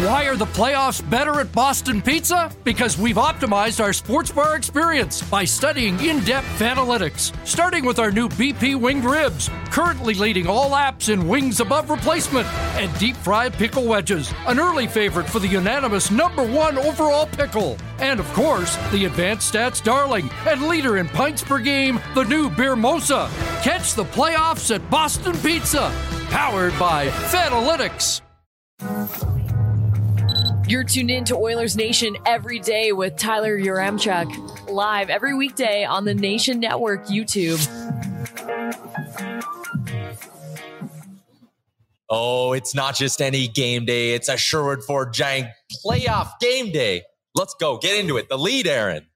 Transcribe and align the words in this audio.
Why 0.00 0.24
are 0.28 0.36
the 0.36 0.46
playoffs 0.46 1.08
better 1.10 1.40
at 1.40 1.52
Boston 1.52 2.00
Pizza? 2.00 2.50
Because 2.64 2.96
we've 2.96 3.16
optimized 3.16 3.84
our 3.84 3.92
sports 3.92 4.30
bar 4.32 4.56
experience 4.56 5.20
by 5.20 5.44
studying 5.44 6.00
in 6.00 6.24
depth 6.24 6.46
analytics, 6.60 7.36
starting 7.46 7.84
with 7.84 7.98
our 7.98 8.10
new 8.10 8.26
BP 8.30 8.80
winged 8.80 9.04
ribs, 9.04 9.50
currently 9.66 10.14
leading 10.14 10.46
all 10.46 10.70
apps 10.70 11.10
in 11.10 11.28
wings 11.28 11.60
above 11.60 11.90
replacement, 11.90 12.46
and 12.80 12.98
deep 12.98 13.14
fried 13.14 13.52
pickle 13.52 13.84
wedges, 13.84 14.32
an 14.46 14.58
early 14.58 14.86
favorite 14.86 15.28
for 15.28 15.38
the 15.38 15.48
unanimous 15.48 16.10
number 16.10 16.46
one 16.46 16.78
overall 16.78 17.26
pickle. 17.26 17.76
And 17.98 18.20
of 18.20 18.32
course, 18.32 18.78
the 18.92 19.04
advanced 19.04 19.52
stats 19.52 19.84
darling 19.84 20.30
and 20.46 20.66
leader 20.66 20.96
in 20.96 21.08
pints 21.08 21.44
per 21.44 21.58
game, 21.58 22.00
the 22.14 22.24
new 22.24 22.48
Beer 22.48 22.74
Mosa. 22.74 23.28
Catch 23.62 23.96
the 23.96 24.04
playoffs 24.04 24.74
at 24.74 24.88
Boston 24.88 25.36
Pizza, 25.42 25.92
powered 26.30 26.76
by 26.78 27.08
Fanalytics. 27.08 28.22
You're 30.70 30.84
tuned 30.84 31.10
in 31.10 31.24
to 31.24 31.34
Oilers 31.34 31.74
Nation 31.74 32.16
every 32.24 32.60
day 32.60 32.92
with 32.92 33.16
Tyler 33.16 33.58
Yaremchuk, 33.58 34.70
live 34.70 35.10
every 35.10 35.34
weekday 35.34 35.82
on 35.82 36.04
the 36.04 36.14
Nation 36.14 36.60
Network 36.60 37.06
YouTube. 37.06 37.58
Oh, 42.08 42.52
it's 42.52 42.72
not 42.72 42.94
just 42.94 43.20
any 43.20 43.48
game 43.48 43.84
day. 43.84 44.14
It's 44.14 44.28
a 44.28 44.36
Sherwood 44.36 44.84
Ford 44.84 45.12
Giant 45.12 45.48
playoff 45.84 46.38
game 46.40 46.70
day. 46.70 47.02
Let's 47.34 47.56
go. 47.58 47.76
Get 47.78 47.98
into 47.98 48.16
it. 48.16 48.28
The 48.28 48.38
lead, 48.38 48.68
Aaron. 48.68 49.08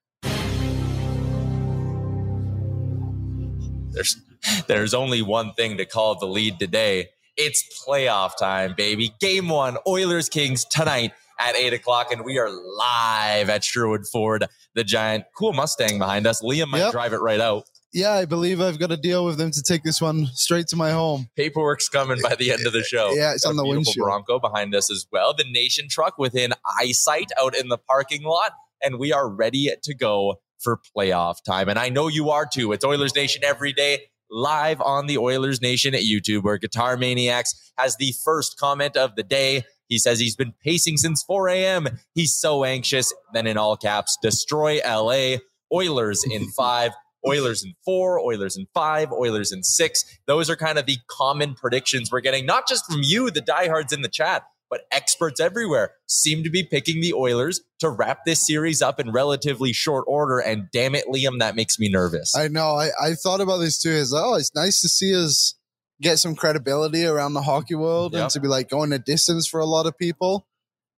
There's 3.93 4.21
there's 4.67 4.93
only 4.93 5.23
one 5.23 5.53
thing 5.53 5.77
to 5.77 5.85
call 5.85 6.19
the 6.19 6.27
lead 6.27 6.59
today. 6.59 7.11
It's 7.37 7.87
playoff 7.87 8.37
time, 8.37 8.75
baby. 8.77 9.15
Game 9.21 9.49
one, 9.49 9.77
Oilers 9.87 10.29
Kings 10.29 10.65
tonight 10.65 11.13
at 11.45 11.57
eight 11.57 11.73
o'clock, 11.73 12.11
and 12.13 12.25
we 12.25 12.39
are 12.39 12.51
live 12.51 13.51
at 13.51 13.63
Sherwood 13.65 14.07
Ford, 14.07 14.47
the 14.75 14.85
giant 14.85 15.25
cool 15.37 15.53
Mustang 15.53 15.99
behind 15.99 16.27
us. 16.27 16.43
Liam 16.43 16.69
might 16.69 16.79
Yep. 16.79 16.93
drive 16.93 17.13
it 17.13 17.19
right 17.21 17.41
out. 17.41 17.65
Yeah, 17.93 18.13
I 18.13 18.25
believe 18.25 18.61
I've 18.61 18.79
got 18.81 18.91
a 18.91 18.97
deal 18.97 19.25
with 19.25 19.39
them 19.39 19.53
to 19.53 19.63
take 19.63 19.85
this 19.85 20.01
one 20.03 20.27
straight 20.35 20.67
to 20.69 20.77
my 20.77 20.91
home. 20.91 21.29
Paperwork's 21.37 21.89
coming 21.89 22.19
by 22.21 22.35
the 22.35 22.51
end 22.51 22.67
of 22.67 22.73
the 22.73 22.83
show. 22.85 23.13
Yeah, 23.13 23.33
it's 23.35 23.45
Got 23.45 23.51
on 23.51 23.57
the 23.57 23.65
windshield. 23.67 24.05
Bronco 24.05 24.41
behind 24.41 24.75
us 24.75 24.91
as 24.91 25.07
well. 25.13 25.33
The 25.33 25.45
Nation 25.49 25.87
truck 25.89 26.19
within 26.19 26.55
eyesight 26.81 27.31
out 27.41 27.55
in 27.57 27.69
the 27.69 27.79
parking 27.79 28.25
lot, 28.25 28.53
and 28.83 28.99
we 28.99 29.13
are 29.13 29.29
ready 29.29 29.71
to 29.81 29.95
go 29.95 30.41
for 30.59 30.81
playoff 30.97 31.37
time. 31.45 31.69
And 31.69 31.79
I 31.79 31.89
know 31.89 32.09
you 32.09 32.31
are 32.31 32.47
too. 32.53 32.73
It's 32.73 32.85
Oilers 32.85 33.15
Nation 33.15 33.45
every 33.45 33.73
day. 33.73 34.07
Live 34.31 34.81
on 34.81 35.07
the 35.07 35.19
Oilers 35.19 35.61
Nation 35.63 35.95
at 35.95 36.01
YouTube, 36.01 36.43
where 36.43 36.59
Guitar 36.59 36.97
Maniacs 36.97 37.55
has 37.79 37.97
the 37.97 38.13
first 38.25 38.59
comment 38.59 38.97
of 38.97 39.15
the 39.15 39.23
day. 39.23 39.65
He 39.89 39.99
says 39.99 40.19
he's 40.19 40.37
been 40.37 40.55
pacing 40.63 40.97
since 40.97 41.23
4 41.23 41.49
a.m. 41.49 41.89
He's 42.15 42.35
so 42.35 42.65
anxious. 42.65 43.13
Then 43.33 43.47
in 43.47 43.57
all 43.57 43.77
caps, 43.77 44.17
destroy 44.23 44.81
LA. 44.85 45.37
Oilers 45.73 46.25
in 46.29 46.49
five. 46.57 46.93
Oilers 47.27 47.65
in 47.65 47.75
four, 47.85 48.21
Oilers 48.21 48.57
in 48.57 48.67
five, 48.75 49.11
Oilers 49.11 49.51
in 49.51 49.63
six. 49.63 50.05
Those 50.27 50.51
are 50.51 50.57
kind 50.57 50.79
of 50.79 50.87
the 50.87 50.99
common 51.09 51.55
predictions 51.55 52.11
we're 52.13 52.21
getting, 52.21 52.45
not 52.45 52.69
just 52.69 52.85
from 52.85 53.01
you, 53.03 53.31
the 53.31 53.41
diehards 53.41 53.95
in 53.95 54.03
the 54.03 54.11
chat, 54.11 54.43
but 54.69 54.83
experts 54.93 55.41
everywhere 55.41 55.93
seem 56.07 56.43
to 56.45 56.51
be 56.51 56.65
picking 56.65 57.01
the 57.01 57.15
Oilers 57.15 57.61
to 57.79 57.89
wrap 57.89 58.25
this 58.27 58.47
series 58.47 58.83
up 58.83 59.01
in 59.01 59.11
relatively 59.11 59.73
short 59.73 60.05
order. 60.07 60.39
And 60.39 60.69
damn 60.73 60.95
it, 60.95 61.07
Liam, 61.07 61.39
that 61.39 61.57
makes 61.57 61.79
me 61.79 61.89
nervous. 61.89 62.35
I 62.37 62.49
know. 62.49 62.75
I, 62.75 62.91
I 63.03 63.15
thought 63.15 63.41
about 63.41 63.59
this 63.59 63.81
too. 63.81 63.91
Is 63.91 64.13
oh, 64.13 64.35
it's 64.35 64.55
nice 64.55 64.81
to 64.83 64.89
see 64.89 65.15
us 65.15 65.55
get 66.03 66.19
some 66.19 66.35
credibility 66.35 67.05
around 67.05 67.35
the 67.35 67.43
hockey 67.43 67.75
world 67.75 68.13
Yep. 68.15 68.23
and 68.23 68.31
to 68.33 68.41
be 68.41 68.49
like 68.49 68.69
going 68.69 68.93
a 68.93 68.99
distance 68.99 69.47
for 69.47 69.61
a 69.61 69.65
lot 69.67 69.87
of 69.87 69.97
people. 69.97 70.47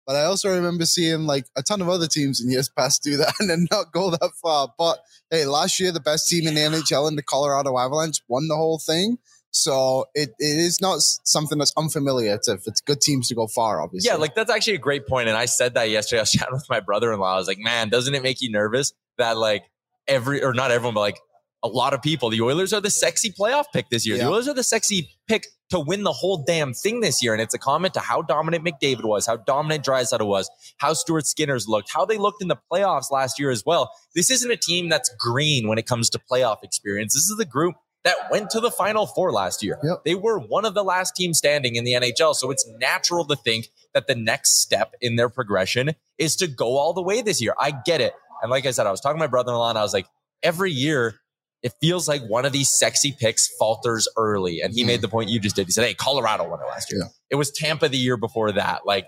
But 0.07 0.17
I 0.17 0.25
also 0.25 0.51
remember 0.51 0.85
seeing 0.85 1.27
like 1.27 1.47
a 1.57 1.63
ton 1.63 1.81
of 1.81 1.89
other 1.89 2.07
teams 2.07 2.41
in 2.41 2.51
years 2.51 2.69
past 2.79 3.03
do 3.03 3.17
that 3.17 3.35
and 3.41 3.49
then 3.49 3.67
not 3.71 3.93
go 3.93 4.11
that 4.11 4.31
far. 4.43 4.69
But 4.79 4.99
hey, 5.31 5.47
last 5.47 5.81
year 5.81 5.93
the 5.93 6.01
best 6.01 6.29
team 6.29 6.47
in 6.47 6.55
the 6.55 6.61
NHL 6.61 7.09
in 7.09 7.17
the 7.17 7.23
Colorado 7.23 7.79
Avalanche 7.79 8.19
won 8.29 8.49
the 8.49 8.57
whole 8.57 8.79
thing. 8.79 9.19
So 9.51 10.07
it, 10.15 10.31
it 10.41 10.59
is 10.59 10.81
not 10.81 10.99
something 11.01 11.59
that's 11.59 11.73
unfamiliar 11.77 12.39
to 12.43 12.59
it's 12.67 12.81
good 12.81 13.01
teams 13.01 13.29
to 13.29 13.37
go 13.37 13.47
far, 13.47 13.81
obviously. 13.81 14.09
Yeah, 14.09 14.17
like 14.17 14.35
that's 14.35 14.51
actually 14.51 14.75
a 14.75 14.79
great 14.79 15.07
point. 15.07 15.29
And 15.29 15.37
I 15.37 15.45
said 15.45 15.75
that 15.75 15.91
yesterday. 15.91 16.19
I 16.21 16.23
was 16.23 16.33
chatting 16.33 16.55
with 16.55 16.69
my 16.69 16.81
brother 16.81 17.13
in 17.13 17.21
law. 17.21 17.35
I 17.35 17.39
was 17.39 17.47
like, 17.47 17.59
man, 17.61 17.89
doesn't 17.89 18.15
it 18.15 18.23
make 18.23 18.43
you 18.43 18.51
nervous 18.51 18.93
that 19.19 19.37
like 19.39 19.63
every, 20.09 20.43
or 20.43 20.55
not 20.55 20.71
everyone, 20.73 20.95
but 20.95 21.01
like 21.01 21.19
a 21.65 21.69
lot 21.69 21.95
of 21.95 22.03
people, 22.03 22.29
the 22.29 22.43
Oilers 22.43 22.75
are 22.75 22.81
the 22.81 22.91
sexy 22.91 23.33
playoff 23.33 23.65
pick 23.73 23.89
this 23.89 24.07
year. 24.07 24.19
The 24.19 24.29
Oilers 24.29 24.47
are 24.49 24.55
the 24.55 24.63
sexy 24.63 25.09
pick 25.27 25.47
to 25.71 25.81
win 25.81 26.03
the 26.03 26.13
whole 26.13 26.45
damn 26.45 26.75
thing 26.75 27.01
this 27.01 27.23
year. 27.23 27.33
And 27.33 27.41
it's 27.41 27.55
a 27.55 27.59
comment 27.59 27.95
to 27.95 28.01
how 28.01 28.21
dominant 28.21 28.65
McDavid 28.65 29.05
was, 29.05 29.27
how 29.27 29.37
dominant 29.37 29.85
Draisaitl 29.85 30.27
was, 30.27 30.51
how 30.77 30.93
Stuart 30.93 31.27
Skinner's 31.27 31.67
looked, 31.67 31.91
how 31.91 32.05
they 32.05 32.19
looked 32.19 32.43
in 32.43 32.49
the 32.49 32.59
playoffs 32.71 33.11
last 33.11 33.41
year 33.41 33.51
as 33.51 33.65
well. 33.65 33.91
This 34.15 34.31
isn't 34.31 34.51
a 34.51 34.57
team 34.57 34.91
that's 34.91 35.11
green 35.19 35.67
when 35.67 35.79
it 35.79 35.87
comes 35.87 36.11
to 36.11 36.21
playoff 36.31 36.59
experience. 36.63 37.15
This 37.15 37.31
is 37.31 37.37
the 37.39 37.47
group 37.47 37.77
that 38.05 38.31
went 38.31 38.51
to 38.51 38.61
the 38.61 38.71
final 38.71 39.07
four 39.07 39.33
last 39.33 39.63
year. 39.63 39.79
Yep. 39.83 40.05
They 40.05 40.15
were 40.15 40.39
one 40.39 40.67
of 40.67 40.75
the 40.75 40.85
last 40.85 41.17
teams 41.17 41.39
standing 41.39 41.77
in 41.77 41.85
the 41.85 41.95
NHL. 41.95 42.35
So 42.35 42.51
it's 42.51 42.69
natural 42.79 43.25
to 43.25 43.37
think 43.37 43.69
that 43.95 44.07
the 44.07 44.15
next 44.15 44.61
step 44.61 44.95
in 45.01 45.17
their 45.17 45.31
progression 45.31 45.93
is 46.19 46.37
to 46.37 46.47
go 46.47 46.77
all 46.77 46.93
the 46.93 47.03
way 47.03 47.23
this 47.23 47.41
year. 47.41 47.55
I 47.59 47.73
get 47.87 48.03
it. 48.03 48.13
And 48.43 48.51
like 48.51 48.67
I 48.67 48.73
said, 48.73 48.87
I 48.87 48.91
was 48.91 49.01
talking 49.01 49.17
to 49.17 49.21
my 49.21 49.29
brother 49.29 49.53
in 49.53 49.59
law 49.59 49.71
and 49.71 49.79
I 49.79 49.83
was 49.83 49.95
like, 49.95 50.07
every 50.43 50.71
year, 50.71 51.19
it 51.65 51.73
feels 51.81 52.07
like 52.07 52.23
one 52.29 52.45
of 52.45 52.53
these 52.53 52.71
sexy 52.71 53.17
picks 53.19 53.49
falters 53.57 54.07
early. 54.19 54.61
And 54.61 54.75
he 54.75 54.85
made 54.85 54.99
mm. 54.99 55.03
the 55.03 55.09
point 55.09 55.31
you 55.31 55.41
just 55.41 55.57
did. 55.57 55.67
He 55.67 55.73
said, 55.73 55.87
Hey, 55.87 55.95
Colorado 55.95 56.47
won 56.47 56.61
it 56.61 56.67
last 56.67 56.93
year. 56.93 57.01
Yeah. 57.03 57.09
It 57.31 57.37
was 57.37 57.51
Tampa 57.51 57.89
the 57.89 57.97
year 57.97 58.19
before 58.19 58.53
that. 58.53 58.83
Like 58.85 59.07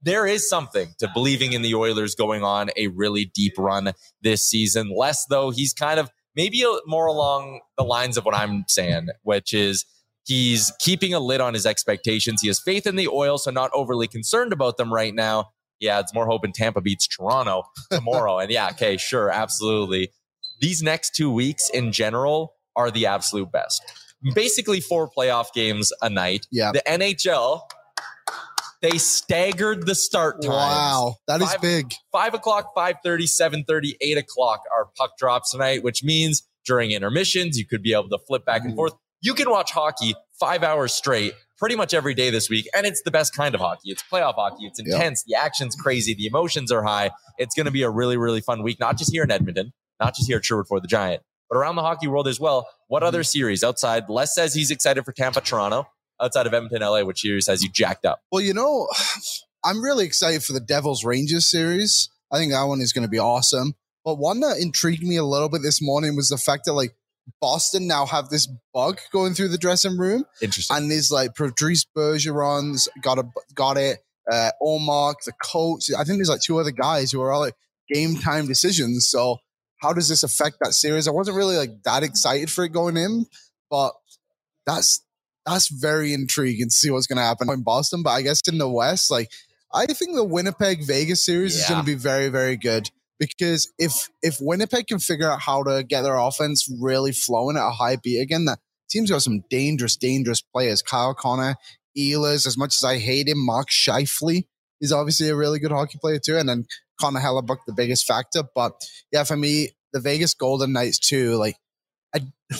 there 0.00 0.24
is 0.24 0.48
something 0.48 0.94
to 0.98 1.10
believing 1.12 1.52
in 1.52 1.62
the 1.62 1.74
Oilers 1.74 2.14
going 2.14 2.44
on 2.44 2.70
a 2.76 2.86
really 2.88 3.24
deep 3.34 3.54
run 3.58 3.92
this 4.22 4.44
season. 4.44 4.94
Less 4.96 5.26
though, 5.26 5.50
he's 5.50 5.74
kind 5.74 5.98
of 5.98 6.10
maybe 6.36 6.64
more 6.86 7.06
along 7.06 7.60
the 7.76 7.84
lines 7.84 8.16
of 8.16 8.24
what 8.24 8.36
I'm 8.36 8.64
saying, 8.68 9.08
which 9.22 9.52
is 9.52 9.84
he's 10.24 10.72
keeping 10.78 11.12
a 11.12 11.18
lid 11.18 11.40
on 11.40 11.54
his 11.54 11.66
expectations. 11.66 12.40
He 12.40 12.46
has 12.46 12.60
faith 12.60 12.86
in 12.86 12.94
the 12.94 13.08
oil, 13.08 13.36
so 13.36 13.50
not 13.50 13.72
overly 13.74 14.06
concerned 14.06 14.52
about 14.52 14.76
them 14.76 14.94
right 14.94 15.14
now. 15.14 15.50
Yeah, 15.80 15.98
it's 15.98 16.14
more 16.14 16.26
hope 16.26 16.44
in 16.44 16.52
Tampa 16.52 16.80
beats 16.80 17.08
Toronto 17.08 17.64
tomorrow. 17.90 18.38
and 18.38 18.48
yeah, 18.48 18.68
okay, 18.70 18.96
sure, 18.96 19.28
absolutely. 19.28 20.10
These 20.64 20.82
next 20.82 21.14
two 21.14 21.30
weeks 21.30 21.68
in 21.68 21.92
general 21.92 22.54
are 22.74 22.90
the 22.90 23.04
absolute 23.04 23.52
best. 23.52 23.82
Basically, 24.34 24.80
four 24.80 25.10
playoff 25.10 25.52
games 25.52 25.92
a 26.00 26.08
night. 26.08 26.46
Yeah. 26.50 26.72
The 26.72 26.82
NHL 26.86 27.60
they 28.80 28.96
staggered 28.96 29.84
the 29.84 29.94
start 29.94 30.40
times. 30.40 30.54
Wow, 30.54 31.16
that 31.26 31.42
is 31.42 31.50
Five- 31.52 31.60
big. 31.60 31.94
Five 32.12 32.32
o'clock, 32.32 32.74
5.30, 32.74 33.64
7.30, 33.66 33.92
8 34.00 34.18
o'clock 34.18 34.60
are 34.74 34.88
puck 34.96 35.18
drops 35.18 35.50
tonight, 35.50 35.82
which 35.82 36.02
means 36.02 36.46
during 36.66 36.92
intermissions, 36.92 37.58
you 37.58 37.66
could 37.66 37.82
be 37.82 37.92
able 37.92 38.08
to 38.08 38.18
flip 38.26 38.46
back 38.46 38.62
and 38.62 38.74
forth. 38.74 38.94
You 39.20 39.34
can 39.34 39.50
watch 39.50 39.70
hockey 39.70 40.14
five 40.38 40.62
hours 40.62 40.92
straight 40.92 41.34
pretty 41.58 41.76
much 41.76 41.94
every 41.94 42.14
day 42.14 42.30
this 42.30 42.48
week. 42.50 42.68
And 42.74 42.86
it's 42.86 43.02
the 43.02 43.10
best 43.10 43.34
kind 43.34 43.54
of 43.54 43.60
hockey. 43.60 43.90
It's 43.90 44.02
playoff 44.10 44.34
hockey. 44.34 44.66
It's 44.66 44.78
intense. 44.78 45.24
The 45.26 45.34
action's 45.34 45.76
crazy. 45.76 46.14
The 46.14 46.26
emotions 46.26 46.70
are 46.72 46.82
high. 46.82 47.10
It's 47.38 47.54
going 47.54 47.66
to 47.66 47.72
be 47.72 47.82
a 47.82 47.90
really, 47.90 48.16
really 48.16 48.40
fun 48.40 48.62
week, 48.62 48.80
not 48.80 48.98
just 48.98 49.12
here 49.12 49.22
in 49.22 49.30
Edmonton, 49.30 49.72
not 50.00 50.14
just 50.14 50.28
here 50.28 50.38
at 50.38 50.44
Sherwood 50.44 50.66
Ford 50.68 50.82
the 50.82 50.88
Giant, 50.88 51.22
but 51.48 51.56
around 51.56 51.76
the 51.76 51.82
hockey 51.82 52.06
world 52.08 52.28
as 52.28 52.40
well. 52.40 52.68
What 52.88 53.00
Mm-hmm. 53.02 53.08
other 53.08 53.22
series 53.24 53.62
outside? 53.64 54.08
Les 54.08 54.34
says 54.34 54.54
he's 54.54 54.70
excited 54.70 55.04
for 55.04 55.12
Tampa, 55.12 55.40
Toronto. 55.40 55.86
Outside 56.22 56.46
of 56.46 56.54
Edmonton, 56.54 56.80
LA, 56.82 57.02
which 57.02 57.20
series 57.22 57.46
has 57.48 57.62
you 57.62 57.68
jacked 57.70 58.04
up? 58.06 58.20
Well, 58.30 58.40
you 58.42 58.54
know, 58.54 58.88
I'm 59.64 59.82
really 59.82 60.04
excited 60.04 60.42
for 60.44 60.52
the 60.52 60.60
Devils 60.60 61.04
Rangers 61.04 61.50
series. 61.50 62.08
I 62.32 62.38
think 62.38 62.52
that 62.52 62.62
one 62.64 62.80
is 62.80 62.92
going 62.92 63.02
to 63.06 63.10
be 63.10 63.18
awesome. 63.18 63.74
But 64.04 64.16
one 64.16 64.40
that 64.40 64.58
intrigued 64.58 65.02
me 65.02 65.16
a 65.16 65.24
little 65.24 65.48
bit 65.48 65.62
this 65.62 65.80
morning 65.82 66.14
was 66.14 66.28
the 66.28 66.36
fact 66.36 66.66
that 66.66 66.74
like 66.74 66.94
Boston 67.40 67.86
now 67.86 68.04
have 68.06 68.28
this 68.28 68.46
bug 68.74 69.00
going 69.12 69.32
through 69.34 69.48
the 69.48 69.56
dressing 69.58 69.96
room, 69.96 70.24
Interesting. 70.42 70.76
and 70.76 70.90
there's 70.90 71.10
like 71.10 71.34
Patrice 71.34 71.86
Bergeron's 71.96 72.88
got 73.00 73.18
a 73.18 73.24
got 73.54 73.76
it. 73.76 73.98
Uh, 74.30 74.50
Ullmark, 74.62 75.16
the 75.26 75.32
coach. 75.42 75.86
I 75.96 76.04
think 76.04 76.18
there's 76.18 76.28
like 76.28 76.40
two 76.42 76.58
other 76.58 76.70
guys 76.70 77.10
who 77.12 77.20
are 77.22 77.32
all 77.32 77.40
like 77.40 77.54
game 77.92 78.16
time 78.16 78.46
decisions. 78.46 79.08
So 79.10 79.38
how 79.80 79.92
does 79.92 80.08
this 80.08 80.22
affect 80.22 80.58
that 80.60 80.72
series? 80.72 81.08
I 81.08 81.12
wasn't 81.12 81.36
really 81.36 81.56
like 81.56 81.82
that 81.84 82.02
excited 82.02 82.50
for 82.50 82.64
it 82.64 82.70
going 82.70 82.96
in, 82.96 83.26
but 83.70 83.92
that's 84.66 85.04
that's 85.46 85.68
very 85.68 86.14
intriguing 86.14 86.68
to 86.68 86.74
see 86.74 86.90
what's 86.90 87.06
going 87.06 87.18
to 87.18 87.22
happen 87.22 87.50
in 87.50 87.62
Boston. 87.62 88.02
But 88.02 88.10
I 88.10 88.22
guess 88.22 88.40
in 88.48 88.58
the 88.58 88.68
West, 88.68 89.10
like 89.10 89.30
I 89.72 89.86
think 89.86 90.14
the 90.14 90.24
Winnipeg 90.24 90.86
Vegas 90.86 91.24
series 91.24 91.56
is 91.56 91.68
going 91.68 91.80
to 91.80 91.86
be 91.86 91.94
very 91.94 92.28
very 92.28 92.56
good 92.56 92.90
because 93.18 93.72
if 93.78 94.08
if 94.22 94.38
Winnipeg 94.40 94.86
can 94.86 94.98
figure 94.98 95.30
out 95.30 95.40
how 95.40 95.62
to 95.64 95.82
get 95.82 96.02
their 96.02 96.16
offense 96.16 96.68
really 96.80 97.12
flowing 97.12 97.56
at 97.56 97.66
a 97.66 97.70
high 97.70 97.96
beat 97.96 98.20
again, 98.20 98.44
that 98.46 98.58
team's 98.88 99.10
got 99.10 99.22
some 99.22 99.44
dangerous 99.50 99.96
dangerous 99.96 100.40
players. 100.40 100.82
Kyle 100.82 101.14
Connor, 101.14 101.56
Ehlers. 101.98 102.46
As 102.46 102.56
much 102.56 102.76
as 102.76 102.84
I 102.84 102.98
hate 102.98 103.28
him, 103.28 103.44
Mark 103.44 103.68
Scheifele 103.68 104.46
is 104.80 104.92
obviously 104.92 105.28
a 105.28 105.36
really 105.36 105.58
good 105.58 105.72
hockey 105.72 105.98
player 106.00 106.18
too, 106.18 106.36
and 106.36 106.48
then 106.48 106.66
Connor 107.00 107.20
Hellebuyck 107.20 107.58
the 107.66 107.72
biggest 107.72 108.06
factor. 108.06 108.42
But 108.54 108.72
yeah, 109.12 109.24
for 109.24 109.36
me, 109.36 109.70
the 109.92 110.00
Vegas 110.00 110.34
Golden 110.34 110.72
Knights 110.72 110.98
too. 110.98 111.36
Like 111.36 111.56
I, 112.14 112.20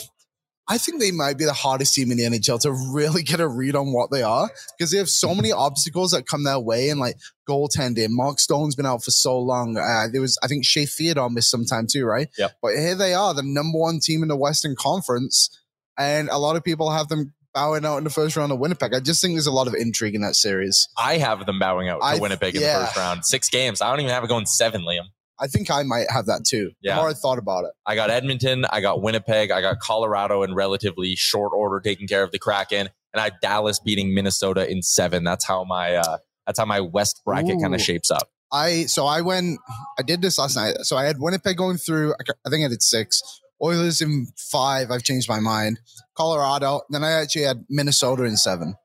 I 0.67 0.79
think 0.79 0.99
they 0.99 1.11
might 1.11 1.37
be 1.37 1.45
the 1.45 1.53
hardest 1.53 1.93
team 1.93 2.09
in 2.11 2.17
the 2.17 2.23
NHL 2.23 2.59
to 2.61 2.71
really 2.91 3.21
get 3.21 3.39
a 3.39 3.47
read 3.47 3.75
on 3.75 3.93
what 3.93 4.09
they 4.09 4.23
are 4.23 4.49
because 4.75 4.89
they 4.89 4.97
have 4.97 5.09
so 5.09 5.35
many 5.35 5.51
obstacles 5.51 6.11
that 6.11 6.25
come 6.25 6.43
their 6.43 6.59
way 6.59 6.89
and 6.89 6.99
like 6.99 7.17
goaltending. 7.47 8.07
Mark 8.09 8.39
Stone's 8.39 8.75
been 8.75 8.87
out 8.87 9.03
for 9.03 9.11
so 9.11 9.37
long. 9.37 9.77
Uh, 9.77 10.07
there 10.11 10.21
was, 10.21 10.39
I 10.41 10.47
think, 10.47 10.65
Shea 10.65 10.87
Theodore 10.87 11.29
missed 11.29 11.51
some 11.51 11.65
time 11.65 11.85
too, 11.87 12.05
right? 12.05 12.29
Yeah. 12.35 12.47
But 12.63 12.77
here 12.77 12.95
they 12.95 13.13
are, 13.13 13.35
the 13.35 13.43
number 13.43 13.77
one 13.77 13.99
team 13.99 14.23
in 14.23 14.27
the 14.27 14.35
Western 14.35 14.75
Conference, 14.75 15.51
and 15.99 16.29
a 16.29 16.39
lot 16.39 16.55
of 16.55 16.63
people 16.63 16.89
have 16.89 17.09
them 17.09 17.35
bowing 17.55 17.85
out 17.85 17.97
in 17.97 18.03
the 18.03 18.11
first 18.11 18.35
round 18.35 18.51
of 18.51 18.59
Winnipeg. 18.59 18.93
I 18.93 18.99
just 18.99 19.21
think 19.21 19.33
there's 19.33 19.47
a 19.47 19.51
lot 19.51 19.67
of 19.67 19.73
intrigue 19.73 20.13
in 20.13 20.21
that 20.21 20.35
series. 20.35 20.87
I 20.97 21.17
have 21.17 21.45
them 21.47 21.57
bowing 21.57 21.89
out 21.89 21.99
to 21.99 22.05
I- 22.05 22.19
Winnipeg 22.19 22.55
in 22.55 22.61
yeah. 22.61 22.79
the 22.79 22.85
first 22.85 22.97
round. 22.97 23.25
Six 23.25 23.49
games. 23.49 23.81
I 23.81 23.89
don't 23.89 24.01
even 24.01 24.11
have 24.11 24.23
it 24.23 24.27
going 24.27 24.45
seven, 24.45 24.83
Liam. 24.83 25.05
I 25.39 25.47
think 25.47 25.69
I 25.69 25.83
might 25.83 26.09
have 26.09 26.27
that 26.27 26.45
too. 26.45 26.71
Yeah. 26.81 26.95
The 26.95 27.01
more 27.01 27.09
I 27.09 27.13
thought 27.13 27.39
about 27.39 27.65
it. 27.65 27.71
I 27.85 27.95
got 27.95 28.09
Edmonton, 28.09 28.65
I 28.69 28.79
got 28.79 29.01
Winnipeg, 29.01 29.51
I 29.51 29.59
got 29.59 29.79
Colorado 29.79 30.43
in 30.43 30.53
relatively 30.53 31.15
short 31.15 31.51
order 31.53 31.81
taking 31.81 32.07
care 32.07 32.23
of 32.23 32.31
the 32.31 32.39
Kraken, 32.39 32.89
and 33.13 33.19
I 33.19 33.25
had 33.25 33.33
Dallas 33.41 33.79
beating 33.79 34.13
Minnesota 34.13 34.69
in 34.69 34.81
seven. 34.81 35.23
That's 35.25 35.45
how 35.45 35.65
my 35.65 35.95
uh 35.95 36.17
that's 36.47 36.59
how 36.59 36.65
my 36.65 36.79
West 36.79 37.21
bracket 37.25 37.59
kind 37.61 37.75
of 37.75 37.81
shapes 37.81 38.11
up. 38.11 38.29
I 38.51 38.85
so 38.85 39.05
I 39.07 39.21
went. 39.21 39.59
I 39.99 40.03
did 40.03 40.21
this 40.21 40.37
last 40.37 40.55
night. 40.55 40.77
So 40.83 40.95
I 40.95 41.03
had 41.03 41.19
Winnipeg 41.19 41.57
going 41.57 41.77
through. 41.77 42.13
I 42.45 42.49
think 42.49 42.63
I 42.63 42.69
did 42.69 42.81
six. 42.81 43.21
Oilers 43.61 44.01
in 44.01 44.27
five. 44.37 44.91
I've 44.91 45.03
changed 45.03 45.29
my 45.29 45.39
mind. 45.39 45.79
Colorado. 46.15 46.81
Then 46.89 47.03
I 47.03 47.11
actually 47.11 47.43
had 47.43 47.65
Minnesota 47.69 48.23
in 48.23 48.37
seven. 48.37 48.75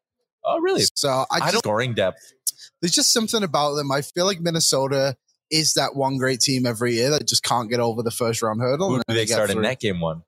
Oh, 0.44 0.58
really? 0.60 0.82
So 0.94 1.08
I 1.08 1.24
I, 1.30 1.38
just, 1.40 1.52
don't 1.52 1.64
scoring 1.64 1.94
depth. 1.94 2.32
there's 2.80 2.94
just 2.94 3.12
something 3.12 3.42
about 3.42 3.74
them. 3.74 3.90
I 3.90 4.02
feel 4.02 4.26
like 4.26 4.40
Minnesota 4.40 5.16
is 5.50 5.74
that 5.74 5.96
one 5.96 6.16
great 6.16 6.40
team 6.40 6.66
every 6.66 6.94
year 6.94 7.10
that 7.10 7.26
just 7.26 7.42
can't 7.42 7.68
get 7.68 7.80
over 7.80 8.02
the 8.02 8.10
first 8.10 8.42
round 8.42 8.60
hurdle. 8.60 8.90
Who 8.90 8.96
do 8.98 9.14
they 9.14 9.26
get 9.26 9.34
start 9.34 9.50
in 9.50 9.62
that 9.62 9.80
game 9.80 10.00
one? 10.00 10.22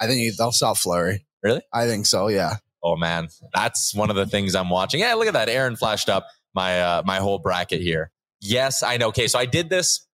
I 0.00 0.06
think 0.06 0.36
they'll 0.36 0.52
start 0.52 0.78
Fleury. 0.78 1.26
Really? 1.42 1.62
I 1.72 1.86
think 1.86 2.06
so. 2.06 2.28
Yeah. 2.28 2.56
Oh 2.82 2.96
man, 2.96 3.28
that's 3.54 3.94
one 3.94 4.08
of 4.08 4.16
the 4.16 4.26
things 4.26 4.54
I'm 4.54 4.70
watching. 4.70 5.00
Yeah, 5.00 5.14
look 5.14 5.26
at 5.26 5.34
that. 5.34 5.48
Aaron 5.48 5.76
flashed 5.76 6.08
up 6.08 6.26
my 6.54 6.80
uh, 6.80 7.02
my 7.04 7.18
whole 7.18 7.38
bracket 7.38 7.82
here. 7.82 8.10
Yes, 8.40 8.82
I 8.82 8.96
know. 8.96 9.08
Okay, 9.08 9.28
so 9.28 9.38
I 9.38 9.44
did 9.44 9.68
this. 9.68 10.06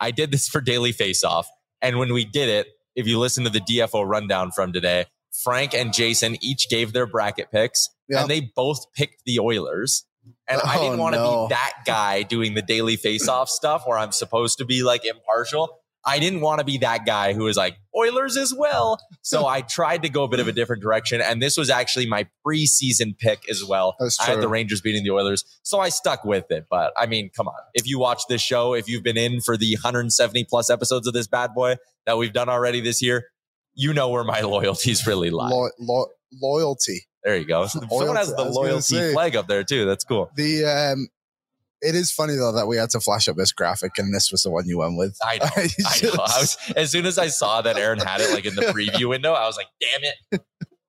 I 0.00 0.10
did 0.10 0.32
this 0.32 0.48
for 0.48 0.60
Daily 0.60 0.92
Face 0.92 1.22
Off, 1.22 1.48
and 1.80 1.98
when 1.98 2.12
we 2.12 2.24
did 2.24 2.48
it, 2.48 2.66
if 2.96 3.06
you 3.06 3.18
listen 3.18 3.44
to 3.44 3.50
the 3.50 3.60
DFO 3.60 4.06
rundown 4.06 4.50
from 4.50 4.72
today, 4.72 5.06
Frank 5.44 5.74
and 5.74 5.92
Jason 5.92 6.36
each 6.42 6.68
gave 6.68 6.92
their 6.92 7.06
bracket 7.06 7.50
picks, 7.50 7.88
Yep. 8.08 8.20
and 8.22 8.30
they 8.30 8.50
both 8.56 8.92
picked 8.94 9.24
the 9.24 9.38
Oilers. 9.38 10.04
And 10.46 10.60
I 10.62 10.76
Oh, 10.78 10.82
didn't 10.82 10.98
want 10.98 11.14
to 11.14 11.20
no. 11.20 11.46
be 11.46 11.54
that 11.54 11.72
guy 11.86 12.22
doing 12.22 12.54
the 12.54 12.60
Daily 12.62 12.96
Face 12.96 13.28
Off 13.28 13.48
stuff 13.48 13.82
where 13.86 13.96
I'm 13.98 14.12
supposed 14.12 14.58
to 14.58 14.64
be 14.64 14.82
like 14.82 15.04
impartial. 15.06 15.77
I 16.04 16.18
didn't 16.18 16.40
want 16.40 16.60
to 16.60 16.64
be 16.64 16.78
that 16.78 17.04
guy 17.04 17.32
who 17.32 17.44
was 17.44 17.56
like 17.56 17.76
Oilers 17.96 18.36
as 18.36 18.54
well. 18.54 18.98
So 19.22 19.46
I 19.56 19.60
tried 19.62 20.02
to 20.02 20.08
go 20.08 20.22
a 20.24 20.28
bit 20.28 20.40
of 20.40 20.48
a 20.48 20.52
different 20.52 20.82
direction. 20.82 21.20
And 21.20 21.42
this 21.42 21.56
was 21.56 21.70
actually 21.70 22.06
my 22.06 22.26
preseason 22.46 23.18
pick 23.18 23.48
as 23.50 23.64
well. 23.64 23.96
I 24.20 24.24
had 24.24 24.40
the 24.40 24.48
Rangers 24.48 24.80
beating 24.80 25.04
the 25.04 25.10
Oilers. 25.10 25.44
So 25.62 25.80
I 25.80 25.88
stuck 25.88 26.24
with 26.24 26.50
it. 26.50 26.66
But 26.70 26.92
I 26.96 27.06
mean, 27.06 27.30
come 27.36 27.48
on. 27.48 27.58
If 27.74 27.86
you 27.86 27.98
watch 27.98 28.22
this 28.28 28.40
show, 28.40 28.74
if 28.74 28.88
you've 28.88 29.02
been 29.02 29.18
in 29.18 29.40
for 29.40 29.56
the 29.56 29.74
170 29.74 30.44
plus 30.44 30.70
episodes 30.70 31.06
of 31.06 31.14
this 31.14 31.26
bad 31.26 31.54
boy 31.54 31.76
that 32.06 32.16
we've 32.16 32.32
done 32.32 32.48
already 32.48 32.80
this 32.80 33.02
year, 33.02 33.26
you 33.74 33.92
know 33.92 34.08
where 34.08 34.24
my 34.24 34.40
loyalties 34.42 35.06
really 35.06 35.30
lie. 35.30 35.50
Lo- 35.50 35.70
lo- 35.78 36.06
loyalty. 36.32 37.02
there 37.24 37.36
you 37.36 37.44
go. 37.44 37.66
Someone 37.66 38.16
has 38.16 38.34
the 38.34 38.42
I 38.42 38.46
was 38.46 38.56
gonna 38.56 38.68
loyalty 38.68 39.12
flag 39.12 39.36
up 39.36 39.48
there 39.48 39.64
too. 39.64 39.84
That's 39.84 40.04
cool. 40.04 40.30
The 40.36 40.64
um, 40.64 41.08
it 41.82 41.94
is 41.94 42.10
funny 42.10 42.34
though 42.34 42.52
that 42.52 42.66
we 42.66 42.76
had 42.76 42.90
to 42.90 43.00
flash 43.00 43.28
up 43.28 43.36
this 43.36 43.52
graphic 43.52 43.92
and 43.98 44.14
this 44.14 44.30
was 44.32 44.42
the 44.42 44.50
one 44.50 44.66
you 44.66 44.78
went 44.78 44.96
with. 44.96 45.16
I 45.22 45.38
know. 45.38 45.48
I 45.56 46.00
know. 46.02 46.10
I 46.24 46.40
was, 46.40 46.56
as 46.76 46.90
soon 46.90 47.06
as 47.06 47.18
I 47.18 47.28
saw 47.28 47.62
that 47.62 47.76
Aaron 47.76 47.98
had 48.00 48.20
it 48.20 48.32
like 48.32 48.44
in 48.44 48.54
the 48.54 48.62
preview 48.62 49.08
window, 49.08 49.32
I 49.32 49.46
was 49.46 49.56
like, 49.56 49.68
damn 49.80 50.02
it. 50.04 50.42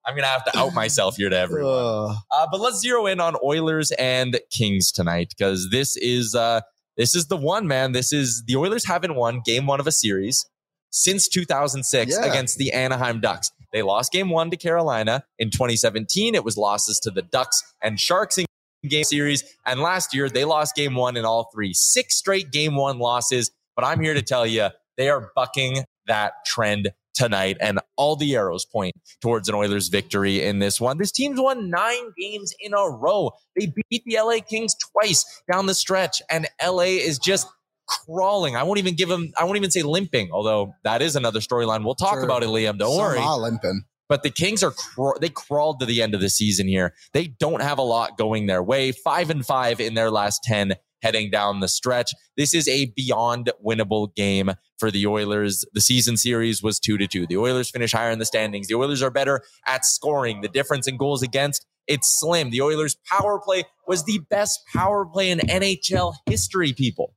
I'm 0.06 0.16
going 0.16 0.24
to 0.24 0.30
have 0.30 0.46
to 0.46 0.58
out 0.58 0.74
myself 0.74 1.18
here 1.18 1.30
to 1.30 1.38
everyone. 1.38 2.16
Uh, 2.32 2.48
but 2.52 2.60
let's 2.60 2.80
zero 2.80 3.06
in 3.06 3.20
on 3.20 3.36
Oilers 3.44 3.92
and 3.92 4.40
Kings 4.50 4.92
tonight 4.92 5.34
because 5.38 5.70
this 5.70 5.96
is 5.98 6.34
uh, 6.34 6.62
this 6.98 7.14
is 7.14 7.28
the 7.28 7.38
one, 7.38 7.68
man. 7.68 7.92
This 7.92 8.12
is 8.12 8.44
the 8.48 8.56
Oilers 8.56 8.86
haven't 8.86 9.14
won 9.16 9.42
game 9.46 9.68
one 9.68 9.80
of 9.80 9.86
a 9.86 9.92
series 9.92 10.48
since 10.90 11.28
2006 11.28 12.12
Yeah. 12.18 12.26
against 12.26 12.58
the 12.58 12.72
Anaheim 12.72 13.20
Ducks. 13.20 13.52
They 13.72 13.84
lost 13.84 14.12
game 14.12 14.30
one 14.32 14.50
to 14.50 14.58
Carolina 14.58 15.26
in 15.38 15.52
2017. 15.52 16.34
It 16.34 16.44
was 16.44 16.58
losses 16.58 17.00
to 17.02 17.12
the 17.12 17.22
Ducks 17.22 17.62
and 17.84 18.00
Sharks 18.00 18.40
in 18.40 18.46
game 18.88 19.04
series. 19.04 19.44
And 19.66 19.80
last 19.82 20.14
year 20.14 20.30
they 20.30 20.46
lost 20.46 20.76
game 20.76 20.96
one 20.96 21.18
in 21.18 21.26
all 21.26 21.50
three, 21.54 21.74
six 21.74 22.16
straight 22.16 22.52
game 22.52 22.76
one 22.76 23.00
losses. 23.00 23.52
But 23.76 23.86
I'm 23.86 24.02
here 24.02 24.14
to 24.14 24.22
tell 24.22 24.46
you 24.46 24.70
they 24.98 25.10
are 25.10 25.32
bucking 25.36 25.84
that 26.08 26.34
trend 26.46 26.90
tonight, 27.14 27.58
and 27.60 27.80
all 27.98 28.16
the 28.16 28.34
arrows 28.36 28.64
point 28.66 28.96
towards 29.22 29.50
an 29.50 29.56
Oilers 29.56 29.90
victory 29.90 30.42
in 30.42 30.60
this 30.60 30.80
one. 30.80 30.98
This 30.98 31.12
team's 31.12 31.40
won 31.40 31.70
nine 31.70 32.14
games 32.18 32.54
in 32.62 32.74
a 32.74 32.90
row. 32.90 33.32
They 33.58 33.74
beat 33.90 34.04
the 34.06 34.18
LA 34.22 34.40
Kings 34.40 34.74
twice 34.94 35.26
down 35.52 35.66
the 35.66 35.74
stretch, 35.74 36.22
and 36.30 36.48
LA 36.66 36.84
is 36.84 37.20
just 37.20 37.46
crawling. 37.88 38.56
I 38.56 38.64
won't 38.64 38.80
even 38.80 38.96
give 38.96 39.10
them, 39.10 39.32
I 39.38 39.44
won't 39.44 39.58
even 39.58 39.72
say 39.72 39.82
limping, 39.82 40.30
although 40.32 40.74
that 40.84 41.02
is 41.02 41.16
another 41.18 41.40
storyline. 41.42 41.84
We'll 41.84 41.96
talk 41.96 42.14
Sure. 42.14 42.24
about 42.24 42.44
it, 42.44 42.48
Liam. 42.50 42.78
Don't 42.78 42.92
Some 42.96 43.00
worry. 43.02 43.20
limping. 43.20 43.84
But 44.10 44.24
the 44.24 44.32
Kings 44.32 44.64
are 44.64 44.72
craw- 44.72 45.18
they 45.22 45.30
crawled 45.30 45.80
to 45.80 45.86
the 45.86 46.02
end 46.02 46.14
of 46.16 46.20
the 46.22 46.30
season 46.30 46.68
here. 46.68 46.94
They 47.14 47.28
don't 47.28 47.62
have 47.62 47.78
a 47.78 47.84
lot 47.84 48.18
going 48.18 48.48
their 48.48 48.64
way. 48.64 48.92
Five 48.92 49.30
and 49.30 49.46
five 49.46 49.80
in 49.80 49.94
their 49.94 50.12
last 50.12 50.44
ten 50.44 50.74
heading 51.02 51.30
down 51.32 51.62
the 51.62 51.68
stretch. 51.68 52.12
This 52.36 52.54
is 52.54 52.68
a 52.68 52.92
beyond 52.96 53.52
winnable 53.66 54.14
game 54.16 54.52
for 54.78 54.92
the 54.92 55.08
Oilers. 55.08 55.64
The 55.74 55.80
season 55.82 56.18
series 56.18 56.62
was 56.62 56.80
two 56.80 56.98
to 56.98 57.08
two. 57.08 57.26
The 57.26 57.38
Oilers 57.38 57.70
finish 57.70 57.94
higher 57.94 58.12
in 58.12 58.20
the 58.20 58.26
standings. 58.26 58.68
The 58.68 58.76
Oilers 58.76 59.02
are 59.02 59.10
better 59.12 59.42
at 59.66 59.86
scoring. 59.86 60.42
The 60.42 60.50
difference 60.50 60.88
in 60.88 60.98
goals 60.98 61.22
against 61.24 61.66
It's 61.88 62.20
slim. 62.20 62.50
The 62.50 62.62
Oilers' 62.62 62.98
power 63.10 63.40
play 63.40 63.64
was 63.88 64.04
the 64.04 64.20
best 64.30 64.60
power 64.76 65.06
play 65.06 65.30
in 65.32 65.40
NHL 65.40 66.16
history, 66.26 66.74
people. 66.74 67.16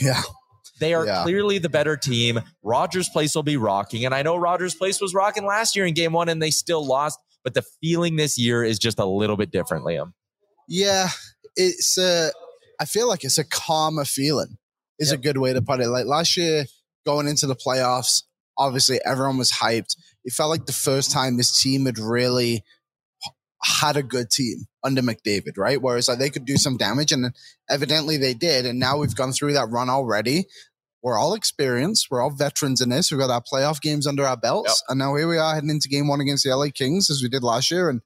Yeah. 0.00 0.22
They 0.82 0.94
are 0.94 1.06
Yeah. 1.06 1.22
clearly 1.22 1.58
the 1.58 1.68
better 1.68 1.96
team. 1.96 2.40
Rogers 2.62 3.08
Place 3.08 3.34
will 3.34 3.42
be 3.42 3.56
rocking. 3.56 4.04
And 4.04 4.14
I 4.14 4.22
know 4.22 4.36
Rogers 4.36 4.74
Place 4.74 5.00
was 5.00 5.14
rocking 5.14 5.46
last 5.46 5.76
year 5.76 5.86
in 5.86 5.94
game 5.94 6.12
one 6.12 6.28
and 6.28 6.42
they 6.42 6.50
still 6.50 6.84
lost, 6.86 7.18
but 7.44 7.54
the 7.54 7.62
feeling 7.80 8.16
this 8.16 8.36
year 8.38 8.62
is 8.64 8.78
just 8.78 8.98
a 8.98 9.06
little 9.06 9.36
bit 9.36 9.50
different, 9.50 9.84
Liam. 9.84 10.12
Yeah, 10.68 11.08
it's 11.56 11.96
a. 11.98 12.32
I 12.80 12.84
feel 12.84 13.08
like 13.08 13.24
it's 13.24 13.38
a 13.38 13.44
calmer 13.44 14.04
feeling. 14.04 14.58
Is 14.98 15.10
a 15.12 15.16
good 15.16 15.38
way 15.38 15.52
to 15.52 15.62
put 15.62 15.80
it. 15.80 15.88
Like 15.88 16.06
last 16.06 16.36
year, 16.36 16.66
going 17.04 17.26
into 17.26 17.46
the 17.46 17.56
playoffs, 17.56 18.22
obviously 18.56 19.00
everyone 19.04 19.38
was 19.38 19.50
hyped. 19.50 19.96
It 20.24 20.32
felt 20.32 20.50
like 20.50 20.66
the 20.66 20.72
first 20.72 21.10
time 21.10 21.36
this 21.36 21.60
team 21.60 21.86
had 21.86 21.98
really 21.98 22.62
had 23.64 23.96
a 23.96 24.02
good 24.02 24.30
team 24.30 24.66
under 24.84 25.02
McDavid, 25.02 25.56
right? 25.56 25.80
Whereas 25.80 26.08
like 26.08 26.18
they 26.18 26.30
could 26.30 26.44
do 26.44 26.56
some 26.56 26.76
damage, 26.76 27.12
and 27.12 27.34
evidently 27.68 28.16
they 28.16 28.34
did. 28.34 28.66
And 28.66 28.78
now 28.78 28.98
we've 28.98 29.14
gone 29.14 29.32
through 29.32 29.54
that 29.54 29.70
run 29.70 29.88
already. 29.90 30.46
We're 31.02 31.18
all 31.18 31.34
experienced. 31.34 32.08
We're 32.10 32.22
all 32.22 32.30
veterans 32.30 32.80
in 32.80 32.90
this. 32.90 33.10
We've 33.10 33.20
got 33.20 33.30
our 33.30 33.42
playoff 33.42 33.80
games 33.80 34.06
under 34.06 34.24
our 34.24 34.36
belts, 34.36 34.82
and 34.88 34.98
now 34.98 35.14
here 35.16 35.28
we 35.28 35.36
are 35.38 35.54
heading 35.54 35.70
into 35.70 35.88
Game 35.88 36.06
One 36.08 36.20
against 36.20 36.44
the 36.44 36.54
LA 36.54 36.66
Kings 36.72 37.10
as 37.10 37.22
we 37.22 37.28
did 37.28 37.42
last 37.42 37.70
year, 37.70 37.88
and. 37.88 38.00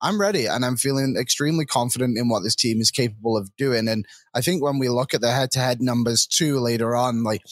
I'm 0.00 0.20
ready 0.20 0.46
and 0.46 0.64
I'm 0.64 0.76
feeling 0.76 1.16
extremely 1.18 1.66
confident 1.66 2.16
in 2.18 2.28
what 2.28 2.44
this 2.44 2.54
team 2.54 2.80
is 2.80 2.92
capable 2.92 3.36
of 3.36 3.50
doing. 3.56 3.88
And 3.88 4.06
I 4.32 4.40
think 4.40 4.62
when 4.62 4.78
we 4.78 4.88
look 4.88 5.12
at 5.12 5.20
the 5.20 5.32
head 5.32 5.50
to 5.50 5.58
head 5.58 5.82
numbers 5.82 6.24
too 6.24 6.60
later 6.60 6.94
on, 6.94 7.24
like 7.24 7.42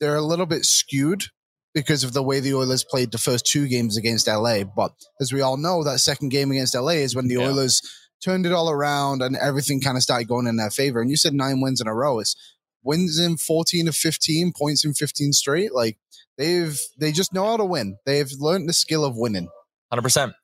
they're 0.00 0.14
a 0.14 0.20
little 0.20 0.44
bit 0.44 0.66
skewed 0.66 1.24
because 1.72 2.04
of 2.04 2.12
the 2.12 2.22
way 2.22 2.40
the 2.40 2.52
Oilers 2.52 2.84
played 2.84 3.10
the 3.10 3.16
first 3.16 3.46
two 3.46 3.66
games 3.68 3.96
against 3.96 4.28
LA. 4.28 4.64
But 4.64 4.92
as 5.18 5.32
we 5.32 5.40
all 5.40 5.56
know, 5.56 5.82
that 5.82 5.98
second 5.98 6.28
game 6.28 6.50
against 6.50 6.74
LA 6.74 6.90
is 7.00 7.16
when 7.16 7.26
the 7.26 7.36
Yeah. 7.36 7.46
Oilers 7.48 7.80
turned 8.22 8.44
it 8.44 8.52
all 8.52 8.68
around 8.68 9.22
and 9.22 9.34
everything 9.36 9.80
kind 9.80 9.96
of 9.96 10.02
started 10.02 10.28
going 10.28 10.46
in 10.46 10.56
their 10.56 10.70
favor. 10.70 11.00
And 11.00 11.10
you 11.10 11.16
said 11.16 11.32
nine 11.32 11.62
wins 11.62 11.80
in 11.80 11.86
a 11.86 11.94
row. 11.94 12.18
It's 12.18 12.36
wins 12.84 13.18
in 13.18 13.36
14 13.36 13.88
of 13.88 13.96
15, 13.96 14.52
points 14.56 14.84
in 14.84 14.94
15 14.94 15.32
straight. 15.32 15.74
Like 15.74 15.98
they've, 16.36 16.78
they 16.98 17.12
just 17.12 17.32
know 17.32 17.46
how 17.46 17.56
to 17.56 17.64
win. 17.64 17.96
They've 18.06 18.30
learned 18.38 18.68
the 18.68 18.72
skill 18.72 19.04
of 19.04 19.16
winning. 19.16 19.48
100%. 19.92 20.34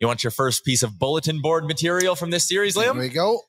You 0.00 0.06
want 0.08 0.24
your 0.24 0.32
first 0.32 0.64
piece 0.64 0.82
of 0.82 0.98
bulletin 0.98 1.40
board 1.40 1.64
material 1.64 2.16
from 2.16 2.30
this 2.30 2.48
series, 2.48 2.76
Liam? 2.76 2.94
There 2.94 3.02
we 3.02 3.08
go. 3.08 3.40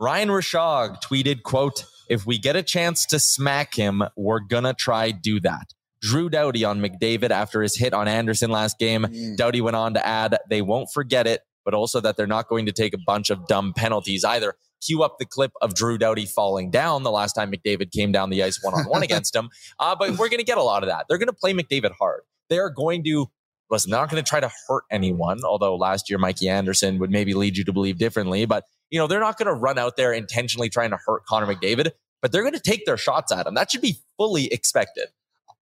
Ryan 0.00 0.28
Rishaug 0.28 1.02
tweeted, 1.02 1.42
quote, 1.42 1.84
if 2.08 2.24
we 2.24 2.38
get 2.38 2.56
a 2.56 2.62
chance 2.62 3.04
to 3.06 3.18
smack 3.18 3.74
him, 3.74 4.02
we're 4.16 4.40
gonna 4.40 4.72
try 4.72 5.10
do 5.10 5.40
that. 5.40 5.74
Drew 6.00 6.30
Doughty 6.30 6.64
on 6.64 6.80
McDavid 6.80 7.30
after 7.30 7.60
his 7.62 7.76
hit 7.76 7.92
on 7.92 8.08
Anderson 8.08 8.50
last 8.50 8.78
game. 8.78 9.02
Mm. 9.02 9.36
Doughty 9.36 9.60
went 9.60 9.76
on 9.76 9.94
to 9.94 10.06
add, 10.06 10.38
they 10.48 10.62
won't 10.62 10.90
forget 10.92 11.26
it, 11.26 11.42
but 11.68 11.74
also 11.74 12.00
that 12.00 12.16
they're 12.16 12.26
not 12.26 12.48
going 12.48 12.64
to 12.64 12.72
take 12.72 12.94
a 12.94 12.98
bunch 12.98 13.28
of 13.28 13.46
dumb 13.46 13.74
penalties 13.74 14.24
either. 14.24 14.54
Cue 14.82 15.02
up 15.02 15.18
the 15.18 15.26
clip 15.26 15.52
of 15.60 15.74
Drew 15.74 15.98
Doughty 15.98 16.24
falling 16.24 16.70
down 16.70 17.02
the 17.02 17.10
last 17.10 17.34
time 17.34 17.52
McDavid 17.52 17.92
came 17.92 18.10
down 18.10 18.30
the 18.30 18.42
ice 18.42 18.58
one 18.62 18.72
on 18.72 18.84
one 18.88 19.02
against 19.02 19.36
him. 19.36 19.50
Uh, 19.78 19.94
but 19.94 20.12
we're 20.12 20.30
going 20.30 20.38
to 20.38 20.44
get 20.44 20.56
a 20.56 20.62
lot 20.62 20.82
of 20.82 20.88
that. 20.88 21.04
They're 21.06 21.18
going 21.18 21.28
to 21.28 21.34
play 21.34 21.52
McDavid 21.52 21.90
hard. 22.00 22.22
They 22.48 22.58
are 22.58 22.70
going 22.70 23.04
to, 23.04 23.26
listen, 23.68 23.90
they're 23.90 24.00
not 24.00 24.08
going 24.08 24.24
to 24.24 24.26
try 24.26 24.40
to 24.40 24.50
hurt 24.66 24.84
anyone, 24.90 25.40
although 25.44 25.76
last 25.76 26.08
year 26.08 26.18
Mikey 26.18 26.48
Anderson 26.48 26.98
would 27.00 27.10
maybe 27.10 27.34
lead 27.34 27.58
you 27.58 27.64
to 27.64 27.72
believe 27.74 27.98
differently. 27.98 28.46
But, 28.46 28.64
you 28.88 28.98
know, 28.98 29.06
they're 29.06 29.20
not 29.20 29.36
going 29.36 29.48
to 29.48 29.52
run 29.52 29.78
out 29.78 29.98
there 29.98 30.14
intentionally 30.14 30.70
trying 30.70 30.88
to 30.88 30.98
hurt 31.04 31.26
Connor 31.26 31.54
McDavid, 31.54 31.90
but 32.22 32.32
they're 32.32 32.44
going 32.44 32.54
to 32.54 32.60
take 32.60 32.86
their 32.86 32.96
shots 32.96 33.30
at 33.30 33.46
him. 33.46 33.52
That 33.52 33.70
should 33.70 33.82
be 33.82 33.98
fully 34.16 34.46
expected. 34.50 35.08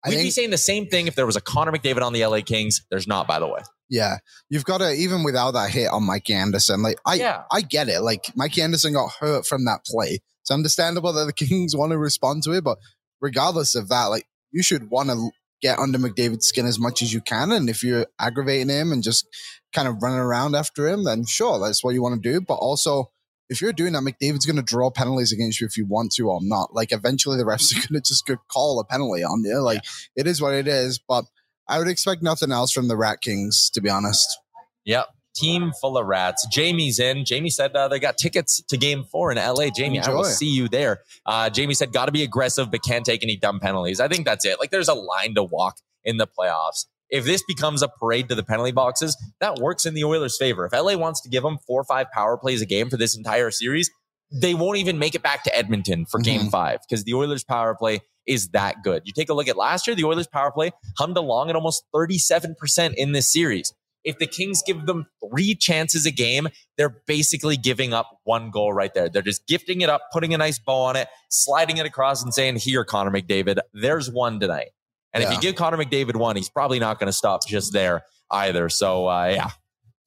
I 0.03 0.09
We'd 0.09 0.23
be 0.23 0.31
saying 0.31 0.49
the 0.49 0.57
same 0.57 0.87
thing 0.87 1.05
if 1.05 1.13
there 1.13 1.27
was 1.27 1.35
a 1.35 1.41
Connor 1.41 1.71
McDavid 1.71 2.01
on 2.01 2.13
the 2.13 2.25
LA 2.25 2.41
Kings. 2.41 2.81
There's 2.89 3.05
not, 3.05 3.27
by 3.27 3.37
the 3.37 3.47
way. 3.47 3.59
Yeah, 3.91 4.17
you've 4.49 4.63
got 4.63 4.77
to 4.77 4.93
even 4.93 5.23
without 5.23 5.51
that 5.51 5.69
hit 5.69 5.89
on 5.91 6.05
Mike 6.05 6.29
Anderson. 6.29 6.81
Like 6.81 6.97
I, 7.05 7.15
Yeah. 7.15 7.43
I 7.51 7.61
get 7.61 7.89
it. 7.89 8.01
Like 8.01 8.31
Mike 8.35 8.57
Anderson 8.57 8.93
got 8.93 9.11
hurt 9.19 9.45
from 9.45 9.65
that 9.65 9.83
play. 9.85 10.19
It's 10.41 10.49
understandable 10.49 11.11
that 11.11 11.25
the 11.25 11.33
Kings 11.45 11.75
want 11.75 11.91
to 11.91 11.97
respond 11.97 12.43
to 12.43 12.53
it, 12.53 12.63
but 12.63 12.77
regardless 13.19 13.75
of 13.75 13.89
that, 13.89 14.05
like 14.05 14.25
you 14.51 14.63
should 14.63 14.89
want 14.89 15.09
to 15.09 15.31
get 15.61 15.77
under 15.77 15.99
McDavid's 15.99 16.47
skin 16.47 16.65
as 16.65 16.79
much 16.79 17.01
as 17.01 17.13
you 17.13 17.19
can. 17.19 17.51
And 17.51 17.69
if 17.69 17.83
you're 17.83 18.07
aggravating 18.17 18.69
him 18.69 18.93
and 18.93 19.03
just 19.03 19.27
kind 19.73 19.87
of 19.87 20.01
running 20.01 20.19
around 20.19 20.55
after 20.55 20.87
him, 20.87 21.03
then 21.03 21.25
sure, 21.25 21.59
that's 21.59 21.83
what 21.83 21.93
you 21.93 22.01
want 22.01 22.23
to 22.23 22.31
do. 22.31 22.41
But 22.41 22.55
also, 22.55 23.11
if 23.49 23.61
you're 23.61 23.73
doing 23.73 23.91
that, 23.93 24.03
McDavid's 24.03 24.45
going 24.45 24.55
to 24.55 24.61
draw 24.61 24.89
penalties 24.89 25.33
against 25.33 25.59
you 25.59 25.67
if 25.67 25.75
you 25.75 25.85
want 25.85 26.13
to 26.13 26.29
or 26.29 26.39
not. 26.41 26.73
Like 26.73 26.93
eventually, 26.93 27.37
the 27.37 27.43
refs 27.43 27.71
are 27.77 27.87
going 27.87 28.01
to 28.01 28.07
just 28.07 28.29
call 28.47 28.79
a 28.79 28.85
penalty 28.85 29.23
on 29.23 29.43
you. 29.43 29.59
Like 29.59 29.81
it 30.15 30.27
is 30.27 30.41
what 30.41 30.53
it 30.53 30.67
is. 30.67 30.97
But 30.97 31.25
I 31.67 31.79
would 31.79 31.87
expect 31.87 32.21
nothing 32.21 32.51
else 32.51 32.71
from 32.71 32.87
the 32.87 32.97
Rat 32.97 33.21
Kings, 33.21 33.69
to 33.71 33.81
be 33.81 33.89
honest. 33.89 34.39
Yep. 34.85 35.07
Team 35.33 35.71
full 35.79 35.97
of 35.97 36.05
rats. 36.07 36.45
Jamie's 36.51 36.99
in. 36.99 37.23
Jamie 37.23 37.49
said 37.49 37.73
uh, 37.73 37.87
they 37.87 37.99
got 37.99 38.17
tickets 38.17 38.61
to 38.67 38.75
game 38.77 39.05
four 39.05 39.31
in 39.31 39.37
LA. 39.37 39.69
Jamie, 39.69 39.99
I 39.99 40.09
will 40.09 40.25
see 40.25 40.49
you 40.49 40.67
there. 40.67 40.99
Uh, 41.25 41.49
Jamie 41.49 41.73
said, 41.73 41.93
got 41.93 42.07
to 42.07 42.11
be 42.11 42.23
aggressive, 42.23 42.69
but 42.69 42.83
can't 42.83 43.05
take 43.05 43.23
any 43.23 43.37
dumb 43.37 43.59
penalties. 43.61 44.01
I 44.01 44.09
think 44.09 44.25
that's 44.25 44.43
it. 44.45 44.59
Like, 44.59 44.71
there's 44.71 44.89
a 44.89 44.93
line 44.93 45.35
to 45.35 45.43
walk 45.43 45.77
in 46.03 46.17
the 46.17 46.27
playoffs. 46.27 46.85
If 47.09 47.23
this 47.23 47.43
becomes 47.47 47.81
a 47.81 47.87
parade 47.87 48.27
to 48.29 48.35
the 48.35 48.43
penalty 48.43 48.71
boxes, 48.73 49.15
that 49.39 49.57
works 49.59 49.85
in 49.85 49.93
the 49.93 50.03
Oilers' 50.03 50.37
favor. 50.37 50.65
If 50.65 50.73
LA 50.73 50.95
wants 50.97 51.21
to 51.21 51.29
give 51.29 51.43
them 51.43 51.57
four 51.65 51.79
or 51.81 51.85
five 51.85 52.11
power 52.11 52.37
plays 52.37 52.61
a 52.61 52.65
game 52.65 52.89
for 52.89 52.97
this 52.97 53.15
entire 53.15 53.51
series, 53.51 53.89
they 54.33 54.53
won't 54.53 54.77
even 54.79 54.97
make 54.99 55.15
it 55.15 55.21
back 55.23 55.43
to 55.43 55.55
Edmonton 55.57 56.05
for 56.05 56.19
game 56.19 56.41
Mhm. 56.43 56.51
five 56.51 56.79
because 56.89 57.03
the 57.05 57.13
Oilers' 57.13 57.43
power 57.43 57.75
play 57.75 57.99
is 58.27 58.49
that 58.49 58.83
good. 58.83 59.03
You 59.05 59.13
take 59.13 59.29
a 59.29 59.33
look 59.33 59.47
at 59.47 59.57
last 59.57 59.87
year, 59.87 59.95
the 59.95 60.05
Oilers' 60.05 60.27
power 60.27 60.51
play 60.51 60.71
hummed 60.97 61.17
along 61.17 61.49
at 61.49 61.55
almost 61.55 61.83
37% 61.93 62.93
in 62.95 63.11
this 63.11 63.31
series. 63.31 63.73
If 64.03 64.17
the 64.17 64.25
Kings 64.25 64.63
give 64.65 64.87
them 64.87 65.05
three 65.29 65.53
chances 65.53 66.05
a 66.05 66.11
game, 66.11 66.47
they're 66.77 67.01
basically 67.05 67.55
giving 67.55 67.93
up 67.93 68.19
one 68.23 68.49
goal 68.49 68.73
right 68.73 68.93
there. 68.93 69.09
They're 69.09 69.21
just 69.21 69.47
gifting 69.47 69.81
it 69.81 69.89
up, 69.89 70.01
putting 70.11 70.33
a 70.33 70.37
nice 70.37 70.57
bow 70.57 70.81
on 70.81 70.95
it, 70.95 71.07
sliding 71.29 71.77
it 71.77 71.85
across, 71.85 72.23
and 72.23 72.33
saying, 72.33 72.55
Here, 72.55 72.83
Connor 72.83 73.11
McDavid, 73.11 73.59
there's 73.73 74.09
one 74.09 74.39
tonight. 74.39 74.69
And 75.13 75.23
if 75.23 75.31
you 75.31 75.39
give 75.39 75.55
Connor 75.55 75.77
McDavid 75.77 76.15
one, 76.15 76.35
he's 76.35 76.49
probably 76.49 76.79
not 76.79 76.97
going 76.97 77.07
to 77.07 77.13
stop 77.13 77.45
just 77.45 77.73
there 77.73 78.03
either. 78.31 78.69
So, 78.69 79.07
uh, 79.07 79.33
yeah. 79.35 79.49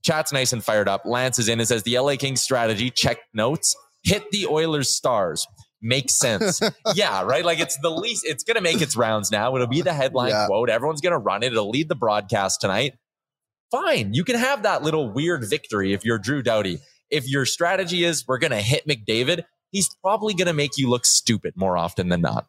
Chat's 0.03 0.33
nice 0.33 0.53
and 0.53 0.63
fired 0.63 0.87
up. 0.87 1.03
Lance 1.07 1.39
is 1.39 1.49
in 1.49 1.61
and 1.61 1.69
says 1.69 1.83
the 1.83 1.99
LA 1.99 2.17
Kings 2.17 2.43
strategy, 2.43 2.91
check 2.91 3.19
notes, 3.33 3.75
hit 4.03 4.31
the 4.31 4.47
Oilers 4.47 4.91
stars. 4.91 5.47
Makes 5.87 6.15
sense. 6.15 6.61
yeah, 6.95 7.23
right? 7.23 7.45
Like 7.45 7.61
it's 7.61 7.77
the 7.83 7.91
least, 7.91 8.25
it's 8.25 8.43
going 8.43 8.55
to 8.55 8.63
make 8.63 8.81
its 8.81 8.97
rounds 8.97 9.31
now. 9.31 9.55
It'll 9.55 9.67
be 9.67 9.83
the 9.83 9.93
headline 9.93 10.31
Yeah. 10.31 10.47
quote. 10.47 10.71
Everyone's 10.71 11.03
going 11.03 11.13
to 11.13 11.19
run 11.19 11.43
it. 11.43 11.53
It'll 11.53 11.69
lead 11.69 11.91
the 11.91 11.95
broadcast 11.95 12.63
tonight. 12.63 12.95
Fine. 13.71 14.15
You 14.15 14.25
can 14.25 14.37
have 14.37 14.63
that 14.63 14.83
little 14.83 15.11
weird 15.13 15.45
victory 15.49 15.93
if 15.93 16.03
you're 16.05 16.19
Drew 16.19 16.43
Doughty. 16.43 16.79
If 17.11 17.29
your 17.29 17.45
strategy 17.45 18.03
is 18.03 18.25
we're 18.27 18.39
going 18.39 18.53
to 18.53 18.63
hit 18.63 18.87
McDavid, 18.89 19.45
he's 19.71 19.89
probably 20.03 20.33
going 20.33 20.47
to 20.47 20.55
make 20.55 20.79
you 20.79 20.89
look 20.89 21.05
stupid 21.05 21.53
more 21.55 21.77
often 21.77 22.09
than 22.09 22.23
not. 22.23 22.47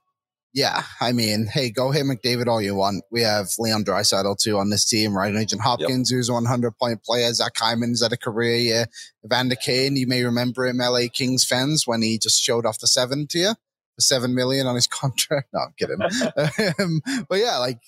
Yeah, 0.56 0.84
I 1.02 1.12
mean, 1.12 1.48
hey, 1.52 1.70
go 1.70 1.92
hit 1.92 2.06
McDavid 2.06 2.48
all 2.48 2.62
you 2.62 2.76
want. 2.76 3.04
We 3.12 3.22
have 3.24 3.48
Leon 3.60 3.84
Draisaitl 3.84 4.38
too 4.42 4.58
on 4.58 4.70
this 4.70 4.86
team, 4.86 5.14
right? 5.16 5.34
Nugent 5.34 5.62
Hopkins, 5.62 6.10
who's 6.10 6.30
a 6.30 6.34
100 6.34 6.78
point 6.78 7.04
player. 7.04 7.32
Zach 7.34 7.52
Hyman's 7.58 8.02
at 8.02 8.14
a 8.14 8.18
career 8.18 8.56
year. 8.56 8.86
Vander 9.26 9.56
Kane, 9.58 9.98
you 9.98 10.08
may 10.08 10.24
remember 10.24 10.66
him, 10.66 10.78
LA 10.78 11.08
Kings 11.14 11.44
fans, 11.44 11.84
when 11.86 12.02
he 12.02 12.18
just 12.18 12.42
showed 12.42 12.66
off 12.66 12.80
the 12.80 12.88
seven 12.88 13.28
to 13.32 13.38
you, 13.40 13.54
the 13.98 14.02
seven 14.02 14.34
million 14.34 14.66
on 14.66 14.76
his 14.76 14.88
contract. 15.02 15.50
No, 15.54 15.60
I'm 15.60 15.74
kidding. 15.78 15.98
um, 16.80 17.02
but 17.28 17.40
yeah, 17.40 17.58
like, 17.58 17.80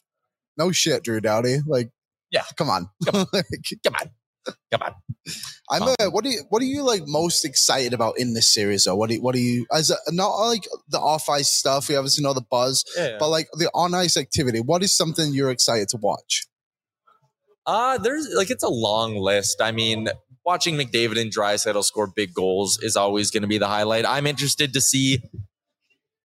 no 0.58 0.74
shit, 0.74 1.06
Drew 1.06 1.22
Doughty. 1.22 1.60
Like, 1.66 1.90
Yeah. 2.32 2.44
come 2.58 2.70
on. 2.70 2.90
Like, 3.32 3.46
Come 3.86 3.96
on. 3.96 4.10
Come 4.72 4.82
on. 4.82 4.94
I'm 5.70 5.84
Um, 5.84 5.96
uh, 6.00 6.10
what 6.10 6.24
do 6.24 6.30
you 6.30 6.44
what 6.50 6.62
are 6.62 6.66
you 6.66 6.84
like 6.84 7.04
most 7.06 7.44
excited 7.44 7.94
about 7.94 8.18
in 8.18 8.34
this 8.34 8.54
series 8.54 8.86
though? 8.86 8.96
What 8.96 9.10
do 9.10 9.16
you, 9.16 9.22
what 9.22 9.36
do 9.36 9.42
you 9.42 9.66
as 9.74 9.92
a, 9.92 9.98
not 10.12 10.30
like 10.36 10.66
the 10.88 11.00
off 11.00 11.27
ice 11.30 11.50
stuff? 11.50 11.89
We 11.89 11.96
obviously 11.96 12.24
know 12.24 12.34
the 12.34 12.46
buzz, 12.50 12.86
but 13.20 13.30
like 13.30 13.48
the 13.54 13.70
on 13.74 13.94
ice 13.94 14.16
activity. 14.16 14.60
What 14.60 14.84
is 14.84 14.96
something 14.96 15.34
you're 15.34 15.51
excited 15.51 15.89
to 15.89 15.98
watch? 15.98 16.48
Uh, 17.66 17.98
there's 17.98 18.30
like 18.34 18.50
it's 18.50 18.63
a 18.63 18.70
long 18.70 19.18
list. 19.18 19.62
I 19.62 19.74
mean, 19.74 20.08
watching 20.46 20.75
McDavid 20.75 21.20
and 21.20 21.34
Draisaitl 21.34 21.84
score 21.84 22.08
big 22.08 22.34
goals 22.34 22.80
is 22.82 22.96
always 22.96 23.30
going 23.30 23.42
to 23.42 23.48
be 23.48 23.58
the 23.58 23.68
highlight. 23.68 24.06
I'm 24.06 24.25
interested 24.25 24.72
to 24.74 24.80
see, 24.80 25.22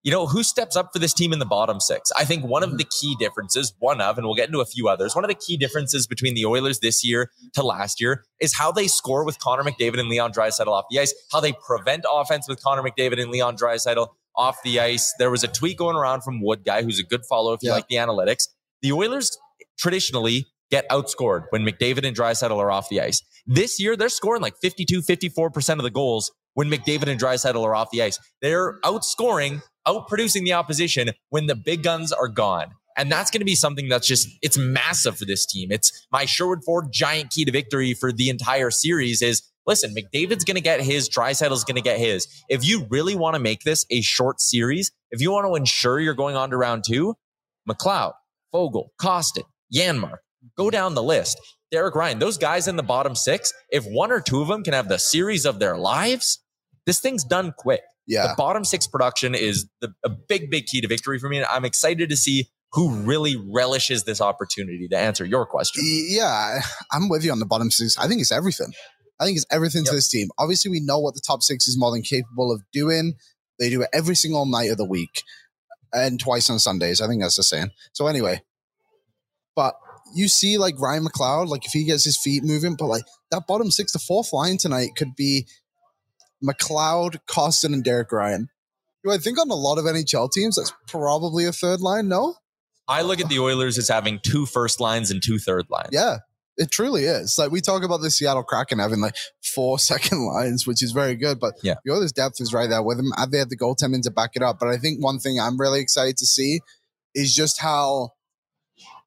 you 0.04 0.12
know, 0.12 0.28
who 0.28 0.44
steps 0.44 0.76
up 0.76 0.90
for 0.94 1.00
this 1.00 1.14
team 1.14 1.34
in 1.34 1.40
the 1.40 1.46
bottom 1.46 1.80
six. 1.80 2.12
I 2.18 2.24
think 2.24 2.46
one 2.46 2.64
of 2.64 2.70
mm-hmm. 2.70 2.78
the 2.78 2.86
key 2.86 3.16
differences, 3.20 3.74
one 3.80 4.00
of, 4.00 4.18
and 4.18 4.26
we'll 4.26 4.36
get 4.36 4.48
into 4.48 4.62
a 4.62 4.66
few 4.66 4.88
others, 4.88 5.16
one 5.16 5.24
of 5.24 5.30
the 5.30 5.36
key 5.36 5.58
differences 5.58 6.08
between 6.08 6.34
the 6.36 6.46
Oilers 6.46 6.80
this 6.80 7.04
year 7.04 7.32
to 7.54 7.64
last 7.64 8.00
year 8.00 8.24
is 8.40 8.54
how 8.54 8.72
they 8.72 8.88
score 8.88 9.26
with 9.26 9.40
Connor 9.40 9.64
McDavid 9.64 10.00
and 10.00 10.10
Leon 10.10 10.32
Draisaitl 10.32 10.68
off 10.68 10.86
the 10.90 11.00
ice, 11.00 11.14
how 11.32 11.40
they 11.40 11.54
prevent 11.66 12.06
offense 12.10 12.48
with 12.48 12.62
Connor 12.64 12.84
McDavid 12.84 13.22
and 13.22 13.32
Leon 13.32 13.58
Draisaitl 13.58 14.08
off 14.36 14.58
the 14.64 14.80
ice. 14.80 15.14
There 15.18 15.32
was 15.32 15.44
a 15.44 15.48
tweet 15.48 15.78
going 15.78 15.96
around 15.96 16.22
from 16.22 16.42
Wood 16.42 16.64
guy, 16.64 16.84
who's 16.84 17.00
a 17.00 17.04
good 17.04 17.26
follow 17.26 17.54
if 17.54 17.64
you 17.64 17.70
Yeah. 17.70 17.76
like 17.76 17.88
the 17.88 17.96
analytics. 17.96 18.48
The 18.82 18.92
Oilers 18.92 19.36
traditionally 19.80 20.46
get 20.70 20.88
outscored 20.90 21.46
when 21.50 21.64
McDavid 21.64 22.06
and 22.06 22.16
Draisaitl 22.16 22.58
are 22.58 22.72
off 22.72 22.90
the 22.90 23.02
ice. 23.02 23.24
This 23.46 23.80
year, 23.80 23.96
they're 23.96 24.10
scoring 24.10 24.42
like 24.42 24.56
52, 24.62 25.02
54% 25.02 25.78
of 25.78 25.84
the 25.84 25.90
goals 25.90 26.32
when 26.54 26.70
McDavid 26.70 27.08
and 27.08 27.20
Draisaitl 27.20 27.64
are 27.64 27.76
off 27.76 27.92
the 27.92 28.02
ice. 28.02 28.20
They're 28.42 28.80
outscoring, 28.82 29.62
outproducing 29.88 30.44
the 30.44 30.54
opposition 30.54 31.12
when 31.30 31.48
the 31.48 31.56
big 31.56 31.84
guns 31.84 32.12
are 32.12 32.28
gone. 32.28 32.72
And 32.98 33.12
that's 33.12 33.30
going 33.30 33.42
to 33.42 33.46
be 33.46 33.56
something 33.56 33.90
that's 33.90 34.08
just, 34.08 34.28
it's 34.42 34.58
massive 34.58 35.18
for 35.18 35.26
this 35.26 35.46
team. 35.46 35.72
It's 35.72 36.08
my 36.12 36.26
Sherwood 36.26 36.64
Ford 36.64 36.88
giant 36.92 37.30
key 37.30 37.46
to 37.46 37.52
victory 37.52 37.94
for 37.94 38.12
the 38.12 38.30
entire 38.30 38.72
series 38.72 39.22
is 39.22 39.44
listen, 39.68 39.94
McDavid's 39.94 40.44
going 40.44 40.56
to 40.56 40.62
get 40.62 40.82
his, 40.82 41.08
Draisaitl's 41.08 41.64
going 41.64 41.76
to 41.76 41.82
get 41.82 42.00
his. 42.00 42.28
If 42.50 42.68
you 42.68 42.88
really 42.90 43.16
want 43.16 43.36
to 43.36 43.40
make 43.40 43.64
this 43.64 43.86
a 43.92 44.02
short 44.02 44.42
series, 44.42 44.92
if 45.12 45.22
you 45.22 45.32
want 45.32 45.46
to 45.46 45.56
ensure 45.56 46.00
you're 46.00 46.16
going 46.16 46.36
on 46.36 46.50
to 46.50 46.58
round 46.58 46.86
two, 46.86 47.16
McLeod, 47.70 48.14
Foegele, 48.54 48.88
Kostin, 49.00 49.44
Janmark, 49.72 50.18
go 50.58 50.72
down 50.72 50.96
the 50.96 51.04
list. 51.04 51.40
Derek 51.70 51.96
Ryan, 51.96 52.18
those 52.18 52.38
guys 52.38 52.68
in 52.68 52.78
the 52.78 52.84
bottom 52.84 53.14
six, 53.14 53.54
if 53.70 53.86
one 53.86 54.12
or 54.12 54.22
two 54.22 54.42
of 54.42 54.48
them 54.48 54.64
can 54.64 54.74
have 54.74 54.88
the 54.88 54.98
series 54.98 55.46
of 55.46 55.60
their 55.60 55.78
lives, 55.78 56.40
this 56.86 57.02
thing's 57.02 57.26
done 57.26 57.54
quick. 57.58 57.82
Yeah. 58.08 58.28
The 58.28 58.36
bottom 58.38 58.64
six 58.64 58.88
production 58.88 59.36
is 59.36 59.68
the, 59.82 59.94
a 60.06 60.10
big, 60.10 60.50
big 60.50 60.66
key 60.66 60.82
to 60.82 60.88
victory 60.88 61.20
for 61.20 61.28
me. 61.30 61.38
And 61.38 61.46
I'm 61.48 61.66
excited 61.66 62.10
to 62.10 62.16
see 62.18 62.48
who 62.74 62.90
really 63.02 63.36
relishes 63.36 64.04
this 64.06 64.22
opportunity 64.22 64.88
to 64.90 64.98
answer 64.98 65.26
your 65.26 65.46
question. 65.46 65.84
Yeah, 65.86 66.62
I'm 66.92 67.10
with 67.10 67.24
you 67.24 67.32
on 67.32 67.40
the 67.40 67.46
bottom 67.46 67.70
six. 67.72 67.98
I 67.98 68.08
think 68.08 68.22
it's 68.22 68.32
everything. 68.32 68.74
I 69.20 69.26
think 69.26 69.38
it's 69.38 69.46
everything 69.52 69.84
Yep. 69.84 69.90
to 69.92 69.96
this 69.96 70.10
team. 70.10 70.30
Obviously, 70.38 70.72
we 70.72 70.80
know 70.80 71.00
what 71.00 71.16
the 71.16 71.22
top 71.26 71.42
six 71.42 71.68
is 71.68 71.78
more 71.78 71.92
than 71.92 72.02
capable 72.02 72.52
of 72.52 72.62
doing. 72.72 73.14
They 73.60 73.70
do 73.70 73.82
it 73.82 73.90
every 73.94 74.16
single 74.16 74.46
night 74.46 74.70
of 74.72 74.78
the 74.78 74.86
week 74.86 75.24
and 75.94 76.20
twice 76.20 76.50
on 76.50 76.60
Sundays. 76.60 77.02
I 77.02 77.08
think 77.08 77.22
that's 77.22 77.38
the 77.38 77.44
saying. 77.44 77.72
So 77.94 78.08
anyway, 78.08 78.42
but 79.56 79.76
you 80.16 80.28
see 80.28 80.58
like 80.58 80.80
Ryan 80.80 81.06
McLeod, 81.06 81.48
like 81.48 81.66
if 81.66 81.72
he 81.72 81.84
gets 81.84 82.04
his 82.04 82.18
feet 82.18 82.44
moving, 82.44 82.76
but 82.76 82.86
like 82.88 83.04
that 83.32 83.48
bottom 83.48 83.72
six, 83.72 83.92
the 83.92 84.00
fourth 84.00 84.32
line 84.34 84.58
tonight 84.58 84.92
could 84.96 85.16
be 85.16 85.48
McLeod, 86.44 87.20
Kostin, 87.28 87.74
and 87.74 87.84
Derek 87.84 88.12
Ryan. 88.12 88.50
Do 89.04 89.12
I 89.12 89.18
think 89.18 89.40
on 89.40 89.50
a 89.50 89.56
lot 89.56 89.78
of 89.78 89.86
NHL 89.86 90.32
teams 90.32 90.56
that's 90.56 90.74
probably 90.88 91.46
a 91.46 91.52
third 91.52 91.82
line? 91.82 92.08
No. 92.08 92.36
I 92.88 93.02
look 93.02 93.20
at 93.20 93.30
the 93.30 93.40
Oilers 93.40 93.78
as 93.78 93.88
having 93.90 94.20
two 94.24 94.46
first 94.46 94.80
lines 94.80 95.12
and 95.12 95.22
two 95.22 95.40
third 95.40 95.66
lines. 95.70 95.90
Yeah, 95.92 96.18
it 96.58 96.72
truly 96.72 97.04
is. 97.04 97.38
Like 97.38 97.52
we 97.52 97.60
talk 97.62 97.84
about 97.84 98.02
the 98.02 98.10
Seattle 98.10 98.44
Kraken 98.44 98.80
having 98.80 99.02
like 99.02 99.16
four 99.44 99.78
second 99.80 100.26
lines, 100.26 100.66
which 100.66 100.82
is 100.84 100.92
very 100.92 101.16
good, 101.16 101.40
but 101.40 101.56
Yeah. 101.64 101.76
the 101.86 101.92
Oilers' 101.94 102.12
depth 102.14 102.40
is 102.40 102.54
right 102.54 102.70
there 102.70 102.82
with 102.84 102.98
them. 102.98 103.12
They 103.32 103.40
had 103.40 103.50
the 103.50 103.58
goaltending 103.58 104.04
to 104.04 104.12
back 104.12 104.32
it 104.36 104.42
up. 104.44 104.58
But 104.60 104.70
I 104.70 104.78
think 104.78 105.04
one 105.04 105.20
thing 105.20 105.40
I'm 105.40 105.60
really 105.60 105.80
excited 105.82 106.18
to 106.18 106.26
see 106.26 106.60
is 107.14 107.36
just 107.36 107.60
how 107.62 108.12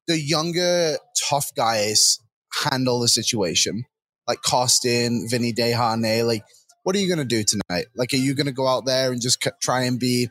the 0.07 0.19
younger 0.19 0.97
tough 1.29 1.51
guys 1.55 2.19
handle 2.63 2.99
the 2.99 3.07
situation. 3.07 3.85
Like 4.27 4.41
Costin, 4.43 5.27
Vinny 5.29 5.53
Desharnais, 5.53 6.25
like 6.25 6.43
what 6.83 6.95
are 6.95 6.99
you 6.99 7.07
going 7.07 7.19
to 7.19 7.25
do 7.25 7.43
tonight? 7.43 7.87
Like, 7.95 8.13
are 8.13 8.17
you 8.17 8.33
going 8.33 8.47
to 8.47 8.51
go 8.51 8.67
out 8.67 8.85
there 8.85 9.11
and 9.11 9.21
just 9.21 9.43
c- 9.43 9.51
try 9.61 9.83
and 9.83 9.99
be 9.99 10.29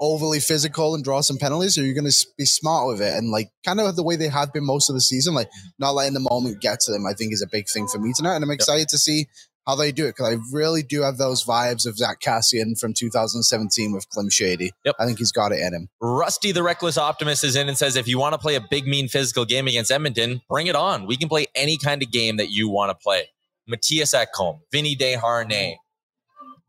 overly 0.00 0.38
physical 0.40 0.94
and 0.94 1.02
draw 1.02 1.20
some 1.20 1.38
penalties, 1.38 1.76
or 1.76 1.82
are 1.82 1.84
you 1.84 1.94
going 1.94 2.08
to 2.08 2.26
be 2.36 2.44
smart 2.44 2.86
with 2.86 3.00
it 3.00 3.14
and 3.14 3.30
like 3.30 3.50
kind 3.64 3.80
of 3.80 3.96
the 3.96 4.02
way 4.02 4.16
they 4.16 4.28
have 4.28 4.52
been 4.52 4.64
most 4.64 4.88
of 4.88 4.94
the 4.94 5.00
season, 5.00 5.34
like 5.34 5.48
mm-hmm. 5.48 5.68
not 5.78 5.94
letting 5.94 6.14
the 6.14 6.28
moment 6.30 6.60
get 6.60 6.80
to 6.80 6.92
them? 6.92 7.06
I 7.06 7.14
think 7.14 7.32
is 7.32 7.42
a 7.42 7.48
big 7.50 7.68
thing 7.68 7.88
for 7.88 7.98
me 7.98 8.12
tonight, 8.14 8.36
and 8.36 8.44
I'm 8.44 8.50
excited 8.50 8.88
to 8.90 8.98
see 8.98 9.26
how 9.66 9.74
they 9.74 9.92
do 9.92 10.06
it 10.06 10.16
because 10.16 10.32
I 10.32 10.36
really 10.50 10.82
do 10.82 11.02
have 11.02 11.18
those 11.18 11.44
vibes 11.44 11.86
of 11.86 11.98
Zach 11.98 12.20
Kassian 12.22 12.78
from 12.80 12.94
2017 12.94 13.92
with 13.92 14.08
Klim 14.08 14.30
Shady. 14.30 14.72
Yep. 14.86 14.94
I 14.98 15.04
think 15.04 15.18
he's 15.18 15.30
got 15.30 15.52
it 15.52 15.60
in 15.60 15.74
him. 15.74 15.88
Rusty 16.00 16.52
the 16.52 16.62
Reckless 16.62 16.96
Optimist 16.96 17.44
is 17.44 17.54
in 17.54 17.68
and 17.68 17.76
says, 17.76 17.94
if 17.94 18.08
you 18.08 18.18
want 18.18 18.32
to 18.32 18.38
play 18.38 18.54
a 18.54 18.62
big, 18.70 18.86
mean 18.86 19.08
physical 19.08 19.44
game 19.44 19.68
against 19.68 19.90
Edmonton, 19.90 20.40
bring 20.48 20.68
it 20.68 20.74
on. 20.74 21.06
We 21.06 21.18
can 21.18 21.28
play 21.28 21.48
any 21.54 21.76
kind 21.76 22.02
of 22.02 22.10
game 22.10 22.38
that 22.38 22.48
you 22.48 22.70
want 22.70 22.90
to 22.90 22.94
play. 22.94 23.28
Matthias 23.66 24.14
Ekholm, 24.14 24.60
Vinny 24.72 24.96
Desharnais. 24.96 25.76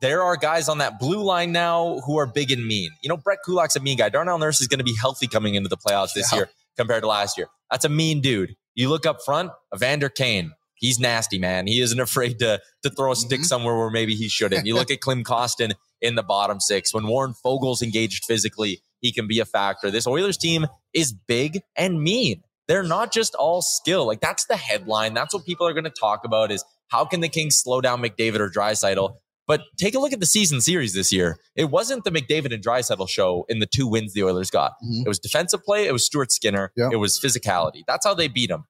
There 0.02 0.24
are 0.24 0.38
guys 0.38 0.70
on 0.70 0.78
that 0.78 0.98
blue 1.00 1.22
line 1.24 1.52
now 1.52 2.00
who 2.06 2.18
are 2.18 2.26
big 2.26 2.52
and 2.52 2.66
mean. 2.66 2.92
You 3.04 3.10
know, 3.10 3.18
Brett 3.18 3.40
Kulak's 3.46 3.76
a 3.76 3.80
mean 3.82 3.98
guy. 3.98 4.10
Darnell 4.10 4.38
Nurse 4.38 4.62
is 4.62 4.68
going 4.68 4.78
to 4.80 4.84
be 4.86 4.96
healthy 5.00 5.28
coming 5.28 5.56
into 5.56 5.68
the 5.70 5.78
playoffs 5.78 6.14
this 6.14 6.32
Yeah. 6.32 6.40
year 6.40 6.50
compared 6.78 7.04
to 7.04 7.08
last 7.08 7.38
year. 7.38 7.48
That's 7.70 7.84
a 7.86 7.90
mean 7.90 8.22
dude. 8.22 8.56
You 8.76 8.90
look 8.90 9.06
up 9.06 9.18
front, 9.26 9.52
Evander 9.76 10.08
Kane. 10.10 10.54
He's 10.76 11.00
nasty, 11.00 11.38
man. 11.38 11.68
He 11.68 11.82
isn't 11.82 12.00
afraid 12.10 12.40
to 12.40 12.62
to 12.84 12.90
throw 12.90 13.12
a 13.12 13.16
stick 13.16 13.42
Mhm. 13.42 13.46
somewhere 13.46 13.76
where 13.78 13.90
maybe 13.90 14.16
he 14.16 14.30
shouldn't. 14.30 14.66
You 14.66 14.76
look 14.76 14.90
at 14.90 15.02
Klim 15.02 15.26
Kostin 15.26 15.74
in 16.02 16.16
the 16.16 16.24
bottom 16.24 16.62
six. 16.62 16.94
When 16.94 17.06
Warren 17.08 17.34
Foegele's 17.46 17.82
engaged 17.82 18.24
physically, 18.24 18.82
he 19.02 19.12
can 19.12 19.28
be 19.28 19.40
a 19.42 19.46
factor. 19.46 19.92
This 19.92 20.08
Oilers 20.08 20.38
team 20.38 20.66
is 20.94 21.12
big 21.12 21.60
and 21.76 22.02
mean. 22.02 22.44
They're 22.70 22.84
not 22.84 23.12
just 23.12 23.36
all 23.36 23.62
skill. 23.62 24.06
Like 24.08 24.22
that's 24.22 24.46
the 24.46 24.56
headline. 24.56 25.14
That's 25.14 25.34
what 25.34 25.44
people 25.46 25.68
are 25.68 25.74
going 25.74 25.84
to 25.84 25.90
talk 25.90 26.24
about 26.24 26.52
is 26.52 26.64
how 26.88 27.04
can 27.04 27.20
the 27.20 27.28
Kings 27.28 27.58
slow 27.58 27.82
down 27.82 28.02
McDavid 28.02 28.40
or 28.40 28.50
Draisaitl? 28.50 29.16
But 29.50 29.64
take 29.78 29.96
a 29.96 30.00
look 30.00 30.14
at 30.14 30.20
the 30.22 30.26
season 30.28 30.62
series 30.62 30.94
this 30.94 31.12
year. 31.12 31.38
It 31.56 31.66
wasn't 31.72 32.04
the 32.06 32.12
McDavid 32.12 32.54
and 32.54 32.64
Draisaitl 32.64 33.10
show 33.10 33.46
in 33.50 33.60
the 33.60 33.66
two 33.66 33.88
wins 33.88 34.14
the 34.14 34.24
Oilers 34.24 34.50
got. 34.52 34.74
Mhm. 34.86 35.06
It 35.06 35.08
was 35.08 35.18
defensive 35.20 35.64
play. 35.64 35.88
It 35.88 35.92
was 35.92 36.06
Stuart 36.06 36.32
Skinner. 36.32 36.72
It 36.92 36.98
was 36.98 37.20
physicality. 37.20 37.82
That's 37.88 38.06
how 38.06 38.14
they 38.14 38.28
beat 38.28 38.50
them. 38.50 38.66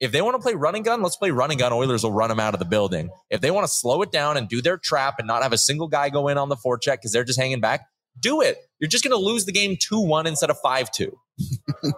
If 0.00 0.10
they 0.12 0.22
want 0.22 0.34
to 0.34 0.40
play 0.42 0.54
running 0.54 0.82
gun, 0.82 1.02
let's 1.02 1.16
play 1.16 1.30
running 1.30 1.58
gun. 1.58 1.72
Oilers 1.72 2.02
will 2.02 2.12
run 2.12 2.30
them 2.30 2.40
out 2.40 2.54
of 2.54 2.58
the 2.58 2.64
building. 2.66 3.10
If 3.30 3.42
they 3.42 3.50
want 3.52 3.66
to 3.66 3.72
slow 3.72 4.02
it 4.02 4.10
down 4.10 4.36
and 4.36 4.48
do 4.48 4.60
their 4.60 4.76
trap 4.78 5.16
and 5.18 5.28
not 5.28 5.42
have 5.42 5.52
a 5.52 5.58
single 5.58 5.86
guy 5.88 6.08
go 6.08 6.26
in 6.28 6.36
on 6.38 6.48
the 6.48 6.56
forecheck 6.56 6.94
because 6.96 7.12
they're 7.12 7.22
just 7.22 7.38
hanging 7.38 7.60
back, 7.60 7.82
do 8.18 8.40
it. 8.40 8.58
You're 8.80 8.88
just 8.88 9.04
going 9.04 9.16
to 9.16 9.22
lose 9.24 9.44
the 9.44 9.52
game 9.52 9.76
2 9.78 10.00
1 10.00 10.26
instead 10.26 10.50
of 10.50 10.56
5 10.62 10.90
2. 10.90 11.12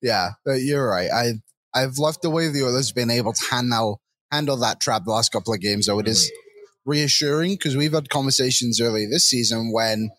Yeah, 0.00 0.30
uh, 0.48 0.52
you're 0.52 0.88
right. 0.88 1.10
I 1.10 1.32
I've 1.74 1.98
loved 1.98 2.22
the 2.22 2.30
way 2.30 2.48
the 2.48 2.62
Oilers 2.62 2.88
have 2.90 2.94
been 2.94 3.10
able 3.10 3.32
to 3.32 3.44
handle 3.50 4.00
handle 4.30 4.56
that 4.58 4.80
trap 4.80 5.02
the 5.04 5.10
last 5.10 5.32
couple 5.32 5.52
of 5.52 5.60
games. 5.60 5.86
Though 5.86 5.98
it 5.98 6.06
is 6.06 6.30
reassuring 6.86 7.52
because 7.54 7.76
we've 7.76 7.92
had 7.92 8.08
conversations 8.08 8.80
earlier 8.80 9.08
this 9.10 9.26
season 9.26 9.72
when 9.72 10.10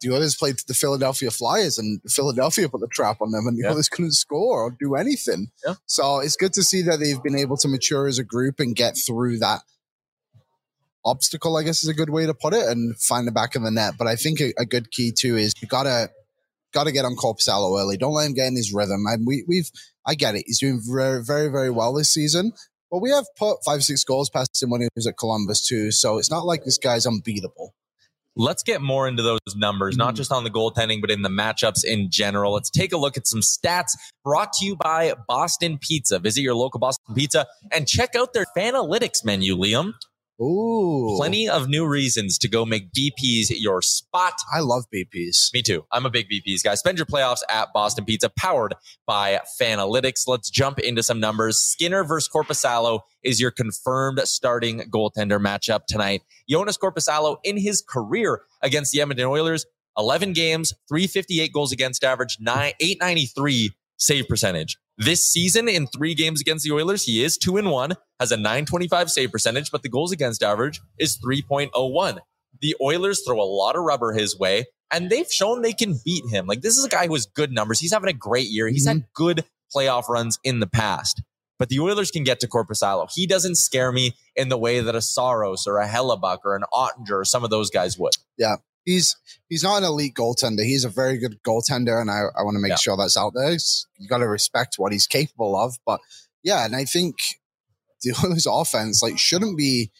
the 0.00 0.12
Oilers 0.14 0.36
played 0.36 0.56
the 0.66 0.74
Philadelphia 0.74 1.30
Flyers 1.30 1.78
and 1.78 2.00
Philadelphia 2.08 2.68
put 2.68 2.80
the 2.80 2.88
trap 2.88 3.20
on 3.20 3.32
them, 3.32 3.46
and 3.46 3.56
the 3.58 3.62
Yeah. 3.64 3.72
Oilers 3.72 3.88
couldn't 3.88 4.12
score 4.12 4.62
or 4.62 4.76
do 4.78 4.94
anything. 4.94 5.50
Yeah. 5.66 5.74
So 5.86 6.20
it's 6.20 6.36
good 6.36 6.52
to 6.54 6.62
see 6.62 6.82
that 6.82 7.00
they've 7.00 7.22
been 7.22 7.36
able 7.36 7.56
to 7.58 7.68
mature 7.68 8.06
as 8.06 8.18
a 8.18 8.24
group 8.24 8.60
and 8.60 8.76
get 8.76 8.96
through 8.96 9.38
that 9.40 9.62
obstacle. 11.04 11.56
I 11.56 11.62
guess 11.64 11.82
is 11.82 11.88
a 11.88 11.94
good 11.94 12.10
way 12.10 12.26
to 12.26 12.34
put 12.34 12.54
it, 12.54 12.66
and 12.66 12.96
find 12.98 13.26
the 13.26 13.32
back 13.32 13.56
of 13.56 13.62
the 13.62 13.70
net. 13.70 13.94
But 13.98 14.06
I 14.06 14.16
think 14.16 14.40
a, 14.40 14.52
a 14.58 14.64
good 14.64 14.90
key 14.90 15.12
too 15.12 15.36
is 15.36 15.54
you 15.60 15.68
gotta 15.68 16.10
got 16.72 16.84
to 16.84 16.92
get 16.92 17.04
on 17.04 17.16
Korpisalo 17.16 17.80
early. 17.80 17.96
Don't 17.96 18.14
let 18.14 18.26
him 18.26 18.34
get 18.34 18.46
in 18.46 18.56
his 18.56 18.72
rhythm. 18.72 19.04
And 19.08 19.26
we, 19.26 19.44
we've, 19.48 19.70
I 20.06 20.14
get 20.14 20.36
it. 20.36 20.44
He's 20.46 20.60
doing 20.60 20.80
very, 20.88 21.20
very, 21.20 21.48
very 21.48 21.68
well 21.70 21.92
this 21.92 22.12
season. 22.14 22.52
But 22.90 22.98
we 23.00 23.10
have 23.10 23.26
put 23.38 23.58
five, 23.64 23.82
six 23.84 24.02
goals 24.04 24.30
past 24.30 24.62
him 24.62 24.70
when 24.70 24.80
he 24.80 24.88
was 24.96 25.06
at 25.06 25.16
Columbus 25.16 25.66
too. 25.66 25.90
So 25.92 26.18
it's 26.18 26.30
not 26.30 26.44
like 26.44 26.64
this 26.64 26.78
guy's 26.78 27.06
unbeatable. 27.06 27.72
Let's 28.36 28.62
get 28.62 28.80
more 28.80 29.08
into 29.08 29.22
those 29.22 29.38
numbers, 29.56 29.96
not 29.96 30.14
Mhm. 30.14 30.16
just 30.18 30.32
on 30.32 30.44
the 30.44 30.50
goaltending, 30.50 31.00
but 31.00 31.10
in 31.10 31.22
the 31.22 31.28
matchups 31.28 31.84
in 31.84 32.10
general. 32.10 32.52
Let's 32.54 32.70
take 32.70 32.92
a 32.92 32.96
look 32.96 33.16
at 33.16 33.26
some 33.26 33.40
stats 33.40 33.92
brought 34.24 34.52
to 34.54 34.64
you 34.64 34.76
by 34.76 35.14
Boston 35.28 35.78
Pizza. 35.78 36.18
Visit 36.20 36.42
your 36.42 36.54
local 36.54 36.78
Boston 36.78 37.14
Pizza 37.14 37.46
and 37.72 37.88
check 37.88 38.14
out 38.14 38.32
their 38.32 38.46
Fanalytics 38.56 39.24
menu, 39.24 39.56
Liam. 39.56 39.94
Ooh, 40.40 41.14
Plenty 41.16 41.48
of 41.48 41.68
new 41.68 41.86
reasons 41.86 42.38
to 42.38 42.48
go 42.48 42.64
make 42.64 42.92
BP's 42.92 43.50
your 43.50 43.82
spot. 43.82 44.34
I 44.52 44.60
love 44.60 44.84
BPs. 44.94 45.52
Me 45.52 45.60
too. 45.60 45.84
I'm 45.92 46.06
a 46.06 46.10
big 46.10 46.28
BP's 46.30 46.62
guy. 46.62 46.74
Spend 46.76 46.98
your 46.98 47.06
playoffs 47.06 47.42
at 47.50 47.68
Boston 47.74 48.06
Pizza, 48.06 48.30
powered 48.30 48.74
by 49.06 49.40
Fanalytics. 49.60 50.26
Let's 50.26 50.48
jump 50.48 50.78
into 50.78 51.02
some 51.02 51.20
numbers. 51.20 51.58
Skinner 51.58 52.04
versus 52.04 52.30
Korpisalo 52.34 53.00
is 53.22 53.38
your 53.40 53.50
confirmed 53.50 54.20
starting 54.24 54.80
goaltender 54.90 55.38
matchup 55.38 55.84
tonight. 55.86 56.22
Jonas 56.48 56.78
Korpisalo 56.78 57.36
in 57.44 57.58
his 57.58 57.82
career 57.82 58.40
against 58.62 58.92
the 58.92 59.02
Edmonton 59.02 59.26
Oilers, 59.26 59.66
11 59.98 60.32
games, 60.32 60.72
358 60.88 61.52
goals 61.52 61.72
against 61.72 62.02
average, 62.02 62.38
9, 62.40 62.72
893 62.80 63.72
save 63.98 64.26
percentage. 64.26 64.78
This 65.00 65.26
season 65.26 65.68
in 65.68 65.86
three 65.86 66.14
games 66.14 66.40
against 66.40 66.64
the 66.64 66.72
Oilers, 66.72 67.04
he 67.04 67.24
is 67.24 67.36
two 67.38 67.56
and 67.56 67.70
one, 67.70 67.94
has 68.20 68.30
a 68.30 68.36
925 68.36 69.10
save 69.10 69.32
percentage, 69.32 69.70
but 69.70 69.82
the 69.82 69.88
goals 69.88 70.12
against 70.12 70.42
average 70.42 70.80
is 70.98 71.18
3.01 71.18 72.20
the 72.60 72.76
Oilers 72.80 73.22
throw 73.22 73.40
a 73.40 73.44
lot 73.44 73.76
of 73.76 73.82
rubber 73.82 74.12
his 74.12 74.38
way, 74.38 74.66
and 74.90 75.10
they've 75.10 75.30
shown 75.30 75.62
they 75.62 75.72
can 75.72 75.98
beat 76.04 76.24
him. 76.30 76.46
Like 76.46 76.62
this 76.62 76.76
is 76.76 76.84
a 76.84 76.88
guy 76.88 77.06
who 77.06 77.14
has 77.14 77.26
good 77.26 77.52
numbers. 77.52 77.80
He's 77.80 77.92
having 77.92 78.10
a 78.10 78.14
great 78.14 78.48
year. 78.48 78.68
He's 78.68 78.86
had 78.86 78.98
mhm. 78.98 79.06
good 79.14 79.44
playoff 79.74 80.08
runs 80.08 80.38
in 80.44 80.60
the 80.60 80.66
past. 80.66 81.22
But 81.58 81.68
the 81.68 81.80
Oilers 81.80 82.10
can 82.10 82.24
get 82.24 82.40
to 82.40 82.48
Korpisalo. 82.48 83.10
He 83.14 83.26
doesn't 83.26 83.56
scare 83.56 83.92
me 83.92 84.16
in 84.34 84.48
the 84.48 84.56
way 84.56 84.80
that 84.80 84.94
a 84.94 84.98
Soros 84.98 85.66
or 85.66 85.78
a 85.78 85.86
Hellebuyck 85.86 86.38
or 86.44 86.56
an 86.56 86.64
Oettinger 86.72 87.20
or 87.20 87.24
some 87.24 87.44
of 87.44 87.50
those 87.50 87.68
guys 87.68 87.98
would. 87.98 88.14
He's 88.90 89.16
he's 89.48 89.62
not 89.62 89.78
an 89.78 89.84
elite 89.84 90.14
goaltender. 90.14 90.64
He's 90.64 90.84
a 90.84 90.88
very 90.88 91.18
good 91.18 91.42
goaltender, 91.42 92.00
and 92.00 92.10
I, 92.10 92.22
I 92.38 92.42
want 92.42 92.56
to 92.56 92.60
make 92.60 92.70
Yeah. 92.70 92.76
sure 92.76 92.96
that's 92.96 93.16
out 93.16 93.32
there. 93.34 93.52
You 93.98 94.08
got 94.08 94.18
to 94.18 94.28
respect 94.28 94.74
what 94.78 94.92
he's 94.92 95.06
capable 95.06 95.56
of. 95.56 95.78
But 95.86 96.00
yeah, 96.42 96.64
and 96.64 96.74
I 96.74 96.84
think 96.84 97.16
the 98.02 98.14
Oilers' 98.24 98.46
offense 98.50 99.02
like 99.02 99.18
shouldn't 99.18 99.56
be, 99.58 99.90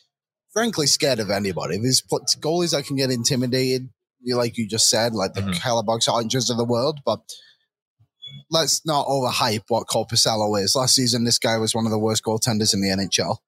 frankly, 0.53 0.87
scared 0.87 1.19
of 1.21 1.31
anybody. 1.31 1.77
There's 1.79 2.03
goalies 2.41 2.73
that 2.73 2.87
can 2.87 2.97
get 2.97 3.11
intimidated, 3.11 3.91
like 4.27 4.57
you 4.59 4.67
just 4.69 4.89
said, 4.91 5.15
like 5.15 5.35
the 5.35 5.43
Mhm. 5.43 5.55
Hellebuycks, 5.55 6.09
Oettingers 6.09 6.51
of 6.51 6.57
the 6.57 6.65
world. 6.65 7.01
But 7.05 7.21
let's 8.51 8.85
not 8.87 9.07
overhype 9.07 9.65
what 9.69 9.87
Korpisalo 9.87 10.61
is. 10.63 10.75
Last 10.75 10.95
season, 10.95 11.25
this 11.25 11.39
guy 11.39 11.57
was 11.59 11.75
one 11.75 11.85
of 11.87 11.91
the 11.93 11.99
worst 11.99 12.25
goaltenders 12.25 12.75
in 12.75 12.81
the 12.81 12.89
NHL. 12.91 13.39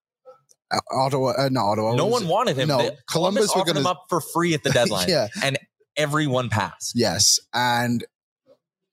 Ottawa, 0.91 1.35
uh, 1.39 1.49
not 1.51 1.73
Ottawa. 1.73 1.95
no 1.95 2.07
one 2.07 2.25
it? 2.25 2.29
wanted 2.29 2.57
him. 2.57 2.69
No, 2.69 2.79
They- 2.79 2.97
Columbus, 3.11 3.51
Columbus 3.51 3.55
were 3.57 3.61
him 3.71 3.83
gonna- 3.85 3.89
up 3.89 4.05
for 4.09 4.21
free 4.21 4.55
at 4.55 4.63
the 4.63 4.71
deadline, 4.73 5.09
yeah, 5.09 5.29
and 5.43 5.59
everyone 5.97 6.49
passed. 6.49 6.93
Yes, 6.95 7.39
and 7.53 8.05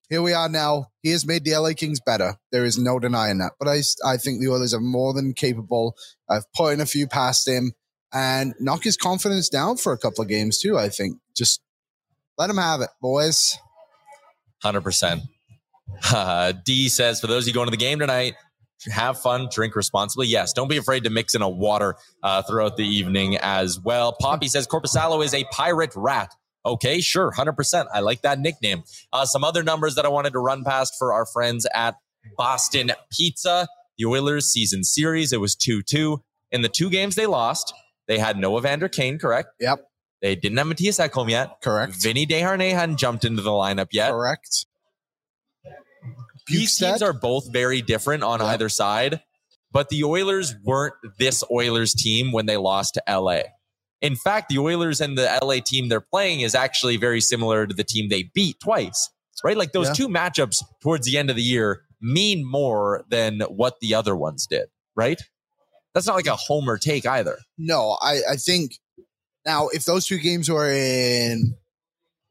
here 0.09 0.21
we 0.21 0.33
are 0.33 0.49
now. 0.49 0.87
He 1.03 1.11
has 1.11 1.25
made 1.25 1.43
the 1.45 1.55
LA 1.55 1.73
Kings 1.73 1.99
better. 1.99 2.35
There 2.51 2.65
is 2.65 2.77
no 2.77 2.99
denying 2.99 3.37
that. 3.39 3.53
But 3.59 3.67
I, 3.67 3.81
I 4.05 4.17
think 4.17 4.41
the 4.41 4.49
Oilers 4.49 4.73
are 4.73 4.79
more 4.81 5.13
than 5.13 5.33
capable 5.33 5.95
of 6.29 6.43
putting 6.55 6.81
a 6.81 6.85
few 6.87 7.07
past 7.07 7.47
him 7.47 7.73
and 8.11 8.55
knock 8.59 8.83
his 8.83 8.97
confidence 8.97 9.49
down 9.49 9.77
for 9.77 9.93
a 9.93 9.97
couple 9.99 10.23
of 10.23 10.27
games 10.27 10.57
too. 10.59 10.77
I 10.79 10.89
think 10.89 11.17
just 11.37 11.61
let 12.39 12.49
him 12.49 12.57
have 12.57 12.81
it, 12.81 12.89
boys. 13.01 13.55
Hundred 14.63 14.81
percent. 14.81 15.21
Uh, 16.11 16.53
D 16.65 16.89
says, 16.89 17.21
for 17.21 17.27
those 17.27 17.43
of 17.43 17.47
you 17.49 17.53
going 17.53 17.67
to 17.67 17.71
the 17.71 17.77
game 17.77 17.99
tonight, 17.99 18.33
have 18.91 19.19
fun, 19.19 19.49
drink 19.51 19.75
responsibly. 19.75 20.27
Yes, 20.27 20.53
don't 20.53 20.69
be 20.69 20.77
afraid 20.77 21.03
to 21.03 21.09
mix 21.09 21.35
in 21.35 21.41
a 21.41 21.49
water 21.49 21.95
uh, 22.23 22.41
throughout 22.43 22.77
the 22.77 22.85
evening 22.85 23.37
as 23.37 23.79
well. 23.79 24.15
Poppy 24.19 24.47
says 24.47 24.67
Korpisalo 24.67 25.23
is 25.23 25.33
a 25.33 25.43
pirate 25.51 25.93
rat. 25.95 26.33
Okay, 26.65 26.99
sure, 27.01 27.31
100%. 27.31 27.87
I 27.93 28.01
like 28.01 28.21
that 28.21 28.39
nickname. 28.39 28.83
Uh, 29.13 29.25
some 29.25 29.43
other 29.43 29.63
numbers 29.63 29.95
that 29.95 30.05
I 30.05 30.09
wanted 30.09 30.33
to 30.33 30.39
run 30.39 30.63
past 30.63 30.95
for 30.99 31.13
our 31.13 31.25
friends 31.25 31.65
at 31.73 31.95
Boston 32.37 32.91
Pizza. 33.11 33.67
The 33.97 34.05
Oilers 34.05 34.47
season 34.47 34.83
series, 34.83 35.33
it 35.33 35.41
was 35.41 35.55
2 35.55 35.81
2. 35.83 36.21
In 36.51 36.61
the 36.61 36.69
two 36.69 36.89
games 36.89 37.15
they 37.15 37.25
lost, 37.25 37.73
they 38.07 38.17
had 38.17 38.37
no 38.37 38.57
Evander 38.57 38.87
Kane, 38.89 39.19
correct? 39.19 39.49
Yep. 39.59 39.85
They 40.21 40.35
didn't 40.35 40.57
have 40.57 40.67
Matthias 40.67 40.99
Ekholm 40.99 41.29
yet. 41.29 41.61
Correct. 41.61 41.93
Vinny 41.93 42.25
Desharnais 42.25 42.73
hadn't 42.73 42.97
jumped 42.97 43.23
into 43.23 43.41
the 43.41 43.51
lineup 43.51 43.87
yet. 43.91 44.11
Correct. 44.11 44.65
These 46.49 46.77
teams 46.77 47.01
are 47.01 47.13
both 47.13 47.51
very 47.51 47.81
different 47.81 48.23
on 48.23 48.39
Yeah. 48.39 48.47
either 48.47 48.69
side, 48.69 49.21
but 49.71 49.89
the 49.89 50.03
Oilers 50.03 50.55
weren't 50.63 50.95
this 51.17 51.43
Oilers 51.51 51.93
team 51.93 52.31
when 52.31 52.45
they 52.45 52.57
lost 52.57 52.95
to 52.95 53.03
LA. 53.07 53.41
In 54.01 54.15
fact, 54.15 54.49
the 54.49 54.57
Oilers 54.59 55.01
and 55.01 55.17
the 55.17 55.27
LA 55.43 55.59
team 55.59 55.89
they're 55.89 55.99
playing 56.01 56.41
is 56.41 56.55
actually 56.55 56.97
very 56.97 57.21
similar 57.21 57.67
to 57.67 57.73
the 57.73 57.83
team 57.83 58.09
they 58.09 58.23
beat 58.33 58.59
twice, 58.59 59.09
right? 59.43 59.57
Like 59.57 59.73
those 59.73 59.87
Yeah. 59.87 59.93
two 59.93 60.07
matchups 60.07 60.63
towards 60.81 61.05
the 61.05 61.17
end 61.17 61.29
of 61.29 61.35
the 61.35 61.41
year 61.43 61.81
mean 62.01 62.45
more 62.49 63.03
than 63.09 63.41
what 63.41 63.79
the 63.81 63.93
other 63.93 64.15
ones 64.15 64.47
did, 64.47 64.69
right? 64.95 65.21
That's 65.93 66.07
not 66.07 66.15
like 66.15 66.27
a 66.27 66.35
homer 66.37 66.77
take 66.77 67.05
either. 67.05 67.39
No, 67.57 67.97
I, 68.01 68.21
I 68.31 68.35
think 68.37 68.73
now 69.45 69.67
if 69.69 69.83
those 69.85 70.05
two 70.05 70.17
games 70.19 70.49
were 70.49 70.71
in 70.71 71.57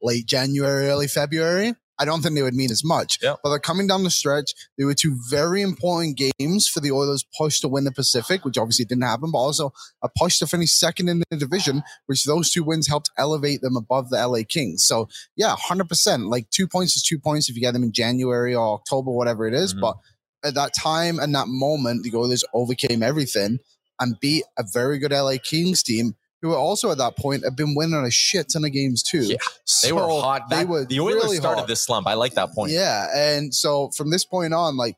late 0.01 0.25
January, 0.25 0.87
early 0.87 1.07
February, 1.07 1.75
I 1.99 2.05
don't 2.05 2.21
think 2.21 2.35
they 2.35 2.41
would 2.41 2.53
mean 2.55 2.71
as 2.71 2.83
much. 2.83 3.19
Yep. 3.21 3.39
But 3.43 3.49
they're 3.49 3.59
coming 3.59 3.87
down 3.87 4.03
the 4.03 4.09
stretch. 4.09 4.53
They 4.77 4.85
were 4.85 4.93
two 4.93 5.17
very 5.29 5.61
important 5.61 6.17
games 6.39 6.67
for 6.67 6.79
the 6.79 6.91
Oilers' 6.91 7.25
push 7.37 7.59
to 7.59 7.67
win 7.67 7.83
the 7.83 7.91
Pacific, 7.91 8.45
which 8.45 8.57
obviously 8.57 8.85
didn't 8.85 9.03
happen, 9.03 9.31
but 9.31 9.39
also 9.39 9.73
a 10.01 10.09
push 10.17 10.39
to 10.39 10.47
finish 10.47 10.71
second 10.71 11.09
in 11.09 11.23
the 11.29 11.37
division, 11.37 11.83
which 12.05 12.23
those 12.23 12.51
two 12.51 12.63
wins 12.63 12.87
helped 12.87 13.09
elevate 13.17 13.61
them 13.61 13.75
above 13.75 14.09
the 14.09 14.17
LA 14.25 14.39
Kings. 14.47 14.83
So 14.85 15.09
yeah, 15.35 15.55
hundred 15.57 15.89
percent. 15.89 16.27
Like 16.27 16.49
two 16.49 16.67
points 16.67 16.95
is 16.95 17.03
two 17.03 17.19
points 17.19 17.49
if 17.49 17.55
you 17.55 17.61
get 17.61 17.73
them 17.73 17.83
in 17.83 17.91
January 17.91 18.55
or 18.55 18.75
October, 18.75 19.11
whatever 19.11 19.45
it 19.45 19.53
is. 19.53 19.73
Mhm. 19.73 19.81
But 19.81 19.97
at 20.43 20.53
that 20.53 20.73
time 20.73 21.19
and 21.19 21.35
that 21.35 21.47
moment, 21.49 22.03
the 22.03 22.17
Oilers 22.17 22.45
overcame 22.53 23.03
everything 23.03 23.59
and 23.99 24.17
beat 24.21 24.45
a 24.57 24.63
very 24.71 24.97
good 24.97 25.11
LA 25.11 25.37
Kings 25.37 25.83
team 25.83 26.15
who 26.41 26.53
also 26.55 26.91
at 26.91 26.97
that 26.97 27.17
point 27.17 27.43
have 27.43 27.55
been 27.55 27.75
winning 27.75 28.03
a 28.05 28.11
shit 28.11 28.47
ton 28.51 28.63
of 28.65 28.71
games 28.71 29.03
too. 29.03 29.23
Yeah, 29.23 29.37
They 29.83 29.91
were 29.91 29.99
So 30.01 30.21
hot. 30.21 30.43
They 30.49 30.57
That- 30.57 30.67
were 30.67 30.85
the 30.85 30.99
Oilers 30.99 31.23
really 31.23 31.37
started 31.37 31.59
hot. 31.61 31.67
this 31.67 31.81
slump. 31.81 32.07
I 32.07 32.13
like 32.13 32.33
that 32.35 32.53
point. 32.53 32.71
Yeah, 32.71 33.07
and 33.15 33.53
so 33.53 33.89
from 33.95 34.09
this 34.11 34.25
point 34.25 34.53
on, 34.53 34.77
like 34.77 34.95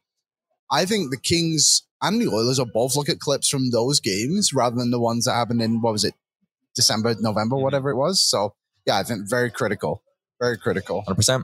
I 0.71 0.85
think 0.85 1.11
the 1.11 1.17
Kings 1.17 1.83
and 2.01 2.21
the 2.21 2.27
Oilers 2.27 2.57
will 2.59 2.65
both 2.73 2.95
look 2.95 3.09
at 3.09 3.19
clips 3.19 3.49
from 3.49 3.71
those 3.71 3.99
games 3.99 4.53
rather 4.53 4.75
than 4.75 4.91
the 4.91 4.99
ones 4.99 5.25
that 5.25 5.33
happened 5.33 5.61
in 5.61 5.81
what 5.81 5.93
was 5.93 6.03
it, 6.03 6.13
December, 6.75 7.15
November, 7.19 7.55
Mhm. 7.57 7.61
whatever 7.63 7.89
it 7.89 7.95
was. 7.97 8.21
So 8.27 8.53
yeah, 8.85 8.97
I 8.97 9.03
think 9.03 9.29
very 9.29 9.51
critical, 9.51 10.03
very 10.39 10.57
critical. 10.57 11.03
100%. 11.07 11.43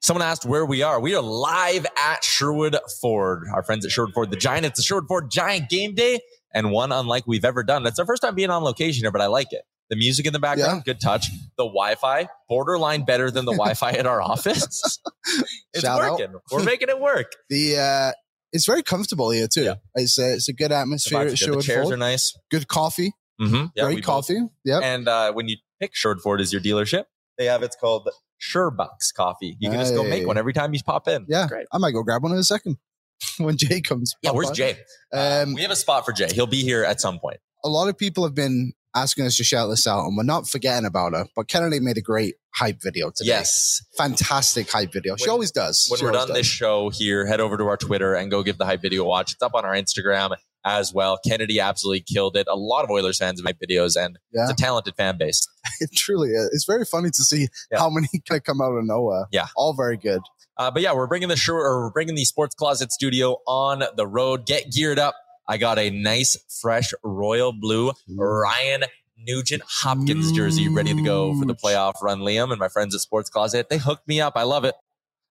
Someone 0.00 0.22
asked 0.26 0.44
where 0.44 0.64
we 0.64 0.82
are. 0.82 1.00
We 1.00 1.14
are 1.14 1.22
live 1.22 1.84
at 2.00 2.22
Sherwood 2.24 2.76
Ford. 3.00 3.44
Our 3.52 3.62
friends 3.64 3.84
at 3.84 3.90
Sherwood 3.90 4.14
Ford, 4.14 4.30
the 4.30 4.36
Giant. 4.36 4.64
It's 4.64 4.76
the 4.78 4.82
Sherwood 4.82 5.08
Ford 5.08 5.30
Giant 5.30 5.68
game 5.68 5.94
day 5.94 6.20
and 6.54 6.70
one 6.70 6.92
unlike 6.92 7.26
we've 7.26 7.44
ever 7.44 7.62
done. 7.62 7.82
That's 7.82 7.98
our 7.98 8.06
first 8.06 8.22
time 8.22 8.34
being 8.34 8.50
on 8.50 8.62
location 8.64 9.04
here, 9.04 9.10
but 9.12 9.20
I 9.20 9.26
like 9.26 9.52
it. 9.52 9.62
The 9.90 9.96
music 9.96 10.26
in 10.26 10.32
the 10.34 10.38
background, 10.38 10.84
good 10.84 11.00
touch. 11.00 11.28
The 11.56 11.64
Wi-Fi, 11.64 12.28
borderline 12.48 13.04
better 13.06 13.30
than 13.30 13.46
the 13.46 13.52
Wi-Fi 13.52 13.92
at 13.92 14.06
our 14.06 14.20
office. 14.20 15.00
it's 15.72 15.80
Shout 15.82 16.02
out. 16.02 16.12
working. 16.20 16.34
We're 16.52 16.62
making 16.62 16.88
it 16.90 17.00
work. 17.00 17.32
The 17.48 17.78
uh 17.78 18.12
it's 18.52 18.66
very 18.66 18.82
comfortable 18.82 19.30
here 19.30 19.46
too. 19.48 19.64
Yeah. 19.64 19.74
It's 19.94 20.18
a, 20.18 20.34
it's 20.34 20.48
a 20.48 20.52
good 20.54 20.72
atmosphere 20.72 21.18
vibes 21.20 21.22
are 21.22 21.32
at 21.32 21.38
good. 21.50 21.58
The 21.58 21.62
chairs 21.62 21.82
Ford. 21.84 21.94
are 21.94 21.98
nice. 21.98 22.38
Good 22.50 22.68
coffee, 22.68 23.12
Mm-hmm. 23.40 23.66
Yeah, 23.76 23.84
great 23.84 24.04
coffee. 24.04 24.40
Yep. 24.64 24.82
And 24.82 25.06
uh, 25.08 25.32
when 25.32 25.48
you 25.48 25.56
pick 25.80 25.94
Sherwood 25.94 26.20
Ford 26.22 26.40
as 26.40 26.52
your 26.52 26.60
dealership, 26.62 27.04
they 27.38 27.44
have 27.46 27.62
it's 27.62 27.76
called 27.76 28.08
Sherbucks 28.40 29.14
Coffee. 29.14 29.56
You 29.60 29.70
can 29.70 29.78
just 29.78 29.94
go 29.94 30.02
make 30.02 30.26
one 30.26 30.36
every 30.38 30.52
time 30.52 30.74
you 30.74 30.80
pop 30.84 31.08
in. 31.08 31.24
yeah, 31.28 31.46
Great. 31.46 31.66
I 31.72 31.78
might 31.78 31.92
go 31.92 32.02
grab 32.02 32.22
one 32.22 32.32
in 32.32 32.38
a 32.38 32.44
second 32.44 32.76
when 33.38 33.56
Jay 33.56 33.80
comes. 33.80 34.14
Yeah, 34.22 34.30
where's 34.32 34.48
by. 34.48 34.54
Jay? 34.54 34.78
Um, 35.12 35.54
we 35.54 35.62
have 35.62 35.70
a 35.70 35.76
spot 35.76 36.04
for 36.04 36.12
Jay. 36.12 36.28
He'll 36.32 36.46
be 36.46 36.62
here 36.62 36.84
at 36.84 37.00
some 37.00 37.18
point. 37.18 37.38
a 37.64 37.68
lot 37.68 37.88
of 37.88 37.96
people 37.98 38.24
have 38.24 38.34
been 38.34 38.72
asking 38.94 39.26
us 39.26 39.36
to 39.36 39.44
shout 39.44 39.68
this 39.70 39.86
out, 39.86 40.06
and 40.06 40.16
we're 40.16 40.22
not 40.22 40.48
forgetting 40.48 40.86
about 40.86 41.12
her. 41.12 41.26
But 41.36 41.48
Kennedy 41.48 41.80
made 41.80 41.98
a 41.98 42.02
great 42.02 42.36
hype 42.54 42.82
video 42.82 43.10
today. 43.14 43.28
Yes. 43.28 43.82
fantastic 43.96 44.70
hype 44.70 44.92
video. 44.92 45.16
she 45.16 45.28
always 45.28 45.52
does. 45.52 45.86
When 45.88 45.98
She 45.98 46.04
we're 46.04 46.12
done 46.12 46.32
this 46.32 46.46
show 46.46 46.88
here, 46.88 47.26
head 47.26 47.40
over 47.40 47.56
to 47.56 47.64
our 47.64 47.76
Twitter 47.76 48.14
and 48.14 48.30
go 48.30 48.42
give 48.42 48.58
the 48.58 48.64
hype 48.64 48.82
video 48.82 49.04
a 49.04 49.06
watch. 49.06 49.32
It's 49.32 49.42
up 49.42 49.54
on 49.54 49.64
our 49.64 49.74
Instagram 49.74 50.34
as 50.68 50.92
well. 50.92 51.18
Kennedy 51.26 51.58
absolutely 51.60 52.00
killed 52.02 52.36
it. 52.36 52.46
A 52.48 52.56
lot 52.56 52.84
of 52.84 52.90
Oilers 52.90 53.18
fans 53.18 53.42
make 53.42 53.56
videos, 53.58 53.96
and 53.96 54.18
Yeah. 54.32 54.42
it's 54.44 54.52
a 54.52 54.56
talented 54.56 54.94
fan 54.96 55.16
base. 55.18 55.46
it 55.80 55.90
truly 55.94 56.28
is. 56.30 56.50
It's 56.52 56.64
very 56.64 56.84
funny 56.84 57.08
to 57.10 57.22
see 57.24 57.48
Yeah. 57.70 57.78
how 57.78 57.90
many 57.90 58.08
kind 58.28 58.38
of 58.38 58.44
come 58.44 58.60
out 58.60 58.72
of 58.72 58.84
nowhere. 58.84 59.26
Yeah. 59.32 59.46
all 59.56 59.74
very 59.74 59.96
good. 59.96 60.20
Uh, 60.56 60.70
but 60.70 60.82
yeah, 60.82 60.92
we're 60.92 61.06
bringing 61.06 61.28
the 61.28 61.36
show, 61.36 61.54
or 61.54 61.84
we're 61.84 61.90
bringing 61.90 62.14
the 62.16 62.24
Sports 62.24 62.54
Closet 62.54 62.90
Studio 62.92 63.36
on 63.46 63.82
the 63.96 64.06
road. 64.06 64.44
Get 64.44 64.70
geared 64.72 64.98
up. 64.98 65.14
I 65.46 65.56
got 65.56 65.78
a 65.78 65.88
nice, 65.90 66.36
fresh 66.60 66.92
royal 67.02 67.52
blue 67.52 67.92
Ryan 68.08 68.84
Nugent 69.16 69.62
Hopkins 69.66 70.30
jersey 70.32 70.68
ready 70.68 70.94
to 70.94 71.02
go 71.02 71.38
for 71.38 71.44
the 71.46 71.54
playoff 71.54 71.94
run. 72.02 72.20
Liam 72.20 72.50
and 72.50 72.58
my 72.58 72.68
friends 72.68 72.94
at 72.94 73.00
Sports 73.00 73.30
Closet, 73.30 73.68
they 73.70 73.78
hooked 73.78 74.06
me 74.06 74.20
up. 74.20 74.34
I 74.36 74.42
love 74.42 74.64
it. 74.64 74.74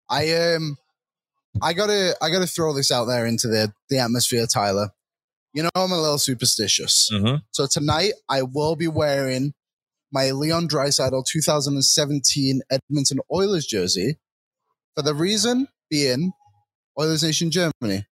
I 0.10 0.34
um, 0.56 0.78
I 1.62 1.74
gotta, 1.74 2.16
I 2.22 2.30
gotta 2.30 2.48
throw 2.48 2.74
this 2.74 2.92
out 2.92 3.06
there 3.06 3.26
into 3.26 3.48
the 3.48 3.74
the 3.90 4.00
atmosphere, 4.00 4.46
Tyler. 4.48 4.90
You 5.58 5.64
know, 5.64 5.70
I'm 5.74 5.92
a 5.92 6.00
little 6.00 6.20
superstitious. 6.20 7.10
Mm-hmm. 7.12 7.38
So 7.50 7.66
tonight, 7.66 8.14
I 8.30 8.44
will 8.44 8.76
be 8.76 8.88
wearing 8.88 9.56
my 10.12 10.30
Leon 10.30 10.68
Draisaitl 10.68 11.26
2017 11.26 12.62
Edmonton 12.70 13.18
Oilers 13.34 13.66
jersey 13.66 14.20
for 14.96 15.02
the 15.02 15.16
reason 15.16 15.68
being 15.90 16.32
Oilers 17.00 17.24
Nation 17.24 17.50
Germany. 17.50 18.06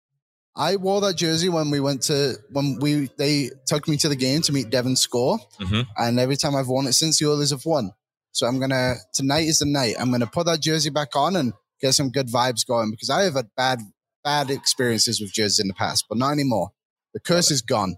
I 0.56 0.78
wore 0.78 1.02
that 1.02 1.18
jersey 1.18 1.48
when 1.50 1.70
we 1.70 1.80
went 1.80 2.02
to 2.04 2.34
when 2.52 2.80
we 2.82 3.12
they 3.20 3.52
took 3.68 3.88
me 3.88 3.98
to 3.98 4.10
the 4.10 4.16
game 4.16 4.42
to 4.42 4.52
meet 4.52 4.72
Devon 4.72 4.96
Score, 4.96 5.38
Mhm. 5.60 5.86
and 5.98 6.20
every 6.20 6.38
time 6.38 6.56
I've 6.56 6.68
worn 6.68 6.88
it 6.88 6.94
since 6.94 7.20
the 7.20 7.30
Oilers 7.30 7.52
have 7.52 7.64
won. 7.64 7.92
So 8.32 8.48
I'm 8.48 8.60
gonna 8.60 8.96
tonight 9.14 9.48
is 9.48 9.60
the 9.60 9.66
night. 9.66 9.98
I'm 10.00 10.10
gonna 10.10 10.26
put 10.26 10.48
that 10.48 10.62
jersey 10.62 10.90
back 10.90 11.16
on 11.16 11.36
and 11.36 11.54
get 11.80 11.94
some 11.94 12.10
good 12.10 12.28
vibes 12.28 12.66
going 12.66 12.90
because 12.90 13.12
I 13.12 13.22
have 13.22 13.36
had 13.36 13.50
bad 13.56 13.82
bad 14.24 14.50
experiences 14.50 15.22
with 15.22 15.32
jerseys 15.32 15.60
in 15.60 15.68
the 15.68 15.76
past, 15.76 16.06
but 16.10 16.18
not 16.18 16.32
anymore. 16.32 16.72
The 17.16 17.22
curse 17.22 17.50
is 17.50 17.62
gone. 17.64 17.96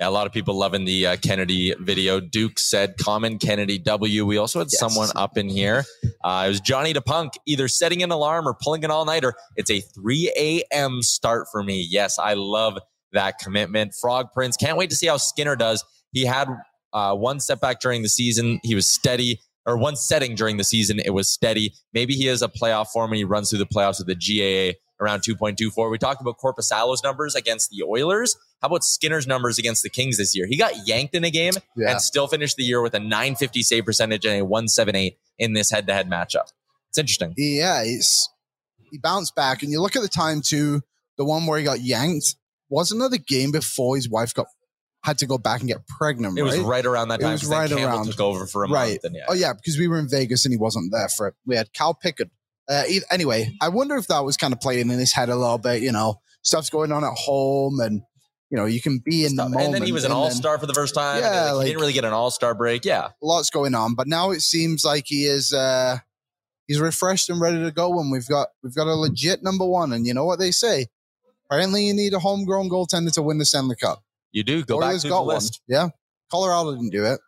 Yeah, 0.00 0.08
a 0.08 0.10
lot 0.10 0.26
of 0.26 0.32
people 0.32 0.54
loving 0.58 0.84
the 0.86 1.06
uh, 1.08 1.16
Kennedy 1.18 1.74
video. 1.78 2.20
Duke 2.20 2.58
said, 2.58 2.96
"Common 2.96 3.38
Kennedy 3.38 3.78
W." 3.78 4.24
We 4.26 4.38
also 4.38 4.58
had 4.60 4.68
Yes. 4.72 4.80
someone 4.80 5.10
up 5.14 5.36
in 5.38 5.48
here. 5.48 5.84
Uh, 6.24 6.44
it 6.46 6.48
was 6.48 6.60
Johnny 6.60 6.92
DePunk, 6.94 7.34
either 7.46 7.68
setting 7.68 8.02
an 8.02 8.10
alarm 8.10 8.48
or 8.48 8.56
pulling 8.60 8.84
an 8.84 8.90
all 8.90 9.04
nighter. 9.04 9.34
It's 9.56 9.70
a 9.70 9.80
3 9.80 10.32
a.m. 10.36 11.02
start 11.02 11.46
for 11.52 11.62
me. 11.62 11.86
Yes, 11.88 12.18
I 12.18 12.32
love 12.34 12.78
that 13.12 13.38
commitment. 13.38 13.92
Frog 13.94 14.28
Prince, 14.32 14.56
can't 14.56 14.78
wait 14.78 14.88
to 14.90 14.96
see 14.96 15.06
how 15.06 15.18
Skinner 15.18 15.54
does. 15.54 15.84
He 16.12 16.24
had 16.24 16.48
uh, 16.94 17.14
one 17.14 17.38
setback 17.40 17.78
during 17.80 18.02
the 18.02 18.08
season. 18.08 18.58
He 18.64 18.74
was 18.74 18.88
steady, 18.88 19.38
or 19.66 19.76
one 19.76 19.96
setting 19.96 20.34
during 20.34 20.56
the 20.56 20.64
season. 20.64 20.98
It 20.98 21.10
was 21.10 21.30
steady. 21.30 21.74
Maybe 21.92 22.14
he 22.14 22.26
is 22.26 22.40
a 22.42 22.48
playoff 22.48 22.88
form 22.88 23.10
and 23.12 23.18
he 23.18 23.24
runs 23.24 23.50
through 23.50 23.58
the 23.60 23.66
playoffs 23.66 23.98
with 24.04 24.08
the 24.08 24.16
GAA 24.16 24.78
around 25.02 25.20
2.24. 25.20 25.90
We 25.90 25.98
talked 25.98 26.20
about 26.20 26.38
Corpus 26.38 26.70
Korpisalo's 26.72 27.02
numbers 27.02 27.34
against 27.34 27.70
the 27.70 27.82
Oilers. 27.82 28.36
How 28.60 28.66
about 28.68 28.84
Skinner's 28.84 29.26
numbers 29.26 29.58
against 29.58 29.82
the 29.82 29.90
Kings 29.90 30.16
this 30.18 30.36
year? 30.36 30.46
He 30.46 30.56
got 30.56 30.86
yanked 30.86 31.14
in 31.14 31.24
a 31.24 31.30
game 31.30 31.54
Yeah. 31.76 31.90
and 31.90 32.00
still 32.00 32.26
finished 32.28 32.56
the 32.56 32.62
year 32.64 32.80
with 32.80 32.94
a 32.94 33.00
950 33.00 33.62
save 33.62 33.84
percentage 33.84 34.24
and 34.24 34.40
a 34.40 34.44
178 34.44 35.18
in 35.38 35.52
this 35.54 35.70
head 35.70 35.86
to 35.88 35.92
head 35.92 36.08
matchup. 36.08 36.52
It's 36.90 36.98
interesting. 36.98 37.34
Yeah, 37.36 37.82
he's 37.84 38.28
he 38.90 38.98
bounced 38.98 39.34
back, 39.34 39.62
and 39.62 39.72
you 39.72 39.80
look 39.80 39.96
at 39.96 40.02
the 40.02 40.08
time 40.08 40.42
too. 40.42 40.82
The 41.18 41.24
one 41.24 41.46
where 41.46 41.58
he 41.58 41.64
got 41.64 41.80
yanked 41.80 42.36
wasn't 42.68 43.00
that 43.00 43.10
the 43.10 43.18
game 43.18 43.50
before 43.50 43.96
his 43.96 44.08
wife 44.08 44.32
got 44.34 44.46
had 45.04 45.18
to 45.18 45.26
go 45.26 45.36
back 45.38 45.60
and 45.60 45.68
get 45.68 45.86
pregnant. 45.88 46.38
It 46.38 46.42
was 46.42 46.56
right? 46.58 46.66
right 46.66 46.86
around 46.86 47.08
that 47.08 47.20
time. 47.20 47.32
was 47.32 47.40
'cause 47.40 47.50
then 47.50 47.58
right 47.58 47.68
Campbell 47.70 47.86
around. 47.86 48.06
took 48.06 48.20
over 48.20 48.46
for 48.46 48.64
a 48.64 48.68
Right. 48.70 48.90
month. 48.92 49.04
And 49.04 49.16
yeah, 49.16 49.24
Oh 49.28 49.34
yeah, 49.34 49.52
because 49.52 49.76
we 49.76 49.88
were 49.88 49.98
in 49.98 50.08
Vegas 50.08 50.44
and 50.44 50.52
he 50.52 50.56
wasn't 50.58 50.92
there 50.92 51.08
for 51.08 51.26
it. 51.28 51.34
We 51.44 51.56
had 51.56 51.72
Cal 51.72 51.92
Pickard. 51.94 52.30
Uh, 52.68 52.84
anyway, 53.10 53.54
I 53.60 53.68
wonder 53.68 53.96
if 53.96 54.06
that 54.06 54.20
was 54.20 54.36
kind 54.36 54.52
of 54.52 54.60
playing 54.60 54.90
in 54.90 54.98
his 54.98 55.12
head 55.12 55.28
a 55.28 55.36
little 55.36 55.58
bit. 55.58 55.82
You 55.82 55.92
know, 55.92 56.20
stuff's 56.42 56.70
going 56.70 56.92
on 56.92 57.04
at 57.04 57.12
home, 57.14 57.80
and 57.80 58.02
you 58.50 58.56
know 58.56 58.66
you 58.66 58.80
can 58.80 59.00
be 59.04 59.24
in 59.24 59.36
the 59.36 59.44
moment. 59.44 59.62
and 59.62 59.74
then 59.74 59.82
he 59.82 59.92
was 59.92 60.04
an 60.04 60.12
all 60.12 60.30
star 60.30 60.58
for 60.58 60.66
the 60.66 60.74
first 60.74 60.94
time. 60.94 61.20
Yeah, 61.20 61.54
Yeah, 61.54 61.60
he 61.60 61.68
didn't 61.68 61.80
really 61.80 61.92
get 61.92 62.04
an 62.04 62.12
all 62.12 62.30
star 62.30 62.54
break. 62.54 62.84
Yeah, 62.84 63.08
Lots 63.20 63.50
going 63.50 63.74
on, 63.74 63.94
but 63.94 64.06
now 64.06 64.30
it 64.30 64.40
seems 64.40 64.84
like 64.84 65.04
he 65.06 65.24
is. 65.24 65.52
Uh, 65.52 65.98
he's 66.66 66.80
refreshed 66.80 67.28
and 67.28 67.40
ready 67.40 67.62
to 67.62 67.70
go. 67.70 67.98
And 68.00 68.10
we've 68.10 68.28
got 68.28 68.48
we've 68.62 68.74
got 68.74 68.86
a 68.86 68.94
legit 68.94 69.42
number 69.42 69.66
one. 69.66 69.92
And 69.92 70.06
you 70.06 70.14
know 70.14 70.24
what 70.24 70.38
they 70.38 70.50
say? 70.50 70.86
Apparently, 71.46 71.84
you 71.84 71.94
need 71.94 72.14
a 72.14 72.18
homegrown 72.18 72.70
goaltender 72.70 73.12
to 73.12 73.22
win 73.22 73.38
the 73.38 73.44
Stanley 73.44 73.76
Cup. 73.76 74.02
You 74.30 74.42
do 74.42 74.64
go 74.64 74.80
back 74.80 74.98
to 75.00 75.08
the 75.08 75.20
list. 75.20 75.60
one. 75.66 75.76
Yeah, 75.76 75.88
Colorado 76.30 76.72
didn't 76.72 76.90
do 76.90 77.04
it. 77.04 77.20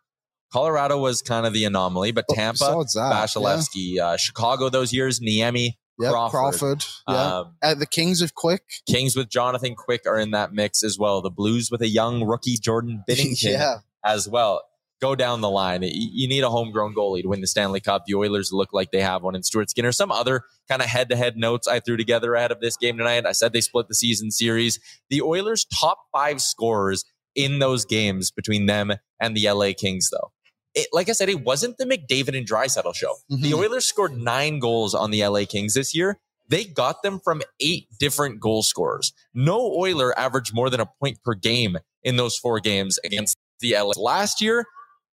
Colorado 0.55 0.97
was 0.97 1.21
kind 1.21 1.45
of 1.45 1.51
the 1.51 1.65
anomaly, 1.65 2.13
but 2.13 2.23
But 2.29 2.35
Tampa, 2.35 2.63
that, 2.63 3.11
Vasilevskiy, 3.11 3.99
uh, 3.99 4.15
Chicago 4.15 4.69
those 4.69 4.93
years, 4.93 5.19
Niemi, 5.19 5.73
Yeah, 5.99 6.11
Crawford. 6.11 6.31
Crawford. 6.31 6.85
yeah, 7.09 7.39
Um, 7.39 7.55
uh, 7.61 7.75
the 7.75 7.85
Kings 7.85 8.21
of 8.21 8.35
Quick. 8.35 8.63
Kings 8.87 9.17
with 9.17 9.29
Jonathan 9.29 9.75
Quick 9.75 10.03
are 10.07 10.17
in 10.17 10.31
that 10.31 10.53
mix 10.53 10.81
as 10.81 10.97
well. 10.97 11.21
The 11.21 11.29
Blues 11.29 11.69
with 11.69 11.81
a 11.81 11.89
young 11.89 12.23
rookie 12.23 12.55
Jordan 12.55 13.03
Binnington 13.09 13.51
yeah, 13.51 13.79
as 14.05 14.29
well. 14.29 14.61
Go 15.01 15.13
down 15.13 15.41
the 15.41 15.49
line. 15.49 15.81
You 15.83 16.29
need 16.29 16.45
a 16.45 16.49
homegrown 16.49 16.95
goalie 16.95 17.23
to 17.23 17.27
win 17.27 17.41
the 17.41 17.47
Stanley 17.47 17.81
Cup. 17.81 18.05
The 18.05 18.15
Oilers 18.15 18.53
look 18.53 18.71
like 18.71 18.91
they 18.91 19.01
have 19.01 19.23
one 19.23 19.35
in 19.35 19.43
Stuart 19.43 19.69
Skinner. 19.69 19.91
Some 19.91 20.09
other 20.09 20.43
kind 20.69 20.81
of 20.81 20.87
head 20.87 21.09
to 21.09 21.17
head 21.17 21.35
notes 21.35 21.67
I 21.67 21.81
threw 21.81 21.97
together 21.97 22.33
ahead 22.33 22.53
of 22.53 22.61
this 22.61 22.77
game 22.77 22.97
tonight. 22.97 23.25
I 23.25 23.33
said 23.33 23.51
they 23.51 23.59
split 23.59 23.89
the 23.89 23.93
season 23.93 24.31
series. 24.31 24.79
The 25.09 25.21
Oilers' 25.21 25.65
top 25.65 25.99
five 26.13 26.41
scorers 26.41 27.03
in 27.35 27.59
those 27.59 27.83
games 27.83 28.31
between 28.31 28.67
them 28.67 28.93
and 29.19 29.35
the 29.35 29.51
LA 29.51 29.73
Kings, 29.77 30.09
though. 30.09 30.31
It, 30.75 30.89
like 30.91 31.09
I 31.09 31.13
said, 31.13 31.29
it 31.29 31.43
wasn't 31.43 31.77
the 31.77 31.85
McDavid 31.85 32.37
and 32.37 32.47
Draisaitl 32.47 32.93
show. 32.95 33.15
The 33.29 33.51
Mhm. 33.51 33.57
Oilers 33.59 33.85
scored 33.85 34.17
nine 34.17 34.59
goals 34.59 34.93
on 34.93 35.09
the 35.11 35.21
LA 35.23 35.45
Kings 35.45 35.73
this 35.73 35.95
year. 35.95 36.19
They 36.47 36.63
got 36.65 37.01
them 37.01 37.19
from 37.23 37.41
eight 37.59 37.87
different 37.97 38.39
goal 38.39 38.61
scorers. 38.61 39.13
No 39.33 39.57
Oiler 39.73 40.17
averaged 40.19 40.53
more 40.53 40.69
than 40.69 40.79
a 40.79 40.85
point 41.01 41.23
per 41.23 41.33
game 41.33 41.77
in 42.03 42.17
those 42.17 42.37
four 42.37 42.59
games 42.59 42.99
against 43.03 43.35
the 43.61 43.73
LA. 43.75 43.93
Last 43.97 44.41
year, 44.41 44.65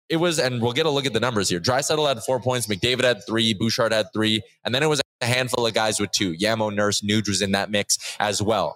it 0.10 0.18
was, 0.18 0.40
and 0.40 0.62
we'll 0.62 0.74
get 0.74 0.86
a 0.86 0.90
look 0.90 1.06
at 1.06 1.14
the 1.14 1.22
numbers 1.22 1.48
here. 1.48 1.62
Draisaitl 1.62 2.06
had 2.06 2.22
four 2.24 2.42
points, 2.42 2.68
McDavid 2.68 3.04
had 3.06 3.26
three, 3.26 3.54
Bouchard 3.54 3.94
had 3.94 4.08
three, 4.12 4.42
and 4.66 4.76
then 4.76 4.84
it 4.84 4.88
was 4.88 5.00
a 5.22 5.26
handful 5.26 5.66
of 5.66 5.74
guys 5.74 6.00
with 6.02 6.12
two. 6.12 6.34
Yamo, 6.34 6.74
Nurse, 6.74 7.00
Nuge 7.02 7.30
was 7.30 7.42
in 7.42 7.52
that 7.52 7.70
mix 7.72 7.98
as 8.20 8.42
well. 8.42 8.76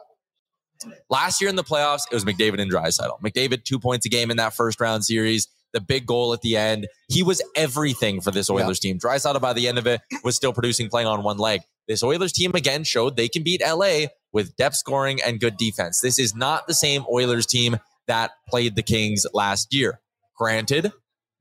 Last 1.09 1.41
year 1.41 1.49
in 1.49 1.55
the 1.55 1.63
playoffs, 1.63 2.01
it 2.11 2.13
was 2.13 2.25
McDavid 2.25 2.61
and 2.61 2.71
Draisaitl. 2.71 3.19
McDavid, 3.21 3.63
two 3.63 3.79
points 3.79 4.05
a 4.05 4.09
game 4.09 4.29
in 4.29 4.37
that 4.37 4.53
first 4.53 4.79
round 4.79 5.03
series. 5.03 5.47
The 5.75 5.81
big 5.81 6.05
goal 6.05 6.31
at 6.31 6.39
the 6.39 6.55
end. 6.55 6.87
He 7.09 7.21
was 7.21 7.41
everything 7.53 8.21
for 8.21 8.31
this 8.31 8.49
Oilers 8.49 8.79
team. 8.79 8.97
Draisaitl 8.97 9.41
by 9.41 9.51
the 9.51 9.67
end 9.67 9.77
of 9.77 9.85
it 9.85 9.99
was 10.23 10.33
still 10.37 10.53
producing, 10.53 10.89
playing 10.89 11.07
on 11.07 11.21
one 11.21 11.37
leg. 11.37 11.61
This 11.85 12.01
Oilers 12.01 12.31
team 12.31 12.51
again 12.55 12.85
showed 12.85 13.17
they 13.17 13.27
can 13.27 13.43
beat 13.43 13.61
LA 13.61 14.05
with 14.31 14.55
depth 14.55 14.75
scoring 14.75 15.19
and 15.21 15.37
good 15.37 15.57
defense. 15.57 15.99
This 15.99 16.17
is 16.17 16.33
not 16.33 16.65
the 16.65 16.73
same 16.73 17.03
Oilers 17.11 17.45
team 17.45 17.77
that 18.07 18.31
played 18.47 18.77
the 18.77 18.83
Kings 18.83 19.25
last 19.33 19.73
year. 19.73 19.99
Granted, 20.37 20.93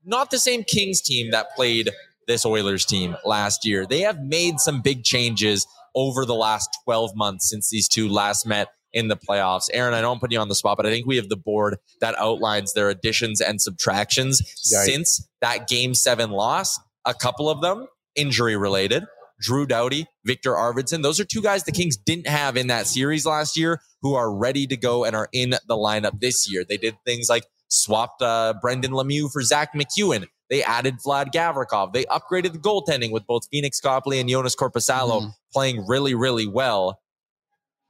not 0.03 0.31
the 0.31 0.37
same 0.37 0.65
Kings 0.65 1.01
team 1.01 1.31
that 1.31 1.55
played 1.55 1.91
this 2.27 2.45
Oilers 2.45 2.85
team 2.85 3.15
last 3.23 3.65
year. 3.65 3.85
They 3.85 4.01
have 4.01 4.19
made 4.19 4.59
some 4.59 4.81
big 4.81 5.05
changes 5.05 5.65
over 5.95 6.25
the 6.25 6.35
last 6.35 6.69
12 6.83 7.15
months 7.15 7.49
since 7.49 7.69
these 7.69 7.87
two 7.87 8.09
last 8.09 8.45
met 8.45 8.67
in 8.95 9.09
the 9.09 9.15
playoffs. 9.17 9.69
Aaron, 9.73 9.93
I 9.93 10.01
don't 10.01 10.19
put 10.19 10.31
you 10.31 10.39
on 10.39 10.47
the 10.47 10.55
spot, 10.55 10.77
but 10.77 10.87
I 10.87 10.89
think 10.89 11.05
we 11.05 11.17
have 11.17 11.29
the 11.29 11.37
board 11.37 11.77
that 12.01 12.15
outlines 12.17 12.73
their 12.73 12.89
additions 12.89 13.41
and 13.41 13.61
subtractions 13.61 14.41
Right. 14.73 14.85
since 14.87 15.27
that 15.41 15.67
game 15.67 15.93
seven 15.93 16.31
loss. 16.31 16.79
A 17.05 17.13
couple 17.13 17.47
of 17.49 17.61
them 17.61 17.85
injury 18.15 18.55
related. 18.57 19.03
Drew 19.41 19.65
Doughty, 19.67 20.07
Viktor 20.25 20.53
Arvidsson. 20.53 21.03
Those 21.03 21.19
are 21.19 21.25
two 21.25 21.41
guys 21.41 21.65
the 21.65 21.71
Kings 21.73 21.97
didn't 21.97 22.27
have 22.27 22.55
in 22.57 22.67
that 22.67 22.87
series 22.87 23.25
last 23.25 23.57
year 23.57 23.81
who 24.01 24.15
are 24.15 24.33
ready 24.33 24.65
to 24.65 24.77
go 24.77 25.03
and 25.03 25.15
are 25.15 25.27
in 25.33 25.49
the 25.51 25.75
lineup 25.75 26.19
this 26.21 26.49
year. 26.49 26.63
They 26.67 26.77
did 26.77 26.95
things 27.05 27.29
like 27.29 27.45
swapped 27.67 28.21
uh, 28.21 28.53
Brendan 28.61 28.91
Lemieux 28.91 29.29
for 29.29 29.41
Zach 29.41 29.73
MacEwen. 29.75 30.27
They 30.49 30.63
added 30.63 30.95
Vlad 31.05 31.33
Gavrikov. 31.33 31.91
They 31.91 32.05
upgraded 32.05 32.53
the 32.53 32.59
goaltending 32.59 33.11
with 33.11 33.25
both 33.27 33.43
Pheonix 33.53 33.81
Copley 33.81 34.19
and 34.21 34.29
Jonas 34.29 34.55
Korpisalo 34.55 35.21
Mhm. 35.23 35.31
playing 35.51 35.85
really, 35.85 36.13
really 36.15 36.47
well. 36.47 36.99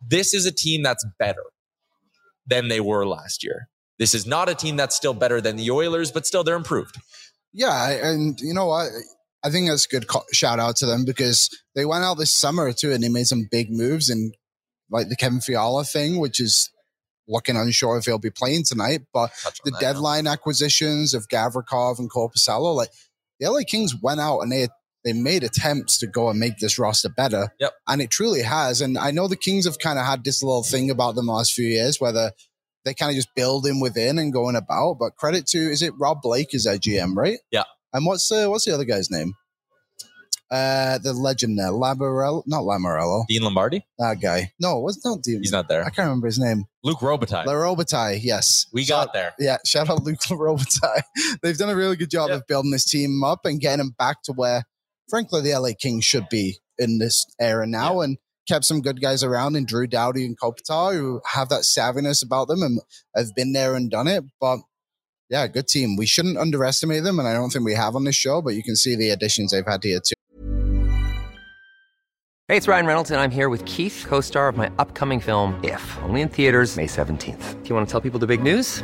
This 0.07 0.33
is 0.33 0.45
a 0.45 0.51
team 0.51 0.83
that's 0.83 1.05
better 1.19 1.43
than 2.47 2.67
they 2.67 2.79
were 2.79 3.05
last 3.05 3.43
year. 3.43 3.69
This 3.97 4.13
is 4.13 4.25
not 4.25 4.49
a 4.49 4.55
team 4.55 4.75
that's 4.75 4.95
still 4.95 5.13
better 5.13 5.39
than 5.39 5.55
the 5.55 5.71
Oilers, 5.71 6.11
but 6.11 6.25
still 6.25 6.43
they're 6.43 6.55
improved. 6.55 6.97
Yeah, 7.53 7.89
and 7.89 8.39
you 8.41 8.53
know 8.53 8.65
what? 8.65 8.89
I 9.43 9.49
think 9.49 9.69
that's 9.69 9.85
a 9.85 9.89
good 9.89 10.07
co- 10.07 10.25
shout 10.33 10.59
out 10.59 10.75
to 10.77 10.85
them 10.85 11.05
because 11.05 11.49
they 11.75 11.85
went 11.85 12.03
out 12.03 12.15
this 12.15 12.35
summer 12.35 12.73
too, 12.73 12.91
and 12.91 13.01
they 13.01 13.09
made 13.09 13.27
some 13.27 13.47
big 13.49 13.71
moves 13.71 14.09
and 14.09 14.35
like 14.89 15.07
the 15.09 15.15
Kevin 15.15 15.39
Fiala 15.39 15.85
thing, 15.85 16.19
which 16.19 16.39
is 16.39 16.69
looking 17.27 17.55
unsure 17.55 17.97
if 17.97 18.05
he'll 18.05 18.19
be 18.19 18.29
playing 18.29 18.63
tonight. 18.65 19.01
But 19.13 19.31
the 19.63 19.71
that 19.71 19.79
deadline 19.79 20.27
acquisitions 20.27 21.13
of 21.13 21.27
Gavrikov 21.27 21.99
and 21.99 22.11
Korpisalo, 22.11 22.75
like 22.75 22.89
the 23.39 23.49
LA 23.49 23.61
Kings 23.67 23.95
went 23.95 24.19
out 24.19 24.41
and 24.41 24.51
they 24.51 24.67
they 25.05 25.13
made 25.13 25.43
attempts 25.43 25.97
to 25.99 26.07
go 26.07 26.29
and 26.29 26.39
make 26.39 26.57
this 26.57 26.77
roster 26.77 27.07
better. 27.09 27.53
Yep. 27.61 27.73
And 27.87 28.01
it 28.01 28.09
truly 28.09 28.41
has. 28.41 28.81
And 28.81 28.97
I 28.97 29.11
know 29.11 29.27
the 29.29 29.37
Kings 29.37 29.65
have 29.65 29.79
kind 29.79 29.97
of 29.99 30.05
had 30.05 30.23
this 30.25 30.43
little 30.43 30.63
thing 30.63 30.89
about 30.89 31.15
them 31.15 31.27
the 31.27 31.31
last 31.33 31.53
few 31.53 31.67
years, 31.67 32.01
whether 32.01 32.31
they 32.83 32.93
kind 32.93 33.11
of 33.11 33.15
just 33.15 33.33
building 33.35 33.79
within 33.79 34.17
and 34.19 34.33
going 34.33 34.55
about. 34.57 34.95
But 34.99 35.15
credit 35.15 35.45
to 35.47 35.57
is 35.59 35.81
it 35.81 35.93
Rob 35.99 36.21
Blake 36.21 36.53
is 36.53 36.65
their 36.65 36.77
GM, 36.77 37.15
right? 37.15 37.37
Yeah. 37.51 37.63
And 37.93 38.05
what's 38.05 38.27
the 38.27 38.49
what's 38.49 38.65
the 38.65 38.73
other 38.73 38.83
guy's 38.83 39.09
name? 39.09 39.33
Uh 40.51 40.99
the 40.99 41.11
legend 41.13 41.57
there, 41.57 41.71
Labarello, 41.71 42.43
not 42.45 42.61
Lamorello. 42.63 43.25
Dean 43.27 43.41
Lombardi? 43.41 43.83
That 43.97 44.21
guy. 44.21 44.51
No, 44.59 44.77
what's 44.79 45.03
not 45.03 45.23
Dean? 45.23 45.39
He's 45.41 45.51
not 45.51 45.67
there. 45.67 45.81
I 45.81 45.85
can't 45.89 46.05
remember 46.07 46.27
his 46.27 46.37
name. 46.37 46.65
Luke 46.83 46.99
Robitaille. 46.99 47.45
Larobitaille, 47.45 48.19
yes. 48.21 48.67
We 48.71 48.83
Shout- 48.83 49.07
got 49.07 49.13
there. 49.13 49.33
yeah, 49.39 49.57
shout 49.65 49.89
out 49.89 50.03
Luke 50.03 50.19
Robitaille. 50.29 51.01
They've 51.41 51.57
done 51.57 51.69
a 51.69 51.75
really 51.75 51.95
good 51.95 52.11
job 52.11 52.29
Yeah. 52.29 52.35
of 52.35 52.47
building 52.47 52.69
this 52.69 52.85
team 52.85 53.23
up 53.23 53.45
and 53.45 53.59
getting 53.59 53.79
them 53.79 53.95
back 53.97 54.21
to 54.25 54.33
where, 54.33 54.65
frankly, 55.09 55.41
the 55.41 55.57
LA 55.57 55.69
Kings 55.79 56.05
should 56.05 56.27
be 56.29 56.57
in 56.77 56.99
this 56.99 57.25
era 57.39 57.65
now. 57.65 58.01
And 58.01 58.17
kept 58.47 58.65
some 58.65 58.81
good 58.81 59.01
guys 59.01 59.23
around 59.23 59.55
and 59.55 59.67
Drew 59.67 59.87
Doughty 59.87 60.25
and 60.25 60.39
Kopitar 60.39 60.93
who 60.93 61.21
have 61.33 61.49
that 61.49 61.61
savviness 61.61 62.23
about 62.23 62.47
them 62.47 62.61
and 62.61 62.79
have 63.15 63.33
been 63.35 63.53
there 63.53 63.75
and 63.75 63.89
done 63.89 64.07
it. 64.07 64.23
But 64.39 64.59
yeah, 65.29 65.47
good 65.47 65.67
team. 65.67 65.95
We 65.95 66.05
shouldn't 66.05 66.37
underestimate 66.37 67.03
them, 67.03 67.17
and 67.17 67.27
I 67.27 67.33
don't 67.33 67.49
think 67.49 67.65
we 67.65 67.73
have 67.73 67.95
on 67.95 68.03
this 68.03 68.15
show. 68.15 68.41
But 68.41 68.53
you 68.53 68.63
can 68.63 68.75
see 68.75 68.95
the 68.95 69.09
additions 69.09 69.51
they've 69.51 69.65
had 69.65 69.83
here 69.83 69.99
too. 69.99 70.13
Hey, 72.47 72.57
it's 72.57 72.67
Ryan 72.67 72.85
Reynolds, 72.85 73.09
and 73.09 73.19
I'm 73.19 73.31
here 73.31 73.49
with 73.49 73.65
Keith, 73.65 74.05
co 74.07 74.21
star 74.21 74.47
of 74.47 74.55
my 74.55 74.69
upcoming 74.77 75.19
film, 75.19 75.59
If, 75.63 75.97
only 76.03 76.21
in 76.21 76.29
theaters, 76.29 76.77
May 76.77 76.85
17th. 76.85 77.63
Do 77.63 77.69
you 77.69 77.73
want 77.73 77.87
to 77.87 77.91
tell 77.91 78.01
people 78.01 78.19
the 78.19 78.27
big 78.27 78.43
news? 78.43 78.83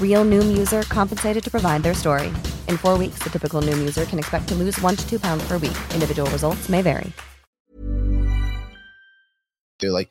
Real 0.00 0.24
Noom 0.24 0.56
user 0.56 0.82
compensated 0.84 1.44
to 1.44 1.50
provide 1.50 1.82
their 1.82 1.92
story. 1.92 2.28
In 2.68 2.78
four 2.78 2.96
weeks, 2.96 3.18
the 3.22 3.28
typical 3.28 3.60
Noom 3.60 3.78
user 3.78 4.06
can 4.06 4.18
expect 4.18 4.48
to 4.48 4.54
lose 4.54 4.80
one 4.80 4.96
to 4.96 5.06
two 5.06 5.20
pounds 5.20 5.46
per 5.46 5.58
week. 5.58 5.76
Individual 5.92 6.30
results 6.30 6.70
may 6.70 6.80
vary. 6.80 7.12
do. 9.78 9.90
Like 9.90 10.08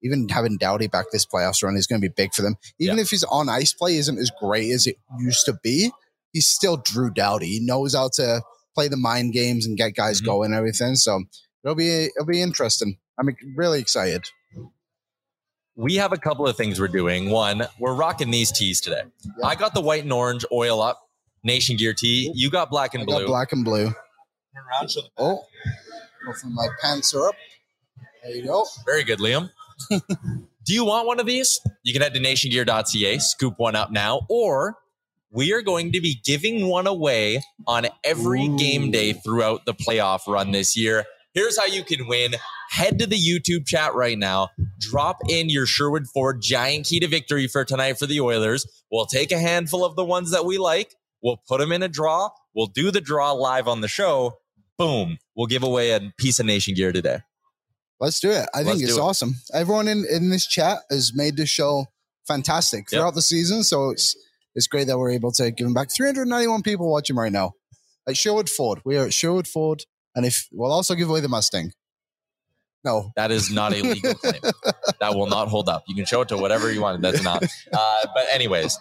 even 0.00 0.28
having 0.28 0.56
Doughty 0.58 0.86
back 0.86 1.06
this 1.10 1.26
playoffs 1.26 1.60
run 1.64 1.76
is 1.76 1.88
going 1.88 2.00
to 2.00 2.08
be 2.08 2.12
big 2.16 2.32
for 2.32 2.42
them. 2.42 2.54
Even 2.78 2.98
Yeah. 2.98 3.02
if 3.02 3.10
his 3.10 3.24
on 3.24 3.48
ice 3.48 3.72
play 3.72 3.96
isn't 3.96 4.16
as 4.16 4.30
great 4.40 4.70
as 4.70 4.86
it 4.86 4.94
used 5.18 5.44
to 5.46 5.58
be, 5.60 5.90
he's 6.32 6.46
still 6.48 6.76
Drew 6.76 7.10
Doughty. 7.10 7.46
He 7.48 7.58
knows 7.60 7.96
how 7.96 8.10
to 8.14 8.42
play 8.76 8.86
the 8.86 8.96
mind 8.96 9.32
games 9.32 9.66
and 9.66 9.76
get 9.76 9.96
guys 9.96 10.20
Mhm. 10.20 10.26
going 10.26 10.46
and 10.52 10.54
everything. 10.54 10.94
So 10.94 11.24
it'll 11.64 11.74
be 11.74 12.04
it'll 12.04 12.26
be 12.26 12.40
interesting. 12.40 12.96
I'm 13.18 13.34
really 13.56 13.80
excited. 13.80 14.22
We 15.78 15.94
have 15.94 16.12
a 16.12 16.16
couple 16.16 16.44
of 16.46 16.56
things 16.56 16.80
we're 16.80 16.88
doing. 16.88 17.30
One, 17.30 17.62
we're 17.78 17.94
rocking 17.94 18.32
these 18.32 18.50
tees 18.50 18.80
today. 18.80 19.02
I 19.44 19.54
got 19.54 19.74
the 19.74 19.80
white 19.80 20.02
and 20.02 20.12
orange 20.12 20.44
oil 20.50 20.82
up 20.82 21.08
Nation 21.44 21.76
Gear 21.76 21.94
tee. 21.94 22.32
You 22.34 22.50
got 22.50 22.68
black 22.68 22.94
and 22.94 23.02
I 23.02 23.06
blue. 23.06 23.20
got 23.20 23.26
black 23.28 23.52
and 23.52 23.64
blue. 23.64 23.84
Turn 23.84 23.94
around, 24.68 24.92
oh, 25.18 25.44
hopefully 26.26 26.52
my 26.52 26.66
pants 26.82 27.14
are 27.14 27.28
up. 27.28 27.36
There 28.24 28.34
you 28.34 28.44
go. 28.44 28.66
Very 28.84 29.04
good, 29.04 29.20
Liam. 29.20 29.50
Do 29.90 30.74
you 30.74 30.84
want 30.84 31.06
one 31.06 31.20
of 31.20 31.26
these? 31.26 31.60
You 31.84 31.92
can 31.92 32.02
head 32.02 32.12
to 32.14 32.20
nationgear.ca, 32.20 33.18
scoop 33.18 33.54
one 33.56 33.76
up 33.76 33.92
now, 33.92 34.22
or 34.28 34.76
we 35.30 35.52
are 35.52 35.62
going 35.62 35.92
to 35.92 36.00
be 36.00 36.20
giving 36.24 36.66
one 36.66 36.88
away 36.88 37.40
on 37.68 37.86
every 38.02 38.48
game 38.56 38.90
day 38.90 39.12
throughout 39.12 39.64
the 39.64 39.74
playoff 39.74 40.26
run 40.26 40.50
this 40.50 40.76
year. 40.76 41.04
Here's 41.34 41.58
how 41.58 41.66
you 41.66 41.84
can 41.84 42.06
win. 42.08 42.34
Head 42.70 42.98
to 42.98 43.06
the 43.06 43.16
YouTube 43.16 43.66
chat 43.66 43.94
right 43.94 44.18
now. 44.18 44.48
Drop 44.80 45.18
in 45.28 45.48
your 45.50 45.66
Sherwood 45.66 46.06
Ford 46.12 46.40
giant 46.42 46.86
key 46.86 47.00
to 47.00 47.06
victory 47.08 47.46
for 47.46 47.64
tonight 47.64 47.98
for 47.98 48.06
the 48.06 48.20
Oilers. 48.20 48.66
We'll 48.90 49.06
take 49.06 49.30
a 49.32 49.38
handful 49.38 49.84
of 49.84 49.94
the 49.96 50.04
ones 50.04 50.30
that 50.32 50.44
we 50.44 50.58
like. 50.58 50.94
We'll 51.22 51.40
put 51.48 51.60
them 51.60 51.72
in 51.72 51.82
a 51.82 51.88
draw. 51.88 52.30
We'll 52.54 52.66
do 52.66 52.90
the 52.90 53.00
draw 53.00 53.32
live 53.32 53.68
on 53.68 53.80
the 53.80 53.88
show. 53.88 54.38
Boom. 54.78 55.18
We'll 55.36 55.46
give 55.46 55.62
away 55.62 55.90
a 55.90 56.12
piece 56.18 56.38
of 56.40 56.46
Nation 56.46 56.74
Gear 56.74 56.92
today. 56.92 57.18
Let's 58.00 58.20
do 58.20 58.30
it. 58.30 58.48
I 58.54 58.58
Let's 58.62 58.68
think 58.78 58.82
it's 58.82 58.96
it. 58.96 59.00
awesome. 59.00 59.34
Everyone 59.52 59.88
in, 59.88 60.04
in 60.10 60.30
this 60.30 60.46
chat 60.46 60.78
has 60.90 61.12
made 61.14 61.36
this 61.36 61.48
show 61.50 61.86
fantastic 62.26 62.80
Yep. 62.90 62.98
throughout 63.00 63.14
the 63.14 63.22
season. 63.22 63.64
So 63.64 63.90
it's 63.90 64.14
it's 64.54 64.66
great 64.66 64.86
that 64.86 64.98
we're 64.98 65.10
able 65.10 65.32
to 65.32 65.50
give 65.50 65.66
them 65.66 65.74
back. 65.74 65.88
391 65.94 66.62
people 66.62 66.90
watching 66.90 67.16
right 67.16 67.32
now 67.32 67.52
at 68.08 68.16
Sherwood 68.16 68.48
Ford. 68.48 68.80
We 68.84 68.96
are 68.96 69.06
at 69.06 69.14
Sherwood 69.14 69.46
Ford. 69.48 69.84
And 70.14 70.26
if 70.26 70.48
we'll 70.52 70.72
also 70.72 70.94
give 70.94 71.08
away 71.08 71.20
the 71.20 71.28
Mustang. 71.28 71.72
No. 72.84 73.10
That 73.16 73.30
is 73.30 73.50
not 73.50 73.72
a 73.72 73.82
legal 73.82 74.14
claim. 74.14 74.40
That 75.00 75.14
will 75.14 75.26
not 75.26 75.48
hold 75.48 75.68
up. 75.68 75.84
You 75.88 75.94
can 75.94 76.04
show 76.04 76.20
it 76.22 76.28
to 76.28 76.36
whatever 76.36 76.72
you 76.72 76.80
want. 76.80 77.02
That's 77.02 77.22
not. 77.22 77.42
Uh, 77.72 78.06
but 78.14 78.26
anyways, 78.32 78.78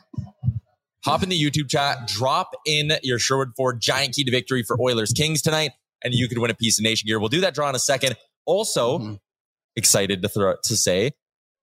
hop 1.03 1.23
in 1.23 1.29
the 1.29 1.39
YouTube 1.39 1.69
chat, 1.69 2.07
drop 2.07 2.51
in 2.65 2.91
your 3.03 3.19
Sherwood 3.19 3.49
Ford 3.57 3.81
giant 3.81 4.13
key 4.15 4.23
to 4.23 4.31
victory 4.31 4.63
for 4.63 4.79
Oilers 4.81 5.11
Kings 5.13 5.41
tonight, 5.41 5.71
and 6.03 6.13
you 6.13 6.27
could 6.27 6.37
win 6.37 6.51
a 6.51 6.55
piece 6.55 6.79
of 6.79 6.83
Nation 6.83 7.07
Gear. 7.07 7.19
We'll 7.19 7.29
do 7.29 7.41
that 7.41 7.53
draw 7.53 7.69
in 7.69 7.75
a 7.75 7.79
second. 7.79 8.15
Also, 8.45 8.99
Mhm. 8.99 9.19
excited 9.75 10.21
to 10.21 10.29
throw 10.29 10.55
to 10.63 10.77
say 10.77 11.11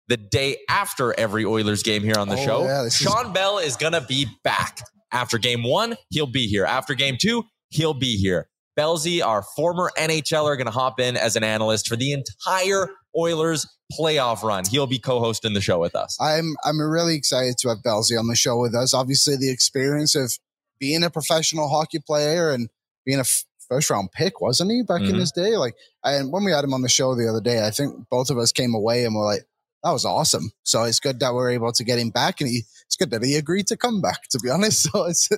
the 0.08 0.16
day 0.16 0.58
after 0.68 1.18
every 1.18 1.44
Oilers 1.44 1.82
game 1.82 2.02
here 2.02 2.18
on 2.18 2.28
the 2.28 2.36
Oh, 2.36 2.44
show, 2.44 2.64
yeah, 2.64 2.82
this 2.82 2.94
is- 3.00 3.00
Sean 3.00 3.32
Bell 3.32 3.58
is 3.58 3.76
gonna 3.76 4.02
be 4.02 4.26
back. 4.42 4.80
After 5.12 5.38
game 5.38 5.62
one, 5.62 5.96
he'll 6.10 6.26
be 6.26 6.46
here. 6.48 6.64
After 6.66 6.94
game 6.94 7.16
two, 7.18 7.44
he'll 7.70 7.94
be 7.94 8.16
here. 8.18 8.48
Belsey, 8.76 9.22
our 9.22 9.42
former 9.42 9.90
NHLer, 9.96 10.56
going 10.56 10.66
to 10.66 10.70
hop 10.72 10.98
in 11.00 11.16
as 11.16 11.36
an 11.36 11.44
analyst 11.44 11.88
for 11.88 11.96
the 11.96 12.12
entire 12.12 12.88
Oilers 13.16 13.66
playoff 13.98 14.42
run. 14.42 14.64
He'll 14.68 14.86
be 14.88 14.98
co-hosting 14.98 15.52
the 15.54 15.60
show 15.60 15.78
with 15.78 15.94
us. 15.94 16.16
I'm 16.20 16.56
I'm 16.64 16.80
really 16.80 17.14
excited 17.14 17.56
to 17.58 17.68
have 17.68 17.82
Belsey 17.84 18.16
on 18.16 18.26
the 18.26 18.34
show 18.34 18.58
with 18.60 18.74
us. 18.74 18.92
Obviously, 18.92 19.36
the 19.36 19.52
experience 19.52 20.16
of 20.16 20.32
being 20.80 21.04
a 21.04 21.10
professional 21.10 21.68
hockey 21.68 22.00
player 22.04 22.50
and 22.50 22.68
being 23.06 23.18
a 23.18 23.20
f- 23.20 23.44
first 23.68 23.88
round 23.90 24.10
pick, 24.12 24.40
wasn't 24.40 24.70
he 24.72 24.82
back 24.82 25.02
in 25.02 25.12
Mhm. 25.14 25.20
his 25.20 25.30
day? 25.30 25.56
Like, 25.56 25.74
and 26.02 26.32
when 26.32 26.42
we 26.44 26.50
had 26.50 26.64
him 26.64 26.74
on 26.74 26.82
the 26.82 26.88
show 26.88 27.14
the 27.14 27.28
other 27.28 27.40
day, 27.40 27.64
I 27.64 27.70
think 27.70 28.08
both 28.10 28.30
of 28.30 28.38
us 28.38 28.50
came 28.50 28.74
away 28.74 29.04
and 29.04 29.14
were 29.14 29.24
like, 29.24 29.44
"That 29.84 29.92
was 29.92 30.04
awesome." 30.04 30.50
So 30.64 30.82
it's 30.82 30.98
good 30.98 31.20
that 31.20 31.32
we're 31.34 31.50
able 31.50 31.70
to 31.72 31.84
get 31.84 32.00
him 32.00 32.10
back, 32.10 32.40
and 32.40 32.50
he 32.50 32.64
it's 32.86 32.96
good 32.96 33.10
that 33.12 33.22
he 33.22 33.36
agreed 33.36 33.68
to 33.68 33.76
come 33.76 34.00
back. 34.00 34.22
To 34.30 34.40
be 34.42 34.50
honest, 34.54 34.90
so 34.90 35.04
it's 35.04 35.28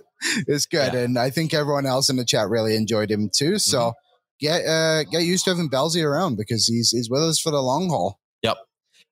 it's 0.46 0.64
good, 0.64 0.94
Yeah. 0.94 1.00
and 1.00 1.18
I 1.18 1.28
think 1.28 1.52
everyone 1.52 1.84
else 1.84 2.08
in 2.08 2.16
the 2.16 2.24
chat 2.24 2.48
really 2.48 2.74
enjoyed 2.76 3.10
him 3.10 3.28
too. 3.34 3.58
So. 3.58 3.78
Mm-hmm. 3.78 3.90
Get 4.38 4.66
uh, 4.66 5.04
get 5.04 5.22
used 5.22 5.44
to 5.44 5.50
having 5.52 5.70
Belsey 5.70 6.02
around 6.02 6.36
because 6.36 6.66
he's 6.66 6.90
he's 6.90 7.08
with 7.08 7.22
us 7.22 7.40
for 7.40 7.50
the 7.50 7.62
long 7.62 7.88
haul. 7.88 8.20
Yep. 8.42 8.58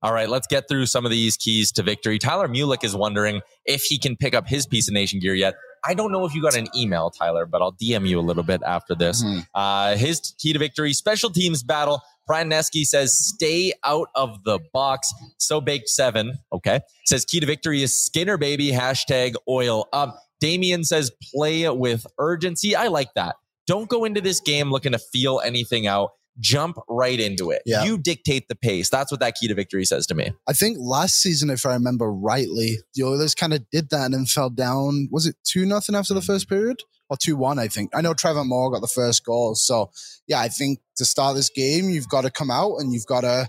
All 0.04 0.12
right, 0.12 0.28
let's 0.28 0.46
get 0.46 0.68
through 0.68 0.84
some 0.84 1.06
of 1.06 1.10
these 1.10 1.36
keys 1.38 1.72
to 1.72 1.82
victory. 1.82 2.18
Tyler 2.18 2.46
Mulick 2.46 2.84
is 2.84 2.94
wondering 2.94 3.40
if 3.64 3.84
he 3.84 3.98
can 3.98 4.16
pick 4.16 4.34
up 4.34 4.46
his 4.46 4.66
piece 4.66 4.86
of 4.86 4.92
Nation 4.92 5.18
Gear 5.18 5.34
yet. 5.34 5.54
I 5.82 5.94
don't 5.94 6.12
know 6.12 6.26
if 6.26 6.34
you 6.34 6.42
got 6.42 6.54
an 6.54 6.68
email, 6.76 7.10
Tyler, 7.10 7.46
but 7.46 7.62
I'll 7.62 7.72
DM 7.72 8.06
you 8.06 8.20
a 8.20 8.22
little 8.22 8.42
bit 8.42 8.62
after 8.66 8.94
this. 8.94 9.24
Mhm. 9.24 9.46
Uh, 9.54 9.96
his 9.96 10.34
key 10.38 10.52
to 10.52 10.58
victory, 10.58 10.92
special 10.92 11.30
teams 11.30 11.62
battle. 11.62 12.02
Brian 12.26 12.50
Nesky 12.50 12.84
says, 12.84 13.18
stay 13.18 13.72
out 13.82 14.08
of 14.14 14.44
the 14.44 14.58
box. 14.74 15.10
So 15.38 15.60
baked 15.60 15.88
seven. 15.88 16.38
Okay. 16.52 16.80
Says 17.06 17.24
key 17.24 17.40
to 17.40 17.46
victory 17.46 17.82
is 17.82 17.98
Skinner 18.04 18.36
baby. 18.36 18.72
Hashtag 18.72 19.34
oil 19.48 19.88
up. 19.92 20.18
Damien 20.38 20.84
says, 20.84 21.10
play 21.34 21.68
with 21.70 22.06
urgency. 22.18 22.76
I 22.76 22.88
like 22.88 23.14
that. 23.14 23.36
Don't 23.66 23.88
go 23.88 24.04
into 24.04 24.20
this 24.20 24.40
game 24.40 24.70
looking 24.70 24.92
to 24.92 24.98
feel 24.98 25.40
anything 25.44 25.86
out. 25.86 26.10
Jump 26.40 26.78
right 26.88 27.20
into 27.20 27.50
it. 27.50 27.62
Yeah. 27.64 27.84
You 27.84 27.96
dictate 27.96 28.48
the 28.48 28.56
pace. 28.56 28.88
That's 28.88 29.12
what 29.12 29.20
that 29.20 29.36
key 29.36 29.48
to 29.48 29.54
victory 29.54 29.84
says 29.84 30.06
to 30.08 30.14
me. 30.14 30.32
I 30.48 30.52
think 30.52 30.78
last 30.80 31.20
season, 31.20 31.48
if 31.48 31.64
I 31.64 31.74
remember 31.74 32.12
rightly, 32.12 32.78
the 32.94 33.04
Oilers 33.04 33.34
kind 33.34 33.54
of 33.54 33.68
did 33.70 33.90
that 33.90 34.06
and 34.06 34.14
then 34.14 34.26
fell 34.26 34.50
down. 34.50 35.08
Was 35.12 35.26
it 35.26 35.36
two 35.44 35.64
nothing 35.64 35.94
after 35.94 36.12
the 36.12 36.20
mm-hmm. 36.20 36.32
first 36.32 36.48
period 36.48 36.80
or 37.08 37.16
two 37.16 37.36
one? 37.36 37.58
I 37.58 37.68
think. 37.68 37.90
I 37.94 38.00
know 38.00 38.14
Trevor 38.14 38.44
Moore 38.44 38.72
got 38.72 38.80
the 38.80 38.88
first 38.88 39.24
goal, 39.24 39.54
so 39.54 39.90
yeah, 40.26 40.40
I 40.40 40.48
think 40.48 40.80
to 40.96 41.04
start 41.04 41.36
this 41.36 41.50
game, 41.50 41.88
you've 41.88 42.08
got 42.08 42.22
to 42.22 42.30
come 42.30 42.50
out 42.50 42.76
and 42.78 42.92
you've 42.92 43.06
got 43.06 43.20
to 43.20 43.48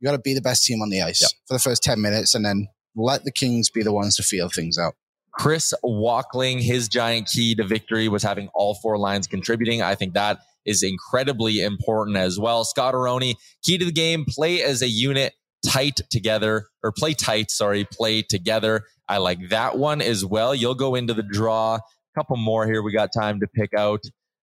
you 0.00 0.06
got 0.06 0.16
to 0.16 0.22
be 0.22 0.34
the 0.34 0.42
best 0.42 0.64
team 0.64 0.82
on 0.82 0.90
the 0.90 1.02
ice 1.02 1.20
Yep. 1.22 1.30
for 1.46 1.54
the 1.54 1.60
first 1.60 1.82
ten 1.82 2.00
minutes, 2.00 2.34
and 2.34 2.44
then 2.44 2.66
let 2.96 3.24
the 3.24 3.32
Kings 3.32 3.70
be 3.70 3.82
the 3.82 3.92
ones 3.92 4.16
to 4.16 4.22
feel 4.22 4.48
things 4.48 4.76
out. 4.78 4.94
Chris 5.32 5.74
Walkling, 5.82 6.60
his 6.60 6.88
giant 6.88 7.28
key 7.28 7.54
to 7.56 7.64
victory 7.64 8.08
was 8.08 8.22
having 8.22 8.48
all 8.54 8.74
four 8.74 8.98
lines 8.98 9.26
contributing. 9.26 9.82
I 9.82 9.94
think 9.94 10.14
that 10.14 10.38
is 10.66 10.82
incredibly 10.82 11.60
important 11.62 12.16
as 12.16 12.38
well. 12.38 12.64
Scott 12.64 12.94
Aroni, 12.94 13.34
key 13.62 13.78
to 13.78 13.84
the 13.84 13.92
game, 13.92 14.24
play 14.28 14.62
as 14.62 14.82
a 14.82 14.88
unit, 14.88 15.34
tight 15.66 16.00
together, 16.10 16.66
or 16.82 16.92
play 16.92 17.14
tight, 17.14 17.50
sorry, 17.50 17.84
play 17.90 18.22
together. 18.22 18.82
I 19.08 19.18
like 19.18 19.48
that 19.50 19.76
one 19.78 20.00
as 20.00 20.24
well. 20.24 20.54
You'll 20.54 20.74
go 20.74 20.94
into 20.94 21.14
the 21.14 21.22
draw. 21.22 21.74
A 21.76 21.80
couple 22.14 22.36
more 22.36 22.66
here 22.66 22.82
we 22.82 22.92
got 22.92 23.10
time 23.12 23.40
to 23.40 23.46
pick 23.46 23.70
out. 23.76 24.00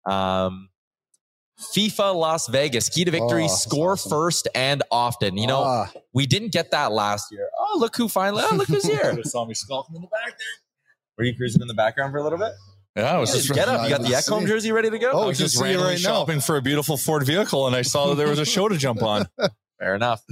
Um, 0.06 0.68
FIFA 1.74 2.14
Las 2.14 2.48
Vegas, 2.48 2.88
key 2.88 3.04
to 3.04 3.10
victory, 3.10 3.44
Oh, 3.44 3.48
score 3.48 3.92
awesome. 3.92 4.10
first 4.10 4.48
and 4.54 4.82
often. 4.90 5.36
You 5.36 5.46
know, 5.46 5.62
Ah, 5.62 5.92
we 6.14 6.26
didn't 6.26 6.52
get 6.52 6.70
that 6.70 6.90
last 6.90 7.30
year. 7.30 7.48
Oh, 7.58 7.76
look 7.78 7.94
who 7.96 8.08
finally, 8.08 8.42
oh, 8.50 8.54
look 8.56 8.68
who's 8.68 8.84
here. 8.86 9.22
saw 9.24 9.44
me 9.44 9.52
skulking 9.54 9.94
in 9.94 10.00
the 10.02 10.08
back 10.08 10.30
there. 10.30 10.46
Were 11.18 11.24
you 11.24 11.36
cruising 11.36 11.60
in 11.60 11.68
the 11.68 11.74
background 11.74 12.12
for 12.12 12.18
a 12.18 12.22
little 12.22 12.38
bit? 12.38 12.52
Yeah, 12.96 13.14
I 13.14 13.18
was 13.18 13.32
Just 13.32 13.46
just 13.46 13.54
get 13.54 13.68
up. 13.68 13.84
You 13.84 13.88
got 13.88 14.02
the 14.02 14.10
Let's 14.10 14.28
Ekholm 14.28 14.46
jersey 14.46 14.72
ready 14.72 14.90
to 14.90 14.98
go? 14.98 15.12
Oh, 15.12 15.22
I 15.22 15.26
was 15.26 15.38
can 15.38 15.44
just 15.46 15.56
see 15.56 15.62
randomly 15.62 15.92
right 15.92 16.02
now. 16.02 16.08
shopping 16.10 16.40
for 16.40 16.56
a 16.56 16.62
beautiful 16.62 16.96
Ford 16.96 17.24
vehicle, 17.24 17.66
and 17.66 17.76
I 17.76 17.82
saw 17.82 18.08
that 18.08 18.16
there 18.16 18.28
was 18.28 18.40
a 18.40 18.44
show 18.44 18.68
to 18.68 18.76
jump 18.76 19.02
on. 19.02 19.26
Fair 19.78 19.94
enough. 19.94 20.22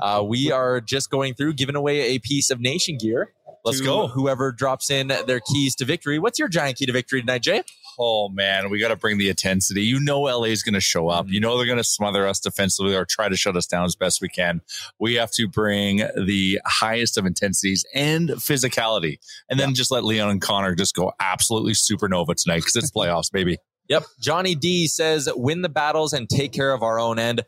Uh, 0.00 0.24
we 0.26 0.50
are 0.50 0.80
just 0.80 1.10
going 1.10 1.34
through 1.34 1.52
giving 1.52 1.76
away 1.76 2.14
a 2.14 2.18
piece 2.18 2.50
of 2.50 2.60
nation 2.60 2.96
gear. 2.96 3.32
Let's 3.64 3.78
to 3.78 3.84
go. 3.84 4.08
Whoever 4.08 4.50
drops 4.50 4.90
in 4.90 5.08
their 5.08 5.40
keys 5.40 5.74
to 5.76 5.84
victory. 5.84 6.18
What's 6.18 6.38
your 6.38 6.48
giant 6.48 6.78
key 6.78 6.86
to 6.86 6.92
victory 6.92 7.20
tonight, 7.20 7.42
Jay? 7.42 7.62
Oh 7.98 8.28
man, 8.28 8.70
we 8.70 8.78
got 8.78 8.88
to 8.88 8.96
bring 8.96 9.18
the 9.18 9.28
intensity. 9.28 9.82
You 9.82 10.00
know, 10.00 10.22
LA 10.22 10.44
is 10.44 10.62
going 10.62 10.74
to 10.74 10.80
show 10.80 11.08
up. 11.08 11.28
You 11.28 11.38
mm. 11.38 11.42
know, 11.42 11.56
they're 11.56 11.66
going 11.66 11.78
to 11.78 11.84
smother 11.84 12.26
us 12.26 12.40
defensively 12.40 12.94
or 12.94 13.04
try 13.04 13.28
to 13.28 13.36
shut 13.36 13.56
us 13.56 13.66
down 13.66 13.84
as 13.84 13.94
best 13.94 14.20
we 14.20 14.28
can. 14.28 14.60
We 14.98 15.14
have 15.14 15.30
to 15.32 15.48
bring 15.48 15.98
the 15.98 16.60
highest 16.66 17.18
of 17.18 17.26
intensities 17.26 17.84
and 17.94 18.30
physicality, 18.30 19.18
and 19.48 19.58
then 19.58 19.74
just 19.74 19.90
let 19.90 20.04
Leon 20.04 20.30
and 20.30 20.40
Connor 20.40 20.74
just 20.74 20.94
go 20.94 21.12
absolutely 21.20 21.72
supernova 21.72 22.34
tonight 22.34 22.58
because 22.58 22.76
it's 22.76 22.90
playoffs, 22.90 23.30
baby. 23.30 23.58
Yep. 23.88 24.04
Johnny 24.18 24.54
D 24.54 24.86
says, 24.86 25.28
win 25.36 25.60
the 25.60 25.68
battles 25.68 26.14
and 26.14 26.26
take 26.26 26.52
care 26.52 26.72
of 26.72 26.82
our 26.82 26.98
own 26.98 27.18
end. 27.18 27.42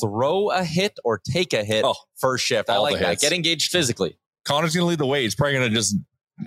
Throw 0.00 0.50
a 0.50 0.62
hit 0.62 0.98
or 1.02 1.18
take 1.18 1.54
a 1.54 1.64
hit 1.64 1.82
Oh, 1.84 1.94
first 2.16 2.44
shift. 2.44 2.68
I 2.68 2.76
like 2.76 2.98
that. 2.98 3.08
hits. 3.08 3.22
Get 3.22 3.32
engaged 3.32 3.70
physically. 3.72 4.18
Connor's 4.44 4.74
going 4.74 4.84
to 4.84 4.88
lead 4.88 4.98
the 4.98 5.06
way. 5.06 5.22
He's 5.22 5.34
probably 5.34 5.54
going 5.54 5.70
to 5.70 5.74
just 5.74 5.96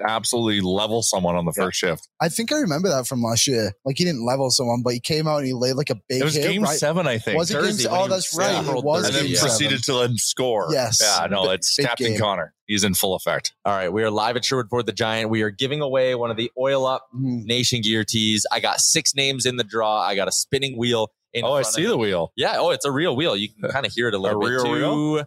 absolutely 0.06 0.62
level 0.62 1.02
someone 1.04 1.36
on 1.36 1.46
the 1.46 1.52
first 1.52 1.78
shift. 1.80 2.08
I 2.22 2.30
think 2.30 2.52
I 2.52 2.56
remember 2.58 2.90
that 2.90 3.08
from 3.08 3.22
last 3.22 3.48
year. 3.48 3.74
Like 3.86 3.98
he 3.98 4.06
didn't 4.06 4.26
level 4.26 4.50
someone, 4.52 4.82
but 4.84 4.94
he 4.94 5.00
came 5.00 5.28
out 5.28 5.38
and 5.38 5.48
he 5.48 5.54
laid 5.54 5.74
like 5.74 5.90
a 5.90 5.96
big 5.96 6.22
It 6.22 6.24
was 6.24 6.36
hit. 6.36 6.44
game 6.44 6.64
right? 6.64 6.78
seven, 6.78 7.08
I 7.08 7.18
think. 7.18 7.38
Was 7.38 7.52
it 7.52 7.56
Thursday 7.56 7.84
game? 7.84 7.92
when 7.92 8.02
Oh, 8.02 8.08
that's 8.08 8.36
right. 8.36 8.52
sampled 8.54 8.84
It 8.84 8.88
was 8.88 9.06
and 9.08 9.16
then 9.16 9.26
game 9.28 9.38
proceeded 9.38 9.84
seven. 9.84 10.02
to 10.04 10.08
then 10.10 10.18
score. 10.18 10.68
Yes. 10.72 11.02
Yeah, 11.04 11.28
no, 11.28 11.44
Big- 11.44 11.52
it's 11.56 11.76
big 11.76 11.86
Captain 11.88 12.12
game. 12.12 12.20
Connor. 12.20 12.54
He's 12.68 12.84
in 12.86 12.94
full 12.94 13.16
effect. 13.16 13.54
All 13.66 13.74
right. 13.74 13.92
We 13.92 14.02
are 14.04 14.10
live 14.10 14.38
at 14.38 14.46
Sherwood 14.46 14.70
Ford 14.70 14.86
the 14.86 14.94
Giant. 14.94 15.30
We 15.30 15.42
are 15.42 15.50
giving 15.50 15.82
away 15.82 16.16
one 16.16 16.32
of 16.32 16.38
the 16.38 16.52
oil 16.58 16.86
up 16.86 17.08
Mhm. 17.14 17.44
nation 17.46 17.82
gear 17.82 18.06
tees. 18.06 18.46
I 18.52 18.62
got 18.62 18.80
six 18.80 19.14
names 19.14 19.46
in 19.46 19.58
the 19.58 19.64
draw. 19.66 20.00
I 20.02 20.16
got 20.16 20.28
a 20.28 20.32
spinning 20.32 20.78
wheel. 20.78 21.10
In 21.34 21.46
Oh, 21.46 21.54
I 21.54 21.62
see 21.64 21.84
of 21.86 21.90
the 21.92 21.98
wheel. 21.98 22.32
Yeah. 22.36 22.56
Oh, 22.58 22.72
it's 22.72 22.84
a 22.86 22.92
real 22.92 23.16
wheel. 23.16 23.36
You 23.38 23.48
can 23.50 23.70
kind 23.72 23.86
of 23.86 23.92
hear 23.94 24.08
it 24.10 24.14
a 24.14 24.18
little 24.18 24.40
bit 24.42 24.48
real 24.48 24.64
too. 24.66 24.72
wheel? 25.14 25.26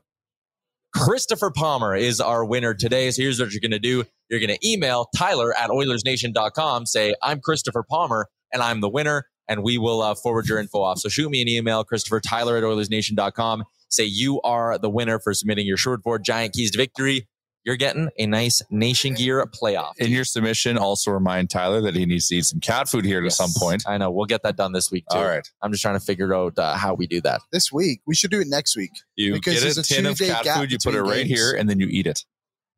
Christopher 0.95 1.51
Palmer 1.51 1.95
is 1.97 2.21
our 2.21 2.45
winner 2.45 2.73
today. 2.75 3.11
So 3.11 3.23
here's 3.23 3.41
what 3.41 3.51
you're 3.53 3.61
going 3.61 3.73
to 3.73 3.79
do. 3.79 4.05
You're 4.31 4.41
going 4.41 4.57
to 4.57 4.69
email 4.69 5.09
Tyler 5.17 5.57
at 5.57 5.71
OilersNation.com. 5.71 6.87
Say, 6.87 7.15
I'm 7.23 7.41
Christopher 7.41 7.83
Palmer 7.89 8.27
and 8.53 8.63
I'm 8.63 8.81
the 8.81 8.89
winner. 8.89 9.27
And 9.49 9.63
we 9.63 9.77
will 9.77 10.01
uh, 10.01 10.15
forward 10.15 10.47
your 10.47 10.59
info 10.59 10.81
off. 10.83 10.99
So 11.01 11.09
shoot 11.11 11.31
me 11.31 11.43
an 11.43 11.49
email, 11.49 11.85
Christopher 11.85 12.21
Tyler 12.21 12.57
at 12.57 12.63
OilersNation.com. 12.63 13.65
Say 13.91 14.05
you 14.05 14.41
are 14.41 14.79
the 14.79 14.89
winner 14.89 15.19
for 15.21 15.35
submitting 15.35 15.67
your 15.67 15.77
Sherwood 15.77 16.03
Ford 16.03 16.25
Giant 16.25 16.55
Keys 16.55 16.71
to 16.71 16.79
Victory. 16.79 17.29
you're 17.63 17.77
getting 17.77 18.09
a 18.19 18.27
nice 18.27 18.61
Nation 18.71 19.13
Gear 19.15 19.45
playoff. 19.47 19.93
In 19.99 20.11
your 20.11 20.25
submission, 20.25 20.77
also 20.79 21.11
remind 21.11 21.51
Tyler 21.51 21.81
that 21.83 21.95
he 21.95 22.05
needs 22.07 22.29
to 22.29 22.37
eat 22.37 22.45
some 22.47 22.61
cat 22.61 22.89
food 22.89 23.05
here 23.05 23.23
Yes. 23.23 23.39
at 23.39 23.47
some 23.49 23.61
point. 23.61 23.85
I 23.87 23.99
know. 23.99 24.11
We'll 24.11 24.25
get 24.27 24.43
that 24.45 24.57
done 24.57 24.73
this 24.73 24.91
week 24.91 25.05
too. 25.11 25.19
All 25.19 25.25
right. 25.27 25.47
I'm 25.63 25.71
just 25.73 25.83
trying 25.83 25.99
to 25.99 26.05
figure 26.05 26.35
out 26.35 26.59
uh, 26.59 26.77
how 26.77 26.95
we 26.95 27.07
do 27.07 27.21
that. 27.23 27.41
This 27.53 27.71
week, 27.71 28.01
we 28.07 28.15
should 28.15 28.31
do 28.31 28.41
it 28.41 28.49
next 28.49 28.77
week 28.77 28.91
You 29.17 29.35
Because 29.35 29.63
get 29.63 29.77
a 29.77 29.81
a 29.81 29.83
tin 29.83 30.07
of 30.07 30.19
cat 30.19 30.47
food, 30.47 30.73
you 30.73 30.79
put 30.83 30.95
it 30.95 31.03
right 31.03 31.27
games. 31.27 31.29
here, 31.41 31.53
and 31.55 31.69
then 31.69 31.81
you 31.81 31.87
eat 31.91 32.07
it. 32.07 32.25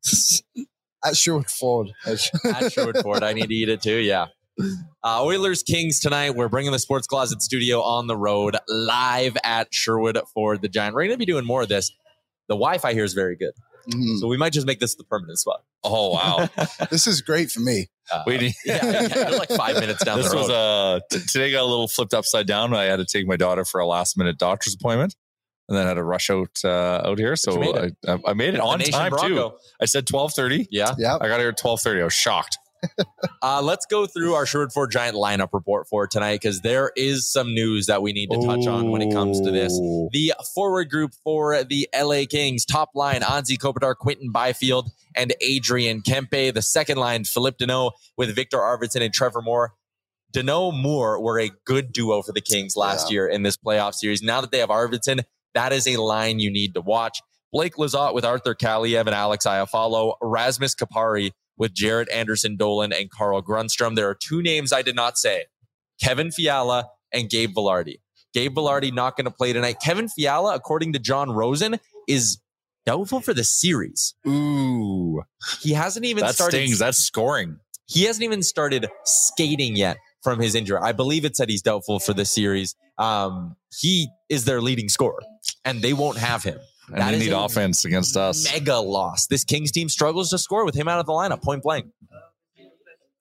at 1.07 1.16
Sherwood 1.16 1.48
Ford. 1.50 1.88
At 2.07 2.72
Sherwood 2.72 2.98
Ford, 3.02 3.22
I 3.22 3.32
need 3.32 3.48
to 3.48 3.54
eat 3.54 3.68
it 3.68 3.82
too. 3.82 3.96
Yeah. 3.98 4.26
Uh, 5.04 5.22
Oilers 5.22 5.62
Kings 5.62 6.00
tonight. 6.00 6.30
We're 6.34 6.48
bringing 6.48 6.72
the 6.72 6.78
Sports 6.78 7.07
Closet 7.07 7.42
Studio 7.42 7.82
on 7.82 8.07
the 8.07 8.16
road 8.16 8.57
live 8.68 9.36
at 9.44 9.68
Sherwood 9.72 10.18
Ford 10.34 10.62
the 10.62 10.68
Giant. 10.68 10.94
We're 10.94 11.02
going 11.02 11.11
to 11.12 11.18
be 11.18 11.26
doing 11.26 11.44
more 11.44 11.62
of 11.62 11.68
this. 11.68 11.90
The 12.48 12.54
Wi-Fi 12.54 12.92
here 12.94 13.04
is 13.04 13.12
very 13.12 13.36
good, 13.36 13.52
Mhm. 13.92 14.18
so 14.20 14.28
we 14.28 14.36
might 14.36 14.52
just 14.52 14.66
make 14.66 14.78
this 14.80 14.94
the 14.94 15.04
permanent 15.04 15.38
spot. 15.38 15.62
Oh 15.84 16.11
wow! 16.12 16.48
This 16.90 17.07
is 17.09 17.20
great 17.20 17.50
for 17.50 17.61
me. 17.61 17.88
Uh, 18.11 18.22
We 18.26 18.38
need- 18.38 18.54
yeah, 18.64 19.09
yeah, 19.14 19.28
like 19.30 19.50
five 19.50 19.74
minutes 19.80 20.04
down 20.04 20.18
this 20.22 20.28
the 20.30 20.36
road. 20.36 20.42
was 20.42 20.50
uh 20.50 21.00
t- 21.11 21.18
today 21.28 21.50
got 21.50 21.62
a 21.62 21.66
little 21.66 21.88
flipped 21.88 22.14
upside 22.14 22.46
down. 22.46 22.72
I 22.72 22.84
had 22.84 22.96
to 22.96 23.04
take 23.04 23.26
my 23.26 23.36
daughter 23.36 23.64
for 23.64 23.80
a 23.80 23.86
last 23.86 24.16
minute 24.16 24.38
doctor's 24.38 24.74
appointment, 24.74 25.16
and 25.69 25.77
then 25.77 25.87
had 25.87 25.95
to 25.95 26.03
rush 26.05 26.31
out 26.31 26.59
uh, 26.64 27.03
out 27.05 27.19
here. 27.19 27.37
So 27.37 27.53
you 27.55 27.61
made 27.61 27.75
it. 27.77 27.97
I, 28.07 28.19
I 28.29 28.33
made 28.35 28.55
it 28.55 28.61
on 28.61 28.79
Nation 28.79 28.93
time 28.93 29.12
too. 29.19 29.53
I 29.81 29.85
said 29.87 30.07
twelve 30.07 30.33
thirty. 30.35 30.67
Yeah. 30.71 30.95
Yeah. 30.99 31.17
I 31.21 31.29
got 31.29 31.41
here 31.41 31.49
at 31.51 31.59
twelve 31.59 31.81
thirty. 31.81 32.01
I 32.01 32.05
was 32.05 32.12
shocked. 32.14 32.59
Uh, 33.43 33.61
let's 33.62 33.87
go 33.87 34.07
through 34.07 34.35
our 34.35 34.45
Sherwood 34.47 34.73
Ford 34.73 34.91
Giant 34.91 35.17
lineup 35.17 35.51
report 35.53 35.87
for 35.89 36.07
tonight 36.07 36.41
because 36.41 36.62
there 36.62 36.91
is 36.97 37.31
some 37.31 37.55
news 37.55 37.87
that 37.87 38.03
we 38.03 38.12
need 38.12 38.31
to 38.31 38.41
touch 38.45 38.67
on 38.67 38.91
when 38.91 39.03
it 39.03 39.12
comes 39.12 39.41
to 39.41 39.51
this. 39.51 39.73
The 40.12 40.35
forward 40.55 40.91
group 40.91 41.12
for 41.23 41.62
the 41.62 41.89
LA 41.97 42.23
Kings, 42.29 42.64
top 42.64 42.91
line, 42.95 43.21
Anze 43.21 43.57
Kopitar, 43.57 43.95
Quinton 43.97 44.31
Byfield, 44.33 44.91
and 45.14 45.33
Adrian 45.41 46.03
Kempe. 46.03 46.53
The 46.53 46.62
second 46.62 46.99
line, 46.99 47.25
Phillip 47.25 47.59
Danault 47.59 47.93
with 48.17 48.35
Viktor 48.35 48.59
Arvidsson 48.59 49.01
and 49.03 49.12
Trevor 49.14 49.43
Moore. 49.43 49.73
Danault 50.35 50.81
Moore 50.81 51.21
were 51.23 51.39
a 51.41 51.51
good 51.64 51.93
duo 51.93 52.23
for 52.23 52.33
the 52.33 52.41
Kings 52.41 52.75
last 52.77 53.11
Yeah. 53.11 53.14
year 53.14 53.29
in 53.29 53.43
this 53.43 53.57
playoff 53.57 53.95
series. 53.95 54.23
Now 54.23 54.41
that 54.41 54.51
they 54.51 54.59
have 54.59 54.71
Arvidsson, 54.71 55.23
that 55.57 55.72
is 55.72 55.86
a 55.88 55.96
line 55.96 56.38
you 56.38 56.50
need 56.50 56.74
to 56.74 56.80
watch. 56.80 57.20
Blake 57.52 57.74
Lizotte 57.76 58.14
with 58.14 58.24
Arthur 58.24 58.54
Kaliev 58.54 59.00
and 59.07 59.11
Alex 59.11 59.46
Iafallo. 59.46 60.14
Rasmus 60.20 60.74
Kupari 60.74 61.30
with 61.57 61.74
Jaret 61.74 62.07
Anderson 62.12 62.57
Dolan 62.57 62.92
and 62.92 63.11
Carl 63.11 63.42
Grundstrom. 63.42 63.94
There 63.96 64.09
are 64.09 64.14
two 64.16 64.42
names 64.42 64.72
I 64.72 64.82
did 64.82 64.94
not 64.94 65.16
say 65.18 65.44
Kevin 66.02 66.30
Fiala 66.30 66.88
and 67.12 67.30
Gabe 67.30 67.54
Vilardi. 67.54 67.96
Gabe 68.34 68.54
Vilardi 68.54 68.92
not 68.92 69.16
going 69.16 69.24
to 69.24 69.30
play 69.30 69.52
tonight. 69.54 69.76
Kevin 69.82 70.09
Fiala, 70.09 70.54
according 70.54 70.92
to 70.92 70.98
Jon 70.98 71.30
Rosen, 71.30 71.80
is 72.07 72.38
doubtful 72.84 73.20
for 73.20 73.32
the 73.32 73.44
series. 73.44 74.14
Ooh, 74.28 75.22
He 75.61 75.72
hasn't 75.72 76.04
even 76.04 76.24
that 76.24 76.34
started. 76.34 76.57
stings. 76.57 76.78
That's 76.78 76.98
scoring. 76.98 77.59
He 77.86 78.04
hasn't 78.04 78.24
even 78.24 78.42
started 78.42 78.88
skating 79.04 79.76
yet 79.76 79.96
from 80.23 80.41
his 80.41 80.55
injury. 80.55 80.79
I 80.83 80.93
believe 80.93 81.25
it 81.25 81.37
said 81.37 81.49
he's 81.49 81.62
doubtful 81.62 81.99
for 82.01 82.12
the 82.14 82.25
series. 82.25 82.75
Um, 82.99 83.57
he 83.81 84.09
is 84.29 84.45
their 84.45 84.61
leading 84.61 84.89
scorer, 84.89 85.21
and 85.64 85.83
they 85.83 85.93
won't 85.93 86.19
have 86.19 86.43
him. 86.43 86.59
And 86.89 86.99
That 87.01 87.11
they 87.12 87.19
need 87.19 87.33
offense 87.33 87.85
against 87.85 88.17
us. 88.17 88.45
Mega 88.53 88.77
loss. 88.79 89.27
This 89.27 89.45
Kings 89.45 89.73
team 89.73 89.89
struggles 89.89 90.31
to 90.31 90.39
score 90.39 90.64
with 90.64 90.75
him 90.77 90.87
out 90.89 91.01
of 91.01 91.07
the 91.07 91.12
lineup, 91.12 91.43
point 91.43 91.62
blank. 91.62 91.87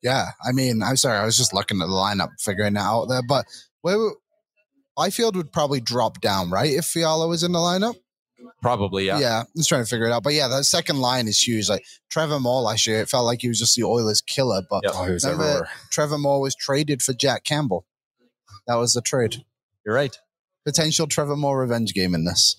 Yeah, 0.04 0.28
I 0.48 0.52
mean, 0.52 0.84
I'm 0.84 0.98
sorry, 0.98 1.18
I 1.18 1.26
was 1.26 1.36
just 1.36 1.52
looking 1.54 1.82
at 1.82 1.88
the 1.88 1.92
lineup, 1.92 2.30
figuring 2.40 2.76
it 2.76 2.80
out 2.80 3.06
there. 3.08 3.24
But 3.28 3.46
where 3.82 3.98
would- 3.98 4.14
Byfield 4.96 5.36
would 5.36 5.52
probably 5.52 5.82
drop 5.82 6.22
down, 6.22 6.50
right? 6.52 6.72
If 6.72 6.86
Fiala 6.86 7.28
was 7.28 7.44
in 7.44 7.52
the 7.52 7.60
lineup. 7.60 7.96
Probably, 8.62 9.06
yeah. 9.08 9.20
Yeah, 9.20 9.40
I'm 9.42 9.46
just 9.56 9.70
trying 9.70 9.84
to 9.84 9.90
figure 9.90 10.06
it 10.08 10.12
out. 10.12 10.24
But 10.24 10.34
yeah, 10.34 10.48
that 10.48 10.64
second 10.66 11.00
line 11.00 11.28
is 11.28 11.40
huge. 11.40 11.70
Like 11.70 11.86
Trevor 12.10 12.40
Moore 12.40 12.62
last 12.62 12.86
year, 12.88 13.00
it 13.02 13.10
felt 13.10 13.26
like 13.26 13.42
he 13.42 13.48
was 13.48 13.60
just 13.60 13.76
the 13.76 13.84
Oilers 13.84 14.22
killer. 14.22 14.62
But 14.70 14.84
Yep. 14.84 14.94
Oh, 14.96 15.06
he 15.06 15.12
was 15.14 15.24
remember, 15.24 15.44
everywhere. 15.46 15.70
Trevor 15.92 16.18
Moore 16.18 16.42
was 16.42 16.56
traded 16.56 17.02
for 17.02 17.14
Jack 17.14 17.44
Campbell. 17.44 17.86
That 18.68 18.76
was 18.76 18.94
the 18.94 19.02
trade. 19.02 19.44
You're 19.86 19.96
right. 19.96 20.18
Potential 20.66 21.06
Trevor 21.08 21.36
Moore 21.36 21.60
revenge 21.60 21.94
game 21.94 22.16
in 22.16 22.26
this. 22.26 22.56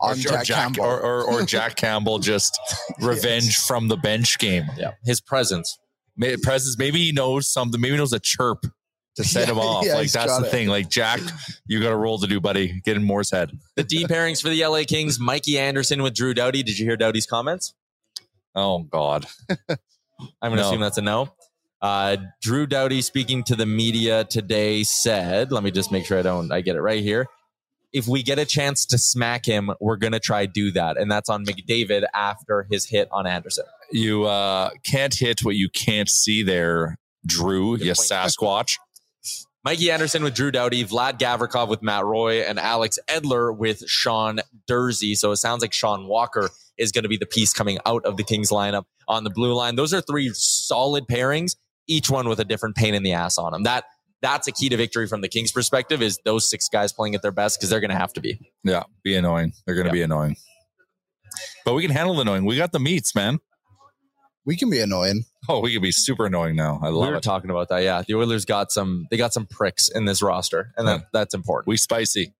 On 0.00 0.12
Or, 0.12 0.14
Jack, 0.16 0.46
Campbell. 0.46 0.82
or, 0.84 1.00
or, 1.00 1.22
or 1.24 1.42
Jack 1.46 1.76
Campbell 1.76 2.18
just 2.18 2.58
revenge 3.00 3.56
from 3.56 3.86
the 3.88 3.96
bench 3.96 4.38
game. 4.40 4.64
Yeah. 4.76 4.92
His 5.04 5.20
presence. 5.20 5.78
May- 6.16 6.36
Presence, 6.36 6.76
maybe 6.76 6.98
he 7.04 7.12
knows 7.12 7.48
something. 7.48 7.80
Maybe 7.80 7.92
he 7.92 7.98
knows 7.98 8.12
a 8.12 8.18
chirp 8.20 8.64
to 9.16 9.24
set 9.24 9.48
him 9.48 9.58
off. 9.60 9.84
yeah, 9.86 9.94
like 9.94 10.10
that's 10.10 10.38
the 10.38 10.46
it. 10.46 10.50
thing. 10.50 10.68
Like 10.68 10.88
Jack, 10.88 11.20
you 11.66 11.80
got 11.80 11.92
a 11.92 11.96
role 11.96 12.18
to 12.18 12.26
do, 12.26 12.40
buddy. 12.40 12.80
Get 12.84 12.96
in 12.96 13.04
Moore's 13.04 13.30
head. 13.30 13.50
The 13.76 13.84
D 13.84 14.04
pairings 14.06 14.40
for 14.42 14.48
the 14.48 14.64
LA 14.66 14.82
Kings, 14.86 15.18
Mikey 15.20 15.58
Anderson 15.58 16.02
with 16.02 16.14
Drew 16.14 16.34
Doughty. 16.34 16.62
Did 16.62 16.78
you 16.78 16.84
hear 16.86 16.96
Doughty's 16.96 17.26
comments? 17.26 17.74
Oh 18.54 18.80
God. 18.80 19.26
I'm 20.40 20.50
going 20.50 20.56
to 20.56 20.62
No. 20.62 20.68
assume 20.68 20.80
that's 20.80 20.98
a 20.98 21.02
no. 21.02 21.32
Uh, 21.80 22.16
Drew 22.42 22.66
Doughty 22.66 23.00
speaking 23.02 23.42
to 23.44 23.56
the 23.56 23.66
media 23.66 24.22
today 24.24 24.84
said, 24.84 25.50
let 25.50 25.64
me 25.64 25.70
just 25.72 25.90
make 25.90 26.06
sure 26.06 26.18
I 26.18 26.22
don't, 26.22 26.52
I 26.52 26.60
get 26.60 26.76
it 26.76 26.80
right 26.80 27.02
here. 27.02 27.26
If 27.92 28.06
we 28.06 28.22
get 28.22 28.38
a 28.38 28.44
chance 28.44 28.86
to 28.86 28.98
smack 28.98 29.44
him, 29.46 29.70
we're 29.80 29.96
going 29.96 30.12
to 30.12 30.20
try 30.20 30.46
do 30.46 30.70
that. 30.72 30.96
And 30.96 31.10
that's 31.10 31.28
on 31.28 31.44
McDavid 31.44 32.04
after 32.14 32.68
his 32.70 32.86
hit 32.86 33.08
on 33.10 33.26
Anderson. 33.26 33.64
You 33.90 34.24
uh, 34.24 34.70
can't 34.84 35.12
hit 35.14 35.40
what 35.44 35.56
you 35.56 35.68
can't 35.68 36.08
see 36.08 36.42
there, 36.44 36.98
Drew. 37.26 37.76
Good 37.78 37.86
You 37.86 37.94
point. 37.94 38.08
Sasquatch. 38.08 38.76
Mikey 39.64 39.90
Anderson 39.92 40.24
with 40.24 40.34
Drew 40.34 40.50
Doughty, 40.50 40.84
Vlad 40.84 41.18
Gavrikov 41.18 41.68
with 41.68 41.82
Matt 41.82 42.04
Roy, 42.04 42.40
and 42.42 42.58
Alex 42.58 42.98
Edler 43.08 43.56
with 43.56 43.84
Sean 43.88 44.40
Durzi. 44.68 45.16
So 45.16 45.30
it 45.30 45.36
sounds 45.36 45.62
like 45.62 45.72
Sean 45.72 46.08
Walker 46.08 46.50
is 46.78 46.90
going 46.90 47.04
to 47.04 47.08
be 47.08 47.16
the 47.16 47.26
piece 47.26 47.52
coming 47.52 47.78
out 47.86 48.04
of 48.04 48.16
the 48.16 48.24
Kings 48.24 48.50
lineup 48.50 48.84
on 49.06 49.22
the 49.22 49.30
blue 49.30 49.54
line. 49.54 49.76
Those 49.76 49.94
are 49.94 50.00
three 50.00 50.30
solid 50.34 51.06
pairings, 51.06 51.54
each 51.86 52.10
one 52.10 52.28
with 52.28 52.40
a 52.40 52.44
different 52.44 52.74
pain 52.74 52.94
in 52.94 53.04
the 53.04 53.12
ass 53.12 53.38
on 53.38 53.52
them. 53.52 53.62
That 53.62 53.84
that's 54.20 54.48
a 54.48 54.52
key 54.52 54.68
to 54.68 54.76
victory 54.76 55.06
from 55.06 55.20
the 55.20 55.28
Kings' 55.28 55.52
perspective 55.52 56.00
is 56.02 56.18
those 56.24 56.48
six 56.48 56.68
guys 56.68 56.92
playing 56.92 57.14
at 57.14 57.22
their 57.22 57.32
best 57.32 57.58
because 57.58 57.70
they're 57.70 57.80
going 57.80 57.90
to 57.90 57.96
have 57.96 58.12
to 58.14 58.20
be. 58.20 58.38
Yeah, 58.64 58.84
be 59.04 59.14
annoying. 59.16 59.52
They're 59.66 59.74
going 59.74 59.86
to 59.86 59.90
Yeah. 59.90 59.92
be 60.00 60.02
annoying. 60.02 60.36
But 61.64 61.74
we 61.74 61.82
can 61.82 61.90
handle 61.92 62.14
the 62.16 62.22
annoying. 62.22 62.44
We 62.44 62.56
got 62.56 62.72
the 62.72 62.80
meats, 62.80 63.14
man. 63.14 63.38
we 64.44 64.56
can 64.56 64.70
be 64.70 64.80
annoying. 64.80 65.24
Oh, 65.48 65.60
we 65.60 65.72
can 65.72 65.82
be 65.82 65.90
super 65.90 66.26
annoying 66.26 66.54
now. 66.54 66.78
I 66.82 66.90
we 66.90 66.96
love 66.96 67.10
were 67.10 67.16
it. 67.16 67.22
talking 67.22 67.50
about 67.50 67.68
that. 67.70 67.82
Yeah, 67.82 68.02
the 68.06 68.14
Oilers 68.14 68.44
got 68.44 68.70
some. 68.70 69.06
They 69.10 69.16
got 69.16 69.32
some 69.32 69.46
pricks 69.46 69.88
in 69.88 70.04
this 70.04 70.22
roster, 70.22 70.72
and 70.76 70.86
that, 70.86 71.06
that's 71.12 71.34
important. 71.34 71.68
We 71.68 71.76
spicy. 71.76 72.32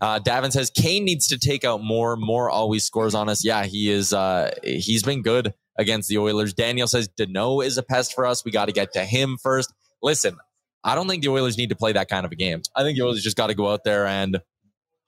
Uh, 0.00 0.20
Davin 0.20 0.52
says 0.52 0.70
Kane 0.70 1.04
needs 1.04 1.26
to 1.28 1.38
take 1.38 1.64
out 1.64 1.82
Moore. 1.82 2.16
Moore 2.16 2.50
always 2.50 2.84
scores 2.84 3.14
on 3.14 3.28
us. 3.28 3.44
Yeah, 3.44 3.64
he 3.64 3.90
is. 3.90 4.12
Uh, 4.12 4.54
he's 4.62 5.02
been 5.02 5.22
good 5.22 5.54
against 5.76 6.08
the 6.08 6.18
Oilers. 6.18 6.52
Daniel 6.52 6.86
says 6.86 7.08
Danault 7.08 7.64
is 7.64 7.78
a 7.78 7.82
pest 7.82 8.14
for 8.14 8.26
us. 8.26 8.44
We 8.44 8.50
got 8.50 8.66
to 8.66 8.72
get 8.72 8.92
to 8.92 9.04
him 9.04 9.38
first. 9.42 9.72
Listen, 10.02 10.36
I 10.84 10.94
don't 10.94 11.08
think 11.08 11.22
the 11.22 11.30
Oilers 11.30 11.56
need 11.56 11.70
to 11.70 11.76
play 11.76 11.92
that 11.92 12.08
kind 12.08 12.26
of 12.26 12.32
a 12.32 12.36
game. 12.36 12.62
I 12.76 12.82
think 12.82 12.98
the 12.98 13.04
Oilers 13.04 13.22
just 13.22 13.36
got 13.36 13.48
to 13.48 13.54
go 13.54 13.68
out 13.72 13.84
there 13.84 14.06
and 14.06 14.40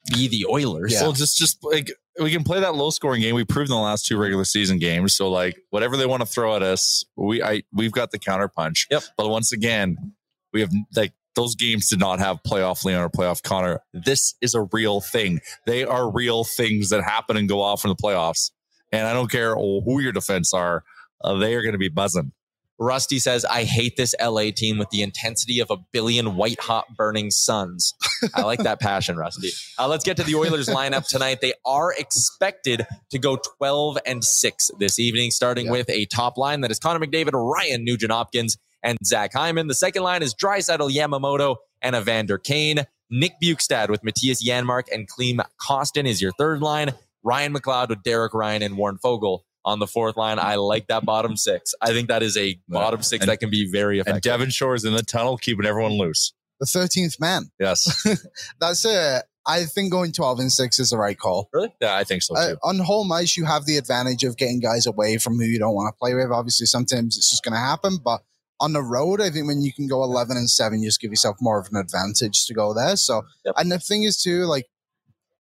be 0.06 0.28
the 0.28 0.46
Oilers. 0.46 0.92
Yeah. 0.92 1.02
Well, 1.02 1.12
just 1.12 1.36
just 1.36 1.62
like 1.62 1.90
we 2.20 2.30
can 2.30 2.44
play 2.44 2.60
that 2.60 2.74
low 2.74 2.90
scoring 2.90 3.20
game. 3.20 3.34
We 3.34 3.44
proved 3.44 3.70
in 3.70 3.76
the 3.76 3.82
last 3.82 4.06
two 4.06 4.16
regular 4.18 4.44
season 4.44 4.78
games. 4.78 5.14
So 5.14 5.30
like 5.30 5.60
whatever 5.70 5.96
they 5.96 6.06
want 6.06 6.20
to 6.20 6.26
throw 6.26 6.56
at 6.56 6.62
us, 6.62 7.04
we 7.16 7.42
I 7.42 7.62
we've 7.72 7.92
got 7.92 8.10
the 8.10 8.18
counter 8.18 8.48
punch. 8.48 8.86
Yep. 8.90 9.02
But 9.16 9.28
once 9.28 9.52
again, 9.52 10.14
we 10.52 10.60
have 10.60 10.70
like 10.96 11.12
those 11.34 11.54
games 11.54 11.88
did 11.88 12.00
not 12.00 12.18
have 12.18 12.42
playoff 12.42 12.84
Leon 12.84 13.02
or 13.02 13.08
playoff 13.08 13.42
Connor. 13.42 13.80
This 13.92 14.34
is 14.40 14.54
a 14.54 14.62
real 14.72 15.00
thing. 15.00 15.40
They 15.66 15.84
are 15.84 16.10
real 16.10 16.44
things 16.44 16.90
that 16.90 17.02
happen 17.02 17.36
and 17.36 17.48
go 17.48 17.60
off 17.60 17.84
in 17.84 17.88
the 17.88 17.96
playoffs. 17.96 18.50
And 18.92 19.06
I 19.06 19.12
don't 19.12 19.30
care 19.30 19.54
who 19.54 20.00
your 20.00 20.12
defense 20.12 20.52
are, 20.52 20.82
uh, 21.22 21.34
they 21.34 21.54
are 21.54 21.62
going 21.62 21.74
to 21.74 21.78
be 21.78 21.88
buzzing. 21.88 22.32
Rusty 22.80 23.18
says, 23.18 23.44
I 23.44 23.64
hate 23.64 23.96
this 23.98 24.14
LA 24.20 24.44
team 24.56 24.78
with 24.78 24.88
the 24.88 25.02
intensity 25.02 25.60
of 25.60 25.70
a 25.70 25.76
billion 25.92 26.34
white 26.34 26.58
hot 26.60 26.86
burning 26.96 27.30
suns. 27.30 27.92
I 28.34 28.42
like 28.42 28.60
that 28.60 28.80
passion, 28.80 29.16
Rusty. 29.18 29.50
Uh, 29.78 29.86
let's 29.86 30.02
get 30.02 30.16
to 30.16 30.22
the 30.22 30.34
Oilers 30.34 30.68
lineup 30.70 31.06
tonight. 31.06 31.42
They 31.42 31.52
are 31.66 31.92
expected 31.92 32.86
to 33.10 33.18
go 33.18 33.36
12 33.58 33.98
and 34.06 34.24
6 34.24 34.70
this 34.78 34.98
evening, 34.98 35.30
starting 35.30 35.66
Yeah. 35.66 35.72
with 35.72 35.90
a 35.90 36.06
top 36.06 36.38
line 36.38 36.62
that 36.62 36.70
is 36.70 36.78
Connor 36.78 37.04
McDavid, 37.06 37.32
Ryan 37.34 37.84
Nugent 37.84 38.12
Hopkins, 38.12 38.56
and 38.82 38.96
Zach 39.04 39.34
Hyman. 39.34 39.66
The 39.66 39.74
second 39.74 40.02
line 40.02 40.22
is 40.22 40.34
Draisaitl 40.34 40.90
Yamamoto 40.90 41.56
and 41.82 41.94
Evander 41.94 42.38
Kane. 42.38 42.86
Nick 43.10 43.32
Bjugstad 43.42 43.90
with 43.90 44.02
Mattias 44.02 44.42
Janmark 44.42 44.84
and 44.90 45.06
Klim 45.06 45.40
Kostin 45.60 46.08
is 46.08 46.22
your 46.22 46.32
third 46.38 46.62
line. 46.62 46.94
Ryan 47.22 47.52
McLeod 47.52 47.90
with 47.90 48.02
Derek 48.02 48.32
Ryan 48.32 48.62
and 48.62 48.78
Warren 48.78 48.96
Foegele 49.04 49.40
on 49.64 49.78
the 49.78 49.86
fourth 49.86 50.16
line. 50.16 50.38
I 50.38 50.54
like 50.56 50.86
that 50.88 51.04
bottom 51.04 51.36
six. 51.36 51.74
I 51.80 51.88
think 51.92 52.08
that 52.08 52.22
is 52.22 52.36
a 52.36 52.58
bottom 52.68 53.02
six 53.02 53.22
And- 53.22 53.30
that 53.30 53.38
can 53.38 53.50
be 53.50 53.70
very 53.70 53.98
And 53.98 54.08
effective. 54.08 54.30
Devin 54.32 54.50
Shore 54.50 54.74
is 54.74 54.84
in 54.84 54.94
the 54.94 55.02
tunnel, 55.02 55.36
keeping 55.36 55.66
everyone 55.66 55.92
loose. 55.98 56.32
The 56.60 56.66
13th 56.66 57.18
man. 57.20 57.50
Yes. 57.58 58.06
That's 58.60 58.84
it. 58.84 59.22
I 59.46 59.64
think 59.64 59.90
going 59.90 60.12
12 60.12 60.38
and 60.40 60.52
6 60.52 60.78
is 60.78 60.90
the 60.90 60.98
right 60.98 61.18
call. 61.18 61.48
really? 61.54 61.72
yeah, 61.80 61.96
I 61.96 62.04
think 62.04 62.22
so 62.22 62.36
Uh, 62.36 62.50
too. 62.50 62.56
on 62.62 62.78
home 62.80 63.10
ice, 63.10 63.36
you 63.38 63.46
have 63.46 63.64
the 63.64 63.78
advantage 63.78 64.22
of 64.24 64.36
getting 64.36 64.60
guys 64.60 64.86
away 64.86 65.16
from 65.16 65.38
who 65.38 65.44
you 65.44 65.58
don't 65.58 65.74
want 65.74 65.92
to 65.92 65.98
play 65.98 66.12
with. 66.14 66.30
Obviously, 66.30 66.66
sometimes 66.66 67.16
it's 67.16 67.30
just 67.30 67.42
going 67.42 67.54
to 67.54 67.58
happen, 67.58 67.96
but 68.04 68.20
on 68.60 68.74
the 68.74 68.82
road, 68.82 69.22
I 69.22 69.30
think 69.30 69.46
when 69.46 69.62
you 69.62 69.72
can 69.72 69.86
go 69.88 70.02
11 70.04 70.36
and 70.36 70.50
7, 70.50 70.82
you 70.82 70.88
just 70.88 71.00
give 71.00 71.10
yourself 71.10 71.38
more 71.40 71.58
of 71.58 71.68
an 71.72 71.76
advantage 71.78 72.44
to 72.44 72.52
go 72.54 72.74
there. 72.74 72.94
So, 72.96 73.22
Yep. 73.46 73.54
and 73.56 73.72
the 73.72 73.78
thing 73.78 74.02
is, 74.02 74.22
too, 74.22 74.44
like, 74.44 74.68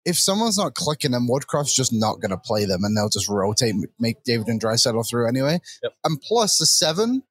if 0.07 0.17
someone's 0.17 0.57
not 0.57 0.73
clicking 0.73 1.11
them, 1.11 1.27
Woodcroft's 1.29 1.75
just 1.75 1.91
not 1.93 2.19
going 2.21 2.31
to 2.31 2.37
play 2.37 2.65
them, 2.65 2.83
and 2.83 2.95
they'll 2.97 3.09
just 3.09 3.29
rotate, 3.29 3.75
McDavid 4.01 4.47
and 4.47 4.59
Draisaitl 4.61 5.07
through 5.07 5.27
anyway. 5.27 5.59
Yep. 5.83 5.93
And 6.03 6.21
plus 6.21 6.57
the 6.57 6.65
seven, 6.65 7.23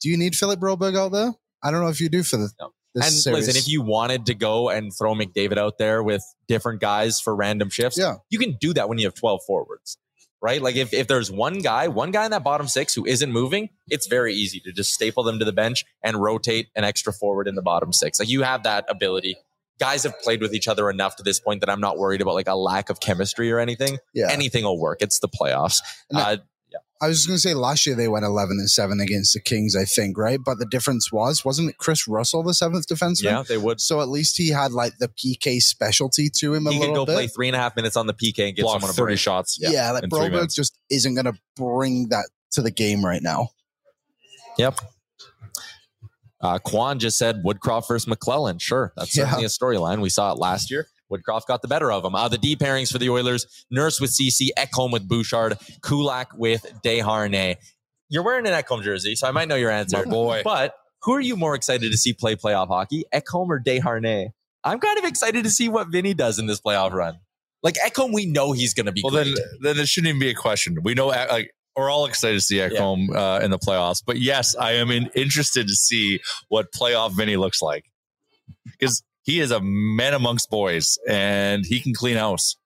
do 0.00 0.08
you 0.08 0.16
need 0.16 0.34
Philip 0.34 0.58
Broberg 0.58 0.96
out 0.98 1.12
there? 1.12 1.34
I 1.62 1.70
don't 1.70 1.82
know 1.82 1.88
if 1.88 2.00
you 2.00 2.08
do 2.08 2.22
for 2.22 2.36
the. 2.38 2.50
No. 2.60 2.72
this 2.94 3.04
and 3.06 3.14
series. 3.14 3.46
listen, 3.46 3.58
if 3.58 3.68
you 3.68 3.82
wanted 3.82 4.26
to 4.26 4.34
go 4.34 4.70
and 4.70 4.92
throw 4.96 5.14
McDavid 5.14 5.58
out 5.58 5.76
there 5.78 6.02
with 6.02 6.22
different 6.48 6.80
guys 6.80 7.20
for 7.20 7.36
random 7.36 7.68
shifts, 7.68 7.98
Yeah. 7.98 8.16
you 8.30 8.38
can 8.38 8.56
do 8.60 8.72
that 8.74 8.88
when 8.88 8.98
you 8.98 9.06
have 9.06 9.14
12 9.14 9.40
forwards, 9.46 9.98
right? 10.40 10.62
Like 10.62 10.76
if, 10.76 10.94
if 10.94 11.06
there's 11.08 11.30
one 11.30 11.58
guy, 11.58 11.88
one 11.88 12.10
guy 12.12 12.24
in 12.24 12.30
that 12.30 12.42
bottom 12.44 12.66
six 12.68 12.94
who 12.94 13.04
isn't 13.04 13.30
moving, 13.30 13.68
it's 13.88 14.06
very 14.06 14.34
easy 14.34 14.60
to 14.60 14.72
just 14.72 14.92
staple 14.92 15.22
them 15.24 15.38
to 15.40 15.44
the 15.44 15.52
bench 15.52 15.84
and 16.02 16.16
rotate 16.22 16.68
an 16.76 16.84
extra 16.84 17.12
forward 17.12 17.46
in 17.48 17.56
the 17.56 17.62
bottom 17.62 17.92
six. 17.92 18.18
Like 18.18 18.30
you 18.30 18.42
have 18.42 18.62
that 18.62 18.84
ability. 18.88 19.36
Guys 19.78 20.02
have 20.02 20.18
played 20.20 20.40
with 20.40 20.54
each 20.54 20.68
other 20.68 20.90
enough 20.90 21.16
to 21.16 21.22
this 21.22 21.38
point 21.40 21.60
that 21.60 21.70
I'm 21.70 21.80
not 21.80 21.98
worried 21.98 22.20
about 22.20 22.34
like 22.34 22.48
a 22.48 22.54
lack 22.56 22.90
of 22.90 23.00
chemistry 23.00 23.50
or 23.52 23.58
anything. 23.60 23.98
Yeah. 24.14 24.28
Anything 24.30 24.64
will 24.64 24.78
work. 24.80 25.02
It's 25.02 25.18
the 25.20 25.28
playoffs. 25.28 25.78
And 26.10 26.18
Uh, 26.18 26.36
I 27.00 27.06
was 27.06 27.18
just 27.18 27.28
going 27.28 27.36
to 27.36 27.40
say 27.40 27.54
last 27.54 27.86
year 27.86 27.94
they 27.94 28.08
went 28.08 28.24
11 28.24 28.56
and 28.58 28.68
7 28.68 28.98
against 28.98 29.32
the 29.32 29.38
Kings, 29.40 29.76
I 29.76 29.84
think, 29.84 30.18
right? 30.18 30.40
But 30.44 30.58
the 30.58 30.66
difference 30.66 31.12
was, 31.12 31.44
wasn't 31.44 31.70
it 31.70 31.78
Kris 31.78 32.08
Russell, 32.08 32.42
the 32.42 32.52
seventh 32.52 32.88
defenseman? 32.88 33.22
yeah, 33.22 33.42
they 33.46 33.56
would. 33.56 33.80
So 33.80 34.00
at 34.00 34.08
least 34.08 34.36
he 34.36 34.48
had 34.48 34.72
like 34.72 34.98
the 34.98 35.06
PK 35.06 35.60
specialty 35.62 36.28
to 36.38 36.54
him 36.54 36.66
a 36.66 36.72
He 36.72 36.80
could 36.80 36.92
go 36.94 37.06
bit. 37.06 37.12
play 37.14 37.26
three 37.28 37.46
and 37.46 37.54
a 37.54 37.60
half 37.60 37.76
minutes 37.76 37.96
on 37.96 38.08
the 38.08 38.14
PK 38.14 38.48
and 38.48 38.56
get 38.56 38.62
Block 38.64 38.80
someone 38.80 38.90
a 38.90 38.94
30 38.94 39.10
break. 39.12 39.18
shots. 39.20 39.58
yeah. 39.60 39.92
like 39.92 40.02
in 40.02 40.10
Broberg 40.10 40.52
just 40.52 40.76
isn't 40.90 41.14
going 41.14 41.26
to 41.26 41.34
bring 41.54 42.08
that 42.08 42.28
to 42.52 42.62
the 42.62 42.72
game 42.72 43.04
right 43.06 43.22
now. 43.22 43.50
Yep. 44.58 44.80
Uh, 46.40 46.58
Quan 46.58 46.98
just 46.98 47.18
said 47.18 47.42
Woodcroft 47.44 47.88
versus 47.88 48.06
McLellan. 48.12 48.60
Sure, 48.60 48.92
that's 48.96 49.16
Yeah. 49.16 49.24
certainly 49.24 49.44
a 49.44 49.48
storyline. 49.48 50.00
We 50.00 50.08
saw 50.10 50.32
it 50.32 50.38
last 50.38 50.70
year. 50.70 50.86
Woodcroft 51.10 51.46
got 51.46 51.62
the 51.62 51.68
better 51.68 51.90
of 51.90 52.04
him. 52.04 52.14
Uh, 52.14 52.28
the 52.28 52.38
D 52.38 52.54
pairings 52.54 52.92
for 52.92 52.98
the 52.98 53.08
Oilers: 53.10 53.46
Nurse 53.70 54.00
with 54.00 54.10
Ceci, 54.10 54.50
Ekholm 54.58 54.92
with 54.92 55.08
Bouchard, 55.08 55.56
Kulak 55.82 56.28
with 56.36 56.64
Desharnais. 56.84 57.56
You're 58.10 58.22
wearing 58.22 58.46
an 58.46 58.52
Ekholm 58.52 58.82
jersey, 58.82 59.14
so 59.16 59.26
I 59.26 59.30
might 59.32 59.48
know 59.48 59.54
your 59.56 59.70
answer. 59.70 60.04
Boy. 60.04 60.42
But 60.44 60.74
who 61.02 61.14
are 61.14 61.20
you 61.20 61.36
more 61.36 61.54
excited 61.54 61.90
to 61.90 61.98
see 61.98 62.12
play 62.12 62.36
playoff 62.36 62.68
hockey, 62.68 63.04
Ekholm 63.14 63.48
or 63.48 63.60
Desharnais? 63.60 64.28
I'm 64.64 64.80
kind 64.80 64.98
of 64.98 65.04
excited 65.04 65.44
to 65.44 65.50
see 65.50 65.68
what 65.68 65.88
Vinny 65.88 66.14
does 66.14 66.38
in 66.38 66.46
this 66.46 66.60
playoff 66.60 66.92
run. 66.92 67.18
Like 67.62 67.76
Ekholm, 67.84 68.12
we 68.12 68.26
know 68.26 68.52
he's 68.52 68.74
going 68.74 68.86
to 68.86 68.92
be 68.92 69.00
Well, 69.02 69.12
great. 69.12 69.34
then, 69.34 69.44
then 69.62 69.78
it 69.78 69.88
shouldn't 69.88 70.08
even 70.08 70.20
be 70.20 70.28
a 70.30 70.34
question. 70.34 70.76
We 70.82 70.94
know, 70.94 71.10
uh, 71.10 71.26
like, 71.30 71.52
we're 71.78 71.90
all 71.90 72.06
excited 72.06 72.34
to 72.34 72.40
see 72.40 72.56
Ekholm 72.56 73.14
uh, 73.14 73.40
in 73.44 73.50
the 73.50 73.58
playoffs. 73.58 74.02
But 74.04 74.18
yes, 74.18 74.56
I 74.56 74.72
am 74.72 74.90
in, 74.90 75.08
interested 75.14 75.66
to 75.68 75.74
see 75.74 76.20
what 76.48 76.72
playoff 76.72 77.12
Vinny 77.16 77.36
looks 77.36 77.62
like 77.62 77.84
because 78.64 79.02
he 79.22 79.40
is 79.40 79.50
a 79.50 79.60
man 79.60 80.14
amongst 80.14 80.50
boys 80.50 80.98
and 81.08 81.64
he 81.66 81.80
can 81.80 81.94
clean 81.94 82.16
house. 82.16 82.56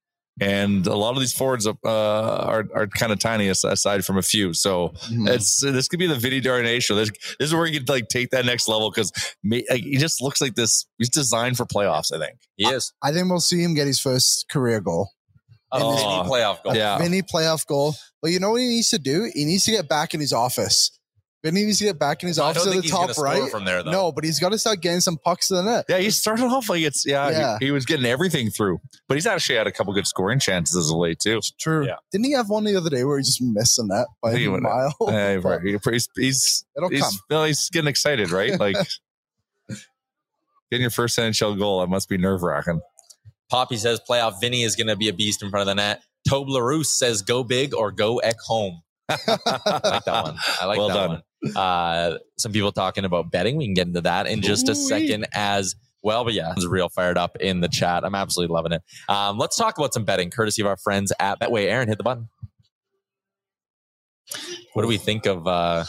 And 0.41 0.87
a 0.87 0.95
lot 0.97 1.13
of 1.13 1.21
these 1.21 1.35
forwards 1.35 1.67
uh, 1.67 1.75
are 1.85 2.65
are 2.75 2.87
kind 2.87 3.13
of 3.13 3.19
tiny 3.19 3.49
aside 3.49 4.03
from 4.05 4.17
a 4.17 4.23
few. 4.23 4.55
So 4.55 4.95
Mhm. 5.11 5.29
it's 5.29 5.61
this 5.61 5.89
could 5.89 5.99
be 5.99 6.07
the 6.07 6.15
Vinny 6.17 6.41
Darnay 6.41 6.81
show. 6.81 6.95
This, 6.95 7.11
this 7.39 7.49
is 7.49 7.55
where 7.55 7.67
you 7.67 7.79
can 7.79 7.87
like 7.87 8.09
take 8.09 8.31
that 8.31 8.47
next 8.47 8.67
level 8.67 8.91
because 8.91 9.13
like, 9.45 9.67
he 9.83 9.99
just 9.99 10.23
looks 10.23 10.41
like 10.41 10.55
this. 10.55 10.87
He's 10.97 11.11
designed 11.11 11.59
for 11.59 11.67
playoffs. 11.67 12.15
I 12.15 12.19
think. 12.19 12.39
he 12.57 12.67
is. 12.67 12.95
I 13.03 13.13
think 13.13 13.29
we'll 13.29 13.41
see 13.41 13.63
him 13.63 13.75
get 13.75 13.87
his 13.87 14.01
first 14.01 14.47
career 14.51 14.81
goal. 14.81 15.11
A 15.73 15.77
Oh, 15.81 15.97
Vinny 15.97 16.29
playoff 16.31 16.63
goal. 16.63 16.77
Yeah. 16.77 16.99
Vinny 16.99 17.23
playoff 17.23 17.67
goal. 17.67 17.95
But 18.21 18.31
you 18.31 18.39
know 18.41 18.51
what 18.51 18.61
he 18.61 18.69
needs 18.69 18.91
to 18.91 18.99
do? 18.99 19.31
He 19.35 19.45
needs 19.45 19.65
to 19.65 19.71
get 19.71 19.89
back 19.89 20.15
in 20.15 20.21
his 20.21 20.33
office. 20.33 20.99
Vinny 21.43 21.65
needs 21.65 21.79
to 21.79 21.85
get 21.85 21.99
back 21.99 22.23
in 22.23 22.29
his 22.29 22.39
I 22.39 22.51
office 22.51 22.63
don't 22.63 22.73
at 22.73 22.77
the 22.77 22.83
he's 22.83 22.91
top 22.93 23.19
right. 23.19 23.51
from 23.51 23.65
there, 23.65 23.83
though. 23.83 23.91
No, 23.91 24.13
but 24.13 24.23
he's 24.23 24.39
got 24.39 24.51
to 24.53 24.59
start 24.59 24.81
getting 24.81 25.01
some 25.01 25.17
pucks 25.17 25.49
to 25.49 25.55
the 25.55 25.63
net. 25.65 25.87
Yeah, 25.89 25.99
he 25.99 26.11
started 26.11 26.45
off 26.45 26.69
like 26.69 26.83
it's 26.83 27.05
yeah, 27.05 27.31
he- 27.31 27.37
Yeah. 27.37 27.57
He, 27.59 27.71
was 27.73 27.85
getting 27.85 28.07
everything 28.07 28.49
through, 28.51 28.79
but 29.09 29.17
he's 29.17 29.27
actually 29.27 29.57
had 29.57 29.67
a 29.67 29.73
couple 29.73 29.93
good 29.93 30.07
scoring 30.07 30.39
chances 30.39 30.77
as 30.77 30.91
of 30.91 30.97
late 30.99 31.19
too. 31.19 31.39
It's 31.39 31.51
True. 31.51 31.85
Yeah. 31.85 31.97
Didn't 32.13 32.27
he 32.27 32.33
have 32.33 32.49
one 32.49 32.63
the 32.63 32.77
other 32.77 32.91
day 32.91 33.03
where 33.03 33.19
he 33.19 33.25
just 33.25 33.43
missed 33.43 33.75
the 33.77 33.85
net 33.87 34.07
by 34.23 34.37
he 34.37 34.45
a 34.45 34.51
mile? 34.51 34.95
Hey, 35.09 35.37
right. 35.39 35.61
He's 35.63 36.09
he's 36.17 36.65
It'll 36.77 36.91
he's, 36.91 37.01
come. 37.01 37.13
well, 37.29 37.45
he's 37.45 37.69
getting 37.71 37.89
excited, 37.89 38.31
right? 38.31 38.53
Like 38.61 38.77
getting 40.71 40.83
your 40.83 40.91
first 40.91 41.19
NHL 41.19 41.59
goal, 41.59 41.81
that 41.81 41.89
must 41.89 42.09
be 42.09 42.19
nerve 42.19 42.43
wracking. 42.43 42.81
Poppy 43.53 43.77
says 43.77 44.01
playoff 44.09 44.41
Vinny 44.41 44.63
is 44.63 44.77
going 44.77 44.87
to 44.87 44.97
be 44.97 45.09
a 45.09 45.13
beast 45.13 45.43
in 45.43 45.51
front 45.51 45.61
of 45.61 45.67
the 45.67 45.75
net. 45.75 46.03
Toblerus 46.27 46.87
says 46.87 47.21
go 47.21 47.45
big 47.45 47.75
or 47.75 47.93
go 47.93 48.17
ek 48.19 48.37
home. 48.47 48.81
I 49.11 49.17
like 49.19 50.05
that 50.07 50.25
one. 50.25 50.37
I 50.59 50.65
like 50.65 50.79
Well 50.79 50.89
that 50.89 50.95
done. 50.95 51.23
one. 51.43 51.57
Uh, 51.57 52.19
some 52.39 52.53
people 52.53 52.73
talking 52.73 53.05
about 53.05 53.31
betting. 53.31 53.59
We 53.59 53.67
can 53.67 53.75
get 53.75 53.87
into 53.89 54.01
that 54.01 54.27
in 54.27 54.41
just 54.41 54.71
a 54.71 54.75
second 54.75 55.27
as 55.35 55.75
well. 56.03 56.25
But 56.25 56.33
yeah, 56.33 56.53
it's 56.57 56.67
real 56.67 56.89
fired 56.89 57.19
up 57.19 57.37
in 57.41 57.61
the 57.61 57.69
chat. 57.69 58.05
I'm 58.07 58.15
absolutely 58.15 58.55
loving 58.55 58.73
it. 58.73 58.83
Um, 59.07 59.37
let's 59.37 59.59
talk 59.59 59.77
about 59.77 59.93
some 59.93 60.05
betting, 60.07 60.31
courtesy 60.31 60.63
of 60.63 60.67
our 60.67 60.79
friends 60.79 61.13
at 61.21 61.39
Betway. 61.39 61.67
Aaron, 61.67 61.89
hit 61.89 61.99
the 61.99 62.05
button. 62.05 62.31
What 64.73 64.81
do 64.81 64.89
we 64.89 64.97
think 64.97 65.27
of 65.27 65.47
uh, 65.47 65.85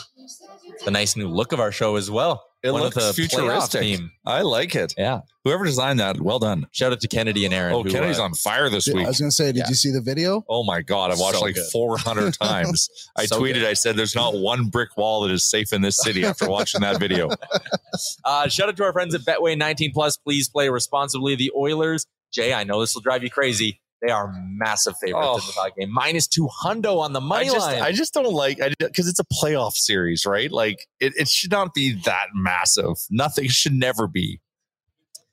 the 0.84 0.92
nice 0.92 1.16
new 1.16 1.30
look 1.30 1.54
of 1.54 1.62
our 1.62 1.72
show 1.72 1.96
as 1.96 2.12
well? 2.12 2.44
It 2.64 2.72
One 2.72 2.82
looks 2.82 2.96
with 2.96 3.06
a 3.06 3.14
futuristic. 3.14 3.82
theme. 3.82 4.12
I 4.26 4.42
like 4.42 4.74
it. 4.74 4.94
Yeah. 4.98 5.20
Whoever 5.44 5.66
designed 5.66 6.00
that, 6.00 6.22
well 6.22 6.40
done. 6.40 6.66
Shout 6.72 6.94
out 6.94 7.02
to 7.02 7.10
Kennedy 7.10 7.44
and 7.44 7.54
Aaron. 7.54 7.74
Oh, 7.74 7.84
who, 7.84 7.90
Kennedy's 7.92 8.20
uh, 8.20 8.24
on 8.24 8.34
fire 8.36 8.70
this 8.70 8.88
week. 8.88 9.04
I 9.04 9.10
was 9.10 9.20
going 9.20 9.30
to 9.30 9.36
say, 9.36 9.48
did 9.48 9.58
Yeah. 9.58 9.68
you 9.68 9.76
see 9.76 9.92
the 9.92 10.00
video? 10.00 10.46
Oh 10.48 10.64
my 10.64 10.82
god, 10.82 11.12
I've 11.12 11.20
watched 11.20 11.40
So 11.40 11.44
like 11.44 11.56
good. 11.56 11.70
400 11.74 12.34
times. 12.42 12.90
I 13.18 13.26
So 13.26 13.42
tweeted, 13.42 13.56
good. 13.56 13.66
I 13.66 13.74
said, 13.74 13.98
"There's 13.98 14.16
not 14.16 14.36
one 14.36 14.68
brick 14.70 14.96
wall 14.96 15.24
that 15.24 15.32
is 15.34 15.44
safe 15.44 15.74
in 15.74 15.82
this 15.82 15.98
city." 15.98 16.24
After 16.24 16.50
watching 16.50 16.80
that 16.82 17.00
video, 17.02 17.30
Uh, 18.26 18.48
shout 18.48 18.70
out 18.70 18.78
to 18.78 18.84
our 18.84 18.94
friends 18.94 19.14
at 19.14 19.22
Betway 19.22 19.58
19 19.58 19.92
Plus. 19.94 20.16
Please 20.18 20.48
play 20.50 20.70
responsibly. 20.70 21.36
The 21.36 21.52
Oilers, 21.56 22.06
Jay, 22.34 22.54
I 22.54 22.64
know 22.64 22.80
this 22.80 22.96
will 22.96 23.02
drive 23.02 23.24
you 23.24 23.30
crazy. 23.30 23.82
They 24.06 24.12
are 24.12 24.34
massive 24.50 24.96
favorites 25.02 25.28
Oh. 25.30 25.36
in 25.38 25.72
the 25.76 25.82
game. 25.86 25.94
Minus 25.94 26.28
two 26.28 26.50
hundo 26.64 27.00
on 27.00 27.14
the 27.14 27.22
money 27.22 27.50
I 27.50 27.54
just, 27.54 27.68
line. 27.68 27.82
I 27.82 27.92
just 27.94 28.14
don't 28.14 28.34
like 28.34 28.62
I 28.62 28.74
because 28.80 29.08
it's 29.08 29.20
a 29.20 29.24
playoff 29.26 29.74
series, 29.74 30.26
right? 30.26 30.52
Like 30.52 30.88
it, 31.00 31.14
it 31.16 31.30
should 31.30 31.52
not 31.52 31.74
be 31.74 31.94
that 32.06 32.28
massive. 32.34 32.98
Nothing 33.10 33.48
should 33.50 33.74
never 33.74 34.08
be. 34.08 34.42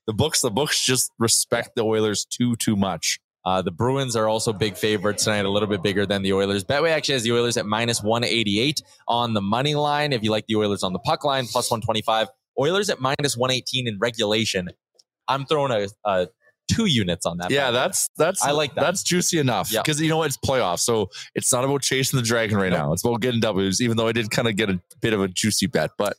The 0.07 0.13
books, 0.15 0.41
the 0.41 0.51
books 0.51 0.85
just 0.85 1.11
respect 1.19 1.71
the 1.77 1.83
Oilers 1.85 2.25
too, 2.25 2.57
too 2.57 2.77
much. 2.77 3.19
uh, 3.45 3.63
the 3.63 3.71
Bruins 3.71 4.17
are 4.17 4.29
also 4.29 4.53
big 4.53 4.77
favorites 4.77 5.25
tonight, 5.25 5.45
a 5.45 5.51
little 5.51 5.69
bit 5.69 5.83
bigger 5.83 6.05
than 6.07 6.23
the 6.23 6.33
Oilers. 6.33 6.63
Betway 6.65 6.91
actually 6.91 7.15
has 7.15 7.23
the 7.23 7.33
Oilers 7.33 7.57
at 7.57 7.65
minus 7.67 8.03
188 8.03 8.83
on 9.09 9.35
the 9.35 9.41
money 9.41 9.75
line. 9.75 10.13
If 10.13 10.23
you 10.23 10.31
like 10.31 10.47
the 10.47 10.57
Oilers 10.57 10.83
on 10.83 10.93
the 10.93 10.99
puck 10.99 11.25
line, 11.25 11.47
plus 11.47 11.71
125. 11.71 12.29
Oilers 12.59 12.91
at 12.91 13.01
minus 13.01 13.37
118 13.37 13.87
in 13.89 13.99
regulation. 13.99 14.69
I'm 15.29 15.47
throwing 15.47 15.71
a, 15.73 15.89
a 16.05 16.29
two 16.71 16.87
units 16.87 17.27
on 17.27 17.39
that. 17.39 17.51
Yeah, 17.51 17.67
bet. 17.67 17.75
that's 17.75 18.11
that's 18.17 18.43
I 18.45 18.51
like 18.53 18.75
that. 18.75 18.81
That's 18.83 19.03
juicy 19.03 19.39
enough 19.39 19.71
Yeah. 19.73 19.83
because 19.83 20.01
you 20.01 20.09
know 20.09 20.19
what? 20.19 20.27
It's 20.29 20.37
playoffs, 20.39 20.81
so 20.81 21.11
it's 21.35 21.53
not 21.53 21.65
about 21.65 21.83
chasing 21.83 22.17
the 22.19 22.25
dragon 22.25 22.57
right 22.59 22.73
now. 22.73 22.93
It's 22.93 23.05
about 23.05 23.21
getting 23.21 23.41
W's. 23.41 23.81
Even 23.81 23.97
though 23.97 24.09
I 24.09 24.13
did 24.13 24.31
kind 24.31 24.49
of 24.49 24.57
get 24.57 24.71
a 24.71 24.81
bit 25.01 25.13
of 25.13 25.21
a 25.21 25.29
juicy 25.29 25.67
bet, 25.67 25.91
but 25.99 26.17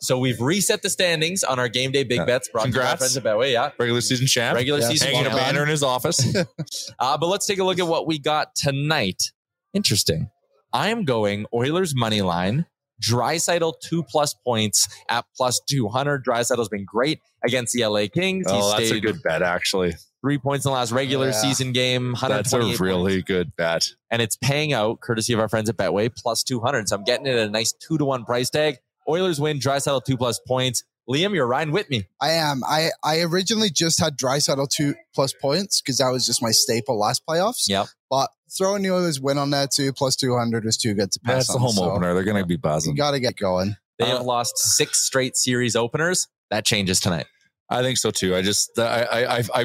So 0.00 0.16
we've 0.18 0.40
reset 0.40 0.82
the 0.82 0.90
standings 0.90 1.42
on 1.42 1.58
our 1.58 1.68
game 1.68 1.90
day 1.90 2.04
big 2.04 2.18
Yeah. 2.18 2.24
bets. 2.24 2.48
Brought 2.48 2.64
to 2.64 2.68
you 2.68 2.74
by 2.74 2.80
our 2.82 2.84
Congrats. 2.96 3.14
friends 3.14 3.16
at 3.16 3.24
Betway. 3.24 3.52
Yeah, 3.52 3.70
regular 3.78 4.00
season 4.00 4.26
champ, 4.28 4.54
regular 4.54 4.78
Yeah, 4.80 4.88
season 4.90 5.08
hanging 5.12 5.26
a 5.26 5.34
banner 5.34 5.62
in 5.64 5.68
his 5.68 5.82
office. 5.82 6.18
Uh, 7.00 7.18
but 7.18 7.26
let's 7.26 7.46
take 7.46 7.58
a 7.58 7.64
look 7.64 7.78
at 7.80 7.86
what 7.88 8.06
we 8.06 8.18
got 8.18 8.54
tonight. 8.54 9.32
Interesting. 9.74 10.30
I 10.72 10.88
am 10.90 11.04
going 11.04 11.46
Oilers 11.52 11.94
money 11.96 12.22
line. 12.22 12.66
Draisaitl 13.02 13.74
two 13.80 14.02
plus 14.02 14.34
points 14.44 14.86
at 15.08 15.24
plus 15.36 15.60
200. 15.68 16.24
Draisaitl's 16.24 16.68
been 16.68 16.84
great 16.84 17.20
against 17.44 17.72
the 17.74 17.84
LA 17.86 18.06
Kings. 18.12 18.46
oh, 18.48 18.76
He's 18.76 18.88
that's 18.90 18.90
a 18.98 19.00
good 19.00 19.22
bet, 19.22 19.42
actually. 19.42 19.94
three 20.22 20.38
points 20.38 20.64
in 20.66 20.70
the 20.70 20.74
last 20.74 20.92
regular 20.92 21.26
Yeah. 21.28 21.40
season 21.40 21.72
game. 21.72 22.14
That's 22.20 22.52
a 22.52 22.58
really 22.58 23.14
points. 23.22 23.24
good 23.26 23.56
bet. 23.56 23.88
And 24.10 24.20
it's 24.20 24.36
paying 24.36 24.72
out 24.72 25.00
courtesy 25.00 25.32
of 25.32 25.40
our 25.40 25.48
friends 25.48 25.68
at 25.68 25.76
Betway 25.76 26.10
plus 26.14 26.42
200. 26.42 26.88
So 26.88 26.96
I'm 26.96 27.04
getting 27.04 27.26
it 27.26 27.36
at 27.36 27.46
a 27.48 27.50
nice 27.50 27.72
two 27.72 27.98
to 27.98 28.04
one 28.04 28.24
price 28.24 28.50
tag. 28.50 28.76
Oilers 29.08 29.40
win. 29.40 29.58
Draisaitl 29.58 30.04
two 30.04 30.16
plus 30.16 30.40
points. 30.46 30.82
Liam, 31.08 31.32
you're 31.34 31.46
riding 31.46 31.72
with 31.72 31.88
me. 31.88 32.04
I 32.20 32.32
am. 32.32 32.62
I, 32.68 32.90
I 33.02 33.20
originally 33.20 33.70
just 33.70 33.98
had 33.98 34.14
dry 34.16 34.36
Draisaitl 34.38 34.68
two 34.68 34.94
plus 35.14 35.32
points 35.32 35.80
because 35.80 35.96
that 35.98 36.10
was 36.10 36.26
just 36.26 36.42
my 36.42 36.50
staple 36.50 36.98
last 36.98 37.22
playoffs. 37.26 37.66
Yep. 37.66 37.86
But 38.10 38.28
throwing 38.58 38.82
the 38.82 38.90
Oilers 38.90 39.18
win 39.18 39.38
on 39.38 39.48
that 39.50 39.70
too, 39.70 39.92
plus 39.94 40.16
200 40.16 40.66
is 40.66 40.76
too 40.76 40.92
good 40.92 41.10
to 41.12 41.20
pass 41.20 41.46
That's 41.46 41.52
the 41.54 41.58
home 41.58 41.72
so 41.72 41.92
opener. 41.92 42.12
They're 42.12 42.24
going 42.24 42.42
to 42.42 42.46
be 42.46 42.54
You 42.54 42.58
buzzing. 42.58 42.94
got 42.94 43.12
to 43.12 43.20
get 43.20 43.36
going. 43.36 43.76
They 43.98 44.04
Uh, 44.04 44.18
have 44.18 44.26
lost 44.26 44.58
six 44.58 45.00
straight 45.00 45.34
series 45.36 45.74
openers. 45.74 46.28
That 46.50 46.64
changes 46.64 47.00
tonight. 47.00 47.26
I 47.70 47.82
think 47.82 47.98
so 47.98 48.10
too. 48.10 48.34
I 48.34 48.42
just, 48.42 48.78
I, 48.78 49.02
I, 49.02 49.36
I, 49.38 49.42
I, 49.54 49.64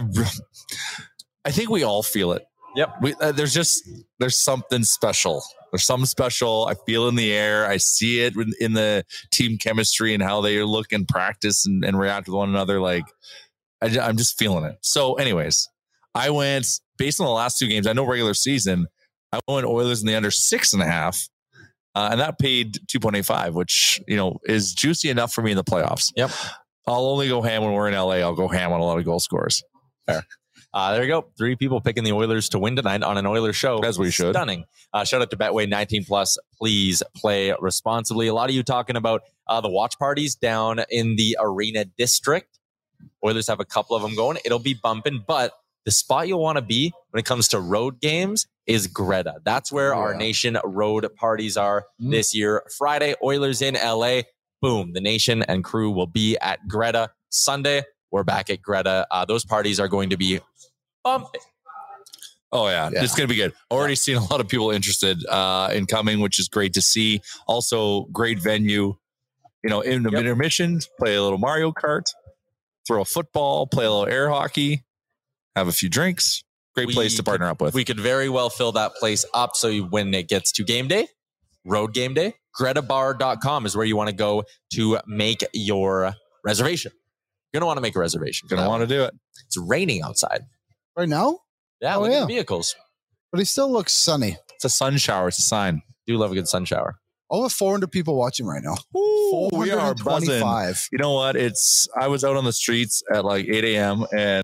I 1.46 1.52
think 1.52 1.70
we 1.70 1.84
all 1.84 2.04
feel 2.04 2.34
it. 2.34 2.44
Yep. 2.76 2.96
We, 3.02 3.14
uh, 3.22 3.32
there's 3.32 3.54
just, 3.54 3.88
there's 4.20 4.38
something 4.38 4.84
special. 4.84 5.44
There's 5.72 5.86
something 5.86 6.06
special. 6.06 6.68
I 6.68 6.76
feel 6.86 7.08
in 7.08 7.16
the 7.16 7.32
air. 7.32 7.66
I 7.66 7.78
see 7.78 8.22
it 8.22 8.36
in, 8.36 8.52
in 8.60 8.74
the 8.74 9.06
team 9.32 9.58
chemistry 9.58 10.14
and 10.14 10.22
how 10.22 10.42
they 10.42 10.62
look 10.64 10.92
and 10.92 11.08
practice 11.08 11.66
and, 11.66 11.84
and 11.86 11.98
react 11.98 12.28
with 12.28 12.36
one 12.36 12.50
another. 12.50 12.80
Like, 12.80 13.06
I, 13.82 14.00
I'm 14.00 14.18
just 14.18 14.38
feeling 14.38 14.66
it. 14.66 14.78
So, 14.82 15.16
anyways, 15.16 15.70
I 16.14 16.30
went 16.30 16.68
based 16.98 17.20
on 17.20 17.26
the 17.26 17.32
last 17.32 17.58
two 17.58 17.68
games. 17.68 17.88
I 17.88 17.94
know 17.94 18.06
regular 18.06 18.34
season. 18.34 18.88
I 19.32 19.40
went 19.48 19.66
Oilers 19.66 20.02
in 20.02 20.08
the 20.08 20.16
under 20.16 20.30
six 20.30 20.74
and 20.74 20.82
a 20.84 20.86
half, 20.86 21.28
uh, 21.96 22.10
and 22.12 22.20
that 22.20 22.38
paid 22.38 22.80
two 22.88 23.00
point 23.00 23.16
eight 23.16 23.26
five, 23.26 23.56
which 23.56 24.00
you 24.08 24.16
know 24.16 24.38
is 24.44 24.74
juicy 24.74 25.10
enough 25.10 25.34
for 25.34 25.42
me 25.42 25.52
in 25.52 25.58
the 25.58 25.64
playoffs. 25.64 26.12
Yep. 26.16 26.30
I'll 26.88 27.06
only 27.06 27.28
go 27.30 27.42
ham 27.42 27.64
when 27.64 27.74
we're 27.74 27.88
in 27.88 27.94
LA. 27.94 28.16
I'll 28.16 28.36
go 28.36 28.48
ham 28.48 28.72
on 28.72 28.80
a 28.80 28.84
lot 28.84 28.98
of 29.00 29.06
goal 29.06 29.20
scores. 29.20 29.64
Uh, 30.08 30.94
there 30.94 31.04
you 31.04 31.08
go. 31.08 31.28
Three 31.38 31.56
people 31.56 31.80
picking 31.82 32.04
the 32.04 32.12
Oilers 32.14 32.50
to 32.50 32.60
win 32.60 32.76
tonight 32.76 33.04
on 33.04 33.18
an 33.18 33.26
Oilers 33.28 33.56
show. 33.56 33.78
As 33.80 34.00
we 34.00 34.10
should. 34.10 34.34
Stunning. 34.34 34.66
Uh, 34.92 35.04
shout 35.04 35.22
out 35.22 35.30
to 35.30 35.38
Betway 35.38 35.70
19 35.70 36.04
Plus. 36.06 36.38
Please 36.58 37.04
play 37.16 37.54
responsibly. 37.60 38.28
A 38.28 38.34
lot 38.34 38.50
of 38.50 38.56
you 38.56 38.64
talking 38.64 38.96
about 38.96 39.22
uh, 39.48 39.62
the 39.62 39.70
watch 39.70 39.98
parties 40.00 40.34
down 40.36 40.82
in 40.90 41.16
the 41.16 41.38
Arena 41.40 41.86
District. 41.86 42.60
Oilers 43.24 43.48
have 43.48 43.60
a 43.60 43.66
couple 43.66 43.96
of 43.96 44.02
them 44.02 44.16
going. 44.16 44.38
It'll 44.46 44.58
be 44.60 44.74
bumping, 44.74 45.24
but 45.28 45.54
the 45.86 45.92
spot 45.92 46.28
you'll 46.28 46.42
want 46.42 46.58
to 46.58 46.62
be 46.64 46.92
when 47.12 47.20
it 47.20 47.26
comes 47.26 47.50
to 47.50 47.60
road 47.60 48.02
games 48.02 48.48
is 48.66 48.88
Greta. 48.88 49.36
That's 49.46 49.72
where 49.72 49.94
our 49.94 50.14
Yeah. 50.14 50.18
nation 50.18 50.58
road 50.64 51.08
parties 51.18 51.56
are 51.56 51.86
this 52.00 52.34
year. 52.34 52.64
Friday, 52.78 53.14
Oilers 53.22 53.62
in 53.62 53.76
LA. 53.76 54.22
Boom. 54.64 54.94
The 54.94 55.02
nation 55.02 55.44
and 55.44 55.62
crew 55.62 55.92
will 55.92 56.08
be 56.08 56.38
at 56.38 56.66
Greta. 56.70 57.12
Sunday, 57.30 57.84
we're 58.12 58.24
back 58.24 58.50
at 58.50 58.62
Greta. 58.62 59.06
Uh, 59.12 59.26
those 59.26 59.44
parties 59.44 59.78
are 59.78 59.90
going 59.90 60.10
to 60.12 60.16
be 60.18 60.40
bumping. 61.04 61.42
Oh 62.54 62.70
yeah, 62.70 62.90
Yeah. 62.94 63.04
it's 63.04 63.14
gonna 63.14 63.28
be 63.28 63.36
good. 63.36 63.52
Already 63.70 63.96
seen 63.96 64.16
a 64.16 64.24
lot 64.24 64.40
of 64.40 64.48
people 64.48 64.72
interested 64.72 65.26
uh, 65.26 65.70
in 65.74 65.86
coming, 65.86 66.22
which 66.22 66.40
is 66.40 66.48
great 66.48 66.74
to 66.76 66.82
see. 66.82 67.22
Also, 67.46 68.04
great 68.14 68.40
venue. 68.40 68.96
You 69.66 69.70
know, 69.70 69.82
in 69.82 70.04
the 70.04 70.12
Yep. 70.12 70.20
intermissions, 70.22 70.88
play 70.98 71.16
a 71.16 71.22
little 71.22 71.38
Mario 71.40 71.72
Kart, 71.74 72.04
throw 72.88 73.02
a 73.02 73.06
football, 73.06 73.68
play 73.68 73.84
a 73.86 73.92
little 73.92 74.08
air 74.14 74.30
hockey, 74.30 74.86
have 75.58 75.68
a 75.68 75.74
few 75.74 75.90
drinks. 75.90 76.44
Great 76.74 76.88
We 76.88 76.94
place 76.94 77.18
to 77.18 77.24
partner 77.24 77.48
up 77.50 77.60
with. 77.62 77.74
We 77.74 77.84
could 77.84 78.00
very 78.00 78.30
well 78.30 78.50
fill 78.50 78.72
that 78.74 78.96
place 78.96 79.26
up. 79.34 79.56
So 79.58 79.68
you- 79.68 79.86
when 79.86 80.14
it 80.14 80.30
gets 80.30 80.52
to 80.54 80.64
game 80.64 80.88
day, 80.88 81.08
road 81.66 81.94
game 81.94 82.14
day, 82.14 82.34
gretabar.com 82.60 83.66
is 83.66 83.76
where 83.76 83.86
you 83.86 83.96
want 83.96 84.10
to 84.10 84.16
go 84.16 84.44
to 84.74 85.00
make 85.08 85.44
your 85.54 86.14
reservation. 86.44 86.92
You're 87.52 87.60
going 87.60 87.64
to 87.64 87.68
want 87.68 87.78
to 87.78 87.82
make 87.82 87.96
a 87.96 88.00
reservation. 88.00 88.50
for 88.50 88.56
Gonna 88.56 88.68
want 88.70 88.82
to 88.82 88.88
do 88.88 89.04
it. 89.04 89.14
It's 89.46 89.58
raining 89.58 90.02
outside. 90.02 90.42
Right 90.98 91.08
now? 91.10 91.40
Yeah, 91.82 91.98
Oh, 91.98 92.02
look 92.02 92.12
yeah. 92.12 92.18
at 92.18 92.22
the 92.22 92.34
vehicles. 92.34 92.76
But 93.32 93.42
it 93.42 93.46
still 93.46 93.72
looks 93.72 93.94
sunny. 93.94 94.38
It's 94.56 94.66
a 94.66 94.70
sun 94.70 94.98
shower. 94.98 95.28
It's 95.30 95.40
a 95.40 95.44
sign. 95.44 95.82
Do 96.08 96.18
love 96.18 96.32
a 96.32 96.36
good 96.36 96.48
sun 96.48 96.66
shower. 96.66 96.96
Over 97.30 97.50
400 97.50 97.92
people 97.92 98.16
watching 98.16 98.46
right 98.46 98.62
now. 98.64 98.76
Ooh, 98.98 99.50
we 99.54 99.72
are 99.72 99.96
buzzing. 99.96 100.40
425. 100.40 100.88
You 100.92 100.98
know 101.00 101.14
what? 101.14 101.36
It's 101.36 101.88
I 102.00 102.08
was 102.08 102.24
out 102.24 102.36
on 102.36 102.44
the 102.44 102.54
streets 102.54 103.02
at 103.12 103.26
like 103.26 103.48
8 103.48 103.64
a.m. 103.64 104.06
and 104.16 104.44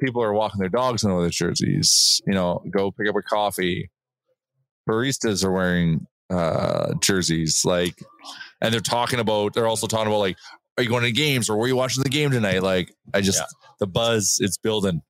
people 0.00 0.20
are 0.22 0.32
walking 0.32 0.58
their 0.60 0.68
dogs 0.68 1.04
in 1.04 1.10
their 1.16 1.28
jerseys. 1.28 2.20
You 2.26 2.34
know, 2.34 2.62
go 2.70 2.90
pick 2.90 3.08
up 3.08 3.14
a 3.16 3.22
coffee. 3.22 3.90
Baristas 4.88 5.44
are 5.44 5.52
wearing 5.52 6.06
uh 6.32 6.94
jerseys, 7.00 7.64
like, 7.64 8.02
and 8.60 8.72
they're 8.72 8.80
talking 8.80 9.20
about. 9.20 9.54
They're 9.54 9.66
also 9.68 9.86
talking 9.86 10.06
about 10.08 10.18
like, 10.20 10.36
are 10.78 10.82
you 10.82 10.88
going 10.88 11.02
to 11.04 11.12
games 11.12 11.50
or 11.50 11.56
were 11.56 11.68
you 11.68 11.76
watching 11.76 12.02
the 12.02 12.08
game 12.08 12.30
tonight? 12.30 12.62
Like, 12.62 12.92
I 13.12 13.20
just 13.20 13.38
Yeah. 13.38 13.46
the 13.80 13.86
buzz 13.86 14.38
it's 14.40 14.56
building. 14.56 15.02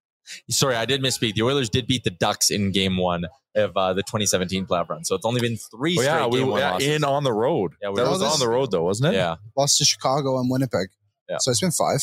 Sorry, 0.51 0.77
I 0.77 0.85
did 0.85 1.03
misspeak. 1.03 1.35
The 1.35 1.43
Oilers 1.43 1.69
did 1.69 1.87
beat 1.87 2.05
the 2.05 2.11
Ducks 2.11 2.51
in 2.51 2.71
game 2.73 2.97
one 2.97 3.25
of 3.55 3.77
uh, 3.77 3.93
the 3.93 4.03
2017 4.03 4.67
playoff 4.67 4.89
run. 4.89 5.05
So 5.05 5.15
it's 5.15 5.27
only 5.27 5.41
been 5.41 5.57
three 5.57 5.97
Oh, 5.99 6.03
straight 6.03 6.07
yeah, 6.15 6.27
we 6.27 6.39
game 6.39 6.49
one 6.49 6.61
yeah, 6.61 6.71
losses. 6.73 6.89
in 6.89 7.05
on 7.05 7.25
the 7.25 7.33
road. 7.33 7.73
Yeah, 7.83 7.91
we 7.91 7.97
that 7.97 8.09
was 8.09 8.21
this- 8.21 8.33
on 8.33 8.39
the 8.41 8.49
road 8.49 8.71
though, 8.71 8.85
wasn't 8.85 9.13
it? 9.13 9.17
yeah. 9.17 9.37
Lost 9.57 9.79
to 9.79 9.85
Chicago 9.85 10.39
and 10.39 10.51
Winnipeg. 10.51 10.89
Yeah. 11.29 11.37
So 11.41 11.51
it's 11.51 11.61
been 11.61 11.71
five. 11.73 12.01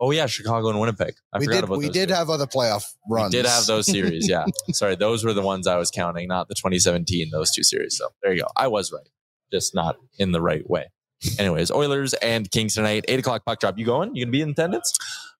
Oh, 0.00 0.10
yeah, 0.12 0.26
Chicago 0.26 0.68
and 0.68 0.78
Winnipeg. 0.80 1.14
I 1.32 1.38
we 1.38 1.46
forgot 1.46 1.56
did 1.56 1.64
about 1.64 1.78
we 1.78 1.86
those 1.86 1.92
did 1.94 2.08
two. 2.08 2.14
have 2.14 2.30
other 2.30 2.46
playoff 2.46 2.84
runs. 3.08 3.34
We 3.34 3.38
did 3.42 3.46
have 3.48 3.66
those 3.66 3.86
series, 3.86 4.28
yeah. 4.28 4.44
Sorry, 4.72 4.94
those 4.94 5.24
were 5.24 5.32
the 5.32 5.42
ones 5.42 5.66
I 5.66 5.76
was 5.76 5.90
counting, 5.90 6.28
not 6.28 6.48
the 6.48 6.54
2017, 6.54 7.30
those 7.30 7.50
two 7.50 7.62
series. 7.64 7.96
So 7.98 8.08
there 8.22 8.32
you 8.32 8.42
go. 8.42 8.48
I 8.56 8.68
was 8.68 8.92
right, 8.92 9.08
just 9.52 9.74
not 9.74 9.96
in 10.18 10.32
the 10.32 10.40
right 10.40 10.68
way. 10.70 10.86
Anyways, 11.38 11.72
Oilers 11.72 12.14
and 12.14 12.48
Kings 12.50 12.74
tonight, 12.76 13.04
8 13.08 13.18
o'clock 13.18 13.44
puck 13.44 13.58
drop. 13.58 13.76
You 13.76 13.84
going? 13.84 14.14
You 14.14 14.24
going 14.24 14.28
to 14.28 14.32
be 14.38 14.40
in 14.42 14.50
attendance? 14.50 14.92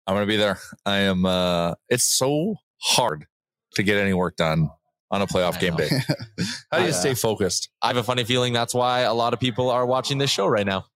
I'm 0.08 0.14
gonna 0.16 0.24
be 0.26 0.36
there. 0.38 0.58
I 0.86 1.00
am. 1.00 1.26
uh 1.26 1.74
It's 1.90 2.04
so 2.04 2.54
hard 2.80 3.26
to 3.74 3.82
get 3.82 3.98
any 3.98 4.14
work 4.14 4.36
done 4.36 4.70
on 5.10 5.20
a 5.22 5.26
playoff 5.26 5.60
game 5.60 5.76
day. 5.76 5.88
How 6.72 6.78
do 6.78 6.84
you 6.84 6.88
Yeah. 6.88 6.90
stay 6.92 7.12
focused? 7.14 7.68
I 7.82 7.88
have 7.88 7.98
a 7.98 8.02
funny 8.02 8.24
feeling 8.24 8.54
that's 8.54 8.72
why 8.74 9.00
a 9.00 9.12
lot 9.12 9.34
of 9.34 9.38
people 9.40 9.68
are 9.70 9.84
watching 9.84 10.16
this 10.16 10.30
show 10.30 10.46
right 10.46 10.64
now. 10.66 10.86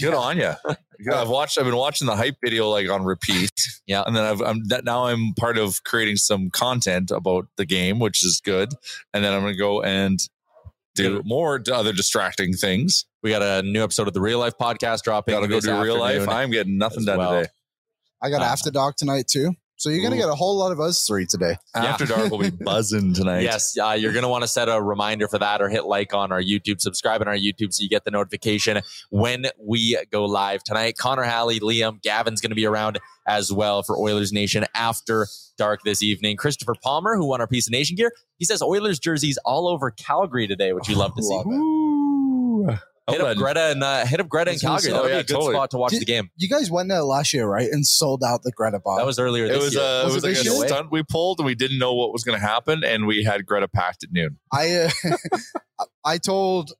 Good 0.00 0.14
on 0.14 0.36
you. 0.38 0.52
I've 1.12 1.28
watched. 1.28 1.58
I've 1.58 1.64
been 1.64 1.76
watching 1.76 2.06
the 2.06 2.14
hype 2.16 2.36
video 2.44 2.68
like 2.68 2.88
on 2.88 3.04
repeat. 3.04 3.50
Yeah. 3.86 4.02
and 4.06 4.14
then 4.14 4.24
I've, 4.24 4.40
I'm 4.40 4.64
that 4.68 4.84
now. 4.84 5.06
I'm 5.06 5.34
part 5.34 5.58
of 5.58 5.82
creating 5.84 6.16
some 6.16 6.50
content 6.50 7.10
about 7.10 7.46
the 7.56 7.64
game, 7.66 7.98
which 7.98 8.24
is 8.24 8.40
good. 8.44 8.72
And 9.12 9.24
then 9.24 9.32
I'm 9.32 9.40
gonna 9.40 9.56
go 9.56 9.82
and 9.82 10.18
do 10.94 11.16
Good. 11.16 11.26
more 11.26 11.58
d- 11.58 11.72
other 11.72 11.92
distracting 11.92 12.52
things. 12.52 13.06
We 13.22 13.30
got 13.30 13.42
a 13.42 13.62
new 13.66 13.82
episode 13.82 14.08
of 14.08 14.14
the 14.14 14.20
Real 14.20 14.38
Life 14.38 14.54
podcast 14.60 15.02
dropping. 15.02 15.32
Gotta 15.34 15.48
go 15.48 15.54
this 15.56 15.64
do 15.64 15.80
real 15.80 15.98
life. 15.98 16.28
I'm 16.28 16.50
getting 16.50 16.76
nothing 16.78 17.04
done 17.04 17.18
well. 17.18 17.38
today. 17.40 17.48
I 18.22 18.30
got 18.30 18.42
Uh, 18.42 18.44
After 18.44 18.70
Dark 18.70 18.96
tonight 18.96 19.26
too. 19.26 19.54
So 19.82 19.90
you're 19.90 20.04
gonna 20.04 20.16
get 20.16 20.28
a 20.28 20.34
whole 20.36 20.56
lot 20.56 20.70
of 20.70 20.78
us 20.78 21.04
three 21.04 21.26
today. 21.26 21.56
Yeah. 21.74 21.86
After 21.86 22.06
dark 22.06 22.30
will 22.30 22.38
be 22.38 22.50
buzzing 22.64 23.14
tonight. 23.14 23.40
Yes, 23.40 23.76
uh, 23.76 23.96
you're 23.98 24.12
going 24.12 24.22
to 24.22 24.28
want 24.28 24.42
to 24.42 24.48
set 24.48 24.68
a 24.68 24.80
reminder 24.80 25.26
for 25.26 25.40
that 25.40 25.60
or 25.60 25.68
hit 25.68 25.86
like 25.86 26.14
on 26.14 26.30
our 26.30 26.40
YouTube, 26.40 26.80
subscribe 26.80 27.20
on 27.20 27.26
our 27.26 27.34
YouTube 27.34 27.72
so 27.74 27.82
you 27.82 27.88
get 27.88 28.04
the 28.04 28.12
notification 28.12 28.80
when 29.10 29.46
we 29.60 29.98
go 30.12 30.24
live 30.24 30.62
tonight. 30.62 30.98
Connor 30.98 31.24
Halley, 31.24 31.58
Liam, 31.58 32.00
Gavin's 32.00 32.40
going 32.40 32.52
to 32.52 32.54
be 32.54 32.64
around 32.64 33.00
as 33.26 33.52
well 33.52 33.82
for 33.82 33.98
Oilers 33.98 34.32
Nation 34.32 34.66
after 34.72 35.26
dark 35.58 35.80
this 35.84 36.00
evening. 36.00 36.36
Christopher 36.36 36.76
Palmer, 36.80 37.16
who 37.16 37.26
won 37.26 37.40
our 37.40 37.48
Piece 37.48 37.66
of 37.66 37.72
Nation 37.72 37.96
gear, 37.96 38.12
he 38.38 38.44
says 38.44 38.62
Oilers 38.62 39.00
jerseys 39.00 39.36
all 39.44 39.66
over 39.66 39.90
Calgary 39.90 40.46
today, 40.46 40.72
which 40.74 40.88
you 40.88 40.94
love 40.94 41.16
to 41.16 41.22
see. 41.24 41.34
Love. 41.34 41.46
Ooh. 41.48 42.78
Hit 43.12 43.20
Hold 43.20 43.30
up. 43.32 43.36
Greta 43.38 43.60
and 43.70 43.82
uh, 43.82 44.04
hit 44.06 44.20
up 44.20 44.28
Greta 44.28 44.52
in 44.52 44.58
Calgary. 44.58 44.92
That 44.92 45.02
would 45.02 45.08
saying. 45.10 45.18
be 45.18 45.20
a 45.20 45.24
good 45.24 45.34
totally. 45.34 45.54
spot 45.54 45.70
to 45.72 45.76
watch 45.78 45.90
Did- 45.92 46.00
the 46.00 46.04
game. 46.06 46.30
You 46.36 46.48
guys 46.48 46.70
went 46.70 46.88
there 46.88 47.02
last 47.02 47.32
year, 47.32 47.46
right? 47.46 47.68
And 47.70 47.86
sold 47.86 48.22
out 48.26 48.42
the 48.42 48.52
Greta 48.52 48.80
bar. 48.80 48.98
That 48.98 49.06
was 49.06 49.18
earlier 49.18 49.44
It 49.46 49.56
was, 49.60 49.74
year. 49.74 49.82
uh, 49.82 50.04
Was 50.04 50.12
it 50.12 50.14
was 50.16 50.24
it 50.24 50.28
like 50.28 50.46
a 50.46 50.50
year? 50.58 50.68
stunt 50.68 50.88
we 50.90 51.02
pulled, 51.02 51.38
and 51.38 51.46
we 51.46 51.54
didn't 51.54 51.78
know 51.78 51.94
what 51.94 52.12
was 52.12 52.24
going 52.24 52.38
to 52.40 52.44
happen, 52.46 52.82
and 52.84 53.06
we 53.06 53.24
had 53.24 53.44
Greta 53.46 53.68
packed 53.68 54.02
at 54.04 54.10
noon. 54.12 54.38
I 54.52 54.88
uh, 55.04 55.16
I 56.04 56.18
told 56.18 56.72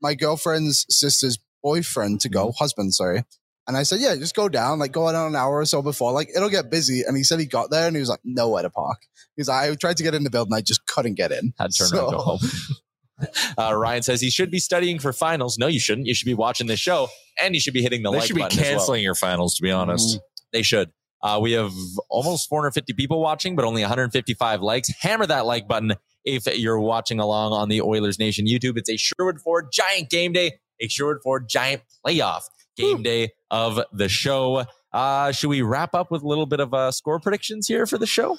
my 0.00 0.14
girlfriend's 0.14 0.86
sister's 0.88 1.38
boyfriend 1.62 2.20
to 2.20 2.28
Mm-hmm. 2.28 2.34
go, 2.48 2.52
husband, 2.52 2.94
sorry. 2.94 3.24
And 3.68 3.76
I 3.76 3.82
said, 3.82 3.98
yeah, 3.98 4.14
just 4.14 4.36
go 4.36 4.48
down, 4.48 4.78
like 4.78 4.92
go 4.92 5.08
out 5.08 5.26
an 5.26 5.34
hour 5.34 5.58
or 5.58 5.64
so 5.64 5.82
before, 5.82 6.12
like 6.12 6.28
it'll 6.36 6.48
get 6.50 6.70
busy. 6.70 7.02
And 7.02 7.16
he 7.16 7.24
said 7.24 7.40
he 7.40 7.46
got 7.46 7.68
there 7.70 7.88
and 7.88 7.96
he 7.96 8.00
was 8.00 8.08
like, 8.08 8.20
nowhere 8.24 8.62
to 8.62 8.70
park. 8.70 8.98
Because 9.34 9.48
I 9.48 9.74
tried 9.74 9.96
to 9.96 10.04
get 10.04 10.14
in 10.14 10.22
the 10.22 10.30
building, 10.30 10.54
I 10.54 10.60
just 10.60 10.86
couldn't 10.86 11.14
get 11.14 11.32
in. 11.32 11.52
Had 11.58 11.72
to 11.72 11.78
turn 11.90 11.98
around 11.98 12.04
and 12.08 12.16
go 12.16 12.22
home. 12.22 12.38
Uh, 13.58 13.74
Ryan 13.74 14.02
says 14.02 14.20
he 14.20 14.28
should 14.28 14.50
be 14.50 14.58
studying 14.58 14.98
for 14.98 15.10
finals. 15.12 15.56
No, 15.58 15.66
you 15.66 15.80
shouldn't. 15.80 16.06
You 16.06 16.14
should 16.14 16.26
be 16.26 16.34
watching 16.34 16.66
this 16.66 16.78
show, 16.80 17.08
and 17.40 17.54
you 17.54 17.60
should 17.60 17.72
be 17.72 17.80
hitting 17.80 18.02
the 18.02 18.10
they 18.10 18.18
like 18.18 18.26
should 18.26 18.36
be 18.36 18.42
button 18.42 18.58
as 18.58 18.64
well. 18.64 18.72
canceling 18.76 19.02
your 19.02 19.14
finals, 19.14 19.54
to 19.54 19.62
be 19.62 19.70
honest. 19.70 20.20
They 20.52 20.60
should. 20.62 20.90
Uh, 21.22 21.38
we 21.42 21.52
have 21.52 21.72
almost 22.10 22.46
450 22.50 22.92
people 22.92 23.20
watching, 23.22 23.56
but 23.56 23.64
only 23.64 23.80
155 23.80 24.60
likes. 24.60 24.90
Hammer 25.00 25.24
that 25.26 25.46
like 25.46 25.66
button 25.66 25.94
if 26.26 26.44
you're 26.58 26.78
watching 26.78 27.18
along 27.18 27.52
on 27.54 27.70
the 27.70 27.80
Oilers 27.80 28.18
Nation 28.18 28.46
YouTube. 28.46 28.74
It's 28.76 28.90
a 28.90 28.98
Sherwood 28.98 29.40
Ford 29.40 29.68
Giant 29.72 30.10
Game 30.10 30.32
Day, 30.32 30.58
a 30.80 30.86
Sherwood 30.88 31.22
Ford 31.22 31.48
Giant 31.48 31.80
Playoff 32.06 32.42
Game 32.76 33.02
Day 33.02 33.30
of 33.50 33.80
the 33.92 34.10
show. 34.10 34.66
Uh, 34.92 35.32
should 35.32 35.48
we 35.48 35.62
wrap 35.62 35.94
up 35.94 36.10
with 36.10 36.22
a 36.22 36.28
little 36.28 36.46
bit 36.46 36.60
of 36.60 36.74
uh, 36.74 36.90
score 36.90 37.18
predictions 37.18 37.66
here 37.66 37.86
for 37.86 37.96
the 37.96 38.06
show? 38.06 38.36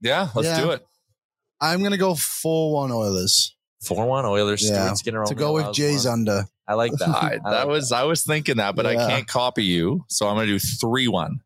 Yeah, 0.00 0.30
let's 0.34 0.48
Yeah. 0.48 0.60
do 0.62 0.70
it. 0.70 0.86
I'm 1.60 1.82
gonna 1.82 1.96
go 1.96 2.14
four 2.14 2.72
one 2.72 2.92
Oilers 2.92 3.54
4 3.82 4.06
1 4.06 4.26
Oilers. 4.26 4.62
Yeah, 4.62 4.84
Stuart 4.84 4.98
Skinner 4.98 5.24
to 5.24 5.32
only 5.32 5.34
go 5.34 5.52
with 5.54 5.74
Jay's 5.74 6.04
one. 6.04 6.12
under. 6.20 6.44
I 6.68 6.74
like 6.74 6.92
that. 6.92 7.08
I, 7.08 7.38
I 7.44 7.50
that 7.50 7.66
like 7.66 7.66
was 7.68 7.92
I 7.92 8.04
was 8.04 8.22
thinking 8.22 8.58
that, 8.58 8.76
but 8.76 8.86
I 8.86 8.94
can't 8.94 9.26
copy 9.26 9.64
you, 9.64 10.04
so 10.08 10.28
I'm 10.28 10.36
going 10.36 10.46
to 10.46 10.52
do 10.52 10.58
three 10.58 11.08
one. 11.08 11.40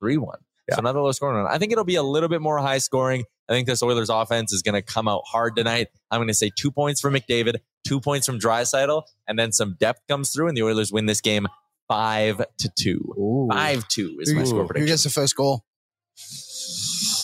3 0.00 0.16
1. 0.16 0.38
Yeah. 0.68 0.76
So 0.76 0.78
another 0.78 1.00
low 1.00 1.12
scoring 1.12 1.42
one. 1.42 1.52
I 1.52 1.58
think 1.58 1.72
it'll 1.72 1.84
be 1.84 1.96
a 1.96 2.02
little 2.02 2.28
bit 2.30 2.40
more 2.40 2.58
high 2.58 2.78
scoring. 2.78 3.24
I 3.48 3.52
think 3.52 3.66
this 3.66 3.82
Oilers 3.82 4.08
offense 4.08 4.50
is 4.52 4.62
going 4.62 4.74
to 4.74 4.82
come 4.82 5.08
out 5.08 5.22
hard 5.26 5.56
tonight. 5.56 5.88
I'm 6.10 6.18
going 6.18 6.28
to 6.28 6.34
say 6.34 6.50
two 6.54 6.70
points 6.70 7.00
for 7.02 7.10
McDavid, 7.10 7.56
two 7.86 8.00
points 8.00 8.24
from 8.24 8.38
Draisaitl, 8.38 9.02
and 9.28 9.38
then 9.38 9.52
some 9.52 9.76
depth 9.78 10.00
comes 10.08 10.30
through, 10.32 10.48
and 10.48 10.56
the 10.56 10.62
Oilers 10.62 10.90
win 10.90 11.04
this 11.06 11.20
game 11.20 11.48
five 11.86 12.40
to 12.58 12.70
two. 12.78 13.48
Five 13.52 13.86
two 13.88 14.16
is 14.20 14.32
my 14.32 14.40
Who, 14.40 14.46
score 14.46 14.62
who 14.62 14.66
prediction. 14.68 14.86
gets 14.86 15.02
the 15.04 15.10
first 15.10 15.36
goal? 15.36 15.64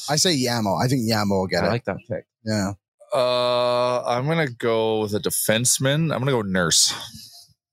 I 0.09 0.17
say 0.17 0.37
Yamo. 0.37 0.83
I 0.83 0.89
think 0.89 1.09
Yamo 1.11 1.31
will 1.31 1.47
get 1.47 1.63
it. 1.65 1.67
I 1.67 1.69
it. 1.69 1.71
like 1.73 1.85
that 1.85 1.97
pick. 2.09 2.25
yeah. 2.45 2.73
Uh, 3.15 4.03
I'm 4.05 4.27
going 4.27 4.47
to 4.47 4.53
go 4.53 5.01
with 5.01 5.15
a 5.15 5.21
defenseman. 5.21 6.13
I'm 6.15 6.23
going 6.23 6.27
to 6.27 6.33
go 6.33 6.43
Nurse. 6.43 6.93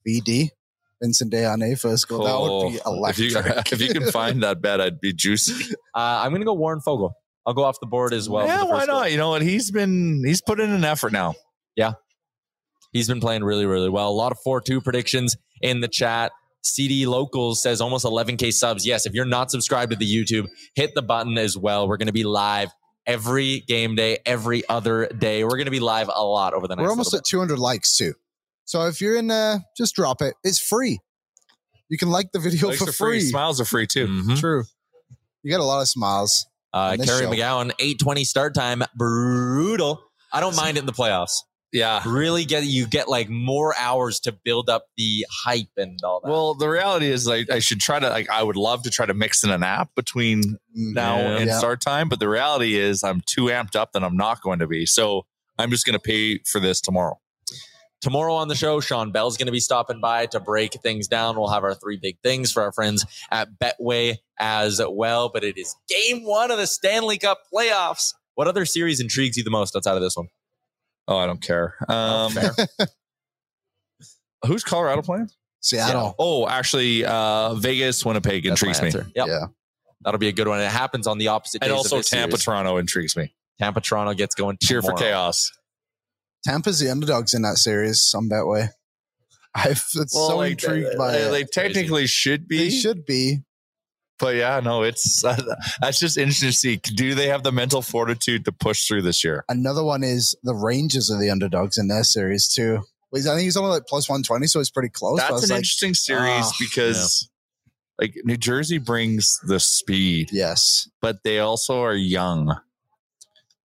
BD. 0.07 0.49
Vincent 1.01 1.31
Deane 1.31 1.75
first 1.75 2.07
goal. 2.07 2.23
that 2.23 2.39
would 2.39 2.71
be 2.73 2.79
Oh, 2.85 3.05
if 3.07 3.19
electric. 3.19 3.31
you 3.31 3.39
if 3.73 3.81
you 3.81 3.89
can 3.99 4.09
find 4.11 4.41
that 4.43 4.61
bet, 4.61 4.79
I'd 4.79 4.99
be 5.01 5.11
juicy. 5.13 5.75
Uh, 5.95 6.21
I'm 6.23 6.31
going 6.31 6.41
to 6.41 6.45
go 6.45 6.53
Warren 6.53 6.79
Foegele. 6.79 7.11
I'll 7.45 7.53
go 7.53 7.63
off 7.65 7.79
the 7.79 7.85
board 7.87 8.13
as 8.13 8.27
well. 8.29 8.47
yeah, 8.47 8.63
why 8.63 8.79
first 8.79 8.87
goal. 8.89 8.99
not? 9.01 9.11
You 9.11 9.17
know 9.17 9.29
what? 9.31 9.41
He's 9.43 9.69
been 9.69 10.23
he's 10.25 10.41
put 10.41 10.59
in 10.59 10.71
an 10.71 10.83
effort 10.85 11.11
now. 11.11 11.35
Yeah, 11.75 11.93
he's 12.93 13.07
been 13.07 13.19
playing 13.19 13.43
really, 13.43 13.65
really 13.67 13.89
well. 13.89 14.09
A 14.09 14.11
lot 14.13 14.31
of 14.31 14.39
4 14.43 14.61
2 14.61 14.81
predictions 14.81 15.35
in 15.61 15.81
the 15.81 15.87
chat. 15.87 16.31
CD 16.63 17.05
Locals 17.05 17.61
says 17.61 17.81
almost 17.81 18.05
11K 18.05 18.51
subs. 18.53 18.85
Yes, 18.85 19.05
if 19.05 19.13
you're 19.13 19.25
not 19.25 19.51
subscribed 19.51 19.91
to 19.91 19.97
the 19.97 20.05
YouTube, 20.05 20.47
hit 20.75 20.91
the 20.95 21.01
button 21.01 21.37
as 21.37 21.57
well. 21.57 21.87
We're 21.87 21.97
going 21.97 22.07
to 22.07 22.13
be 22.13 22.23
live 22.23 22.71
every 23.05 23.59
game 23.61 23.95
day, 23.95 24.19
every 24.25 24.67
other 24.69 25.07
day. 25.07 25.43
We're 25.43 25.51
going 25.57 25.65
to 25.65 25.71
be 25.71 25.79
live 25.81 26.09
a 26.13 26.23
lot 26.23 26.53
over 26.53 26.67
the 26.67 26.75
next 26.75 26.83
We're 26.85 26.89
almost 26.89 27.13
at 27.13 27.25
200 27.25 27.59
likes 27.59 27.97
too. 27.97 28.13
So 28.65 28.87
if 28.87 29.01
you're 29.01 29.17
in 29.17 29.27
there, 29.27 29.59
just 29.77 29.93
drop 29.95 30.21
it. 30.21 30.35
It's 30.43 30.59
free. 30.59 30.99
You 31.89 31.97
can 31.97 32.09
like 32.09 32.31
the 32.31 32.39
video 32.39 32.69
Likes 32.69 32.79
for 32.79 32.85
free. 32.91 33.19
free. 33.19 33.21
Smiles 33.21 33.59
are 33.59 33.65
free 33.65 33.85
too. 33.85 34.07
bit. 34.07 34.25
Mhm. 34.25 34.39
True. 34.39 34.63
You 35.43 35.51
got 35.51 35.59
a 35.59 35.65
lot 35.65 35.81
of 35.81 35.89
smiles. 35.89 36.45
Uh, 36.73 36.91
on 36.93 36.97
this 36.97 37.07
Kerry. 37.07 37.27
McGowan, 37.27 37.71
820 37.77 38.23
start 38.23 38.55
time, 38.55 38.81
brutal. 38.95 40.01
I 40.31 40.39
don't 40.39 40.55
mind 40.55 40.77
it 40.77 40.79
in 40.79 40.85
the 40.87 40.93
playoffs. 40.93 41.33
Yeah. 41.73 42.01
Really 42.05 42.45
get 42.45 42.63
you 42.65 42.85
get 42.87 43.09
like 43.09 43.29
more 43.29 43.73
hours 43.79 44.19
to 44.21 44.31
build 44.31 44.69
up 44.69 44.85
the 44.95 45.25
hype 45.43 45.69
and 45.75 45.99
all 46.03 46.21
that. 46.23 46.29
Well, 46.29 46.53
the 46.53 46.69
reality 46.69 47.07
is, 47.07 47.25
like, 47.27 47.49
I 47.49 47.57
should 47.59 47.79
try 47.79 47.99
to, 47.99 48.09
like, 48.09 48.29
I 48.29 48.43
would 48.43 48.55
love 48.55 48.83
to 48.83 48.91
try 48.91 49.07
to 49.07 49.13
mix 49.15 49.43
in 49.43 49.49
a 49.49 49.57
nap 49.57 49.89
between 49.95 50.57
now 50.75 51.17
Yeah. 51.17 51.37
and 51.37 51.47
Yeah. 51.47 51.57
start 51.57 51.81
time. 51.81 52.09
But 52.09 52.19
the 52.19 52.29
reality 52.29 52.75
is, 52.79 53.03
I'm 53.03 53.21
too 53.25 53.45
amped 53.45 53.75
up 53.75 53.91
that 53.93 54.03
I'm 54.03 54.15
not 54.15 54.41
going 54.43 54.59
to 54.59 54.67
be. 54.67 54.85
So 54.85 55.25
I'm 55.57 55.71
just 55.71 55.83
going 55.85 55.95
to 55.95 55.99
pay 55.99 56.39
for 56.45 56.59
this 56.59 56.79
tomorrow. 56.79 57.19
Tomorrow 58.01 58.33
on 58.35 58.49
the 58.49 58.55
show, 58.55 58.79
Sean 58.79 59.11
Bell's 59.11 59.37
going 59.37 59.45
to 59.47 59.51
be 59.51 59.59
stopping 59.61 59.99
by 60.01 60.25
to 60.27 60.39
break 60.39 60.73
things 60.83 61.07
down. 61.07 61.37
We'll 61.37 61.47
have 61.47 61.63
our 61.63 61.73
three 61.73 61.97
big 61.99 62.17
things 62.21 62.51
for 62.51 62.61
our 62.61 62.71
friends 62.73 63.05
at 63.31 63.47
Betway 63.59 64.17
as 64.39 64.79
well. 64.87 65.29
But 65.33 65.43
it 65.43 65.57
is 65.57 65.73
game 65.89 66.23
one 66.25 66.51
of 66.51 66.57
the 66.57 66.67
Stanley 66.67 67.17
Cup 67.17 67.39
playoffs. 67.51 68.13
What 68.35 68.47
other 68.47 68.65
series 68.65 68.99
intrigues 68.99 69.37
you 69.37 69.43
the 69.43 69.49
most 69.51 69.75
outside 69.75 69.95
of 69.95 70.01
this 70.01 70.15
one? 70.17 70.27
Oh, 71.07 71.17
I 71.17 71.25
don't 71.25 71.41
care. 71.41 71.75
Um, 71.89 72.33
who's 74.45 74.63
Colorado 74.63 75.01
playing? 75.01 75.29
Seattle. 75.59 76.15
Oh, 76.19 76.47
actually, 76.47 77.05
uh, 77.05 77.55
Vegas, 77.55 78.05
Winnipeg 78.05 78.43
That's 78.43 78.61
intrigues 78.61 78.81
me. 78.81 79.01
Yep. 79.15 79.27
Yeah. 79.27 79.45
That'll 80.03 80.19
be 80.19 80.27
a 80.27 80.33
good 80.33 80.47
one. 80.47 80.59
It 80.59 80.69
happens 80.69 81.07
on 81.07 81.17
the 81.17 81.29
opposite 81.29 81.61
days 81.61 81.67
And 81.67 81.71
of 81.71 81.77
also 81.77 81.97
this 81.97 82.09
Tampa, 82.09 82.31
series. 82.31 82.43
Toronto 82.43 82.77
intrigues 82.77 83.15
me. 83.15 83.33
Tampa 83.59 83.79
Toronto 83.79 84.13
gets 84.13 84.35
going. 84.35 84.57
Cheer 84.61 84.81
for 84.81 84.93
chaos. 84.93 85.51
Tampa's 86.45 86.79
the 86.79 86.89
underdogs 86.89 87.33
in 87.33 87.41
that 87.43 87.55
series 87.55 88.01
some 88.01 88.27
bet 88.27 88.45
way. 88.45 88.67
I've 89.55 89.83
it's 89.95 90.13
so 90.13 90.37
like, 90.37 90.51
intrigued 90.51 90.97
by 90.97 91.13
they, 91.13 91.21
it. 91.21 91.31
they 91.31 91.43
technically 91.43 92.07
should 92.07 92.47
be, 92.47 92.57
They 92.57 92.69
should 92.69 93.05
be. 93.05 93.43
But 94.19 94.35
yeah, 94.35 94.59
no, 94.59 94.83
it's 94.83 95.21
that's 95.81 95.99
just 95.99 96.17
interesting 96.17 96.49
to 96.49 96.55
see. 96.55 96.75
Do 96.77 97.15
they 97.15 97.27
have 97.27 97.43
the 97.43 97.51
mental 97.51 97.81
fortitude 97.81 98.45
to 98.45 98.51
push 98.51 98.87
through 98.87 99.01
this 99.01 99.23
year? 99.23 99.43
Another 99.49 99.83
one 99.83 100.03
is 100.03 100.35
the 100.43 100.55
Rangers 100.55 101.11
are 101.11 101.19
the 101.19 101.29
underdogs 101.29 101.77
in 101.77 101.87
their 101.87 102.03
series 102.03 102.47
too. 102.47 102.81
I 103.15 103.19
think 103.19 103.41
he's 103.41 103.57
only 103.57 103.69
like 103.69 103.85
plus 103.85 104.09
one 104.09 104.23
twenty, 104.23 104.47
so 104.47 104.59
it's 104.59 104.71
pretty 104.71 104.89
close. 104.89 105.19
That's 105.19 105.43
an 105.43 105.49
like, 105.49 105.57
interesting 105.57 105.93
series 105.93 106.45
ah, 106.45 106.51
because, 106.59 107.29
like, 108.01 108.15
New 108.23 108.37
Jersey 108.37 108.79
brings 108.79 109.39
the 109.45 109.59
speed, 109.59 110.29
yes, 110.31 110.89
but 110.99 111.23
they 111.23 111.37
also 111.37 111.81
are 111.81 111.93
young. 111.93 112.55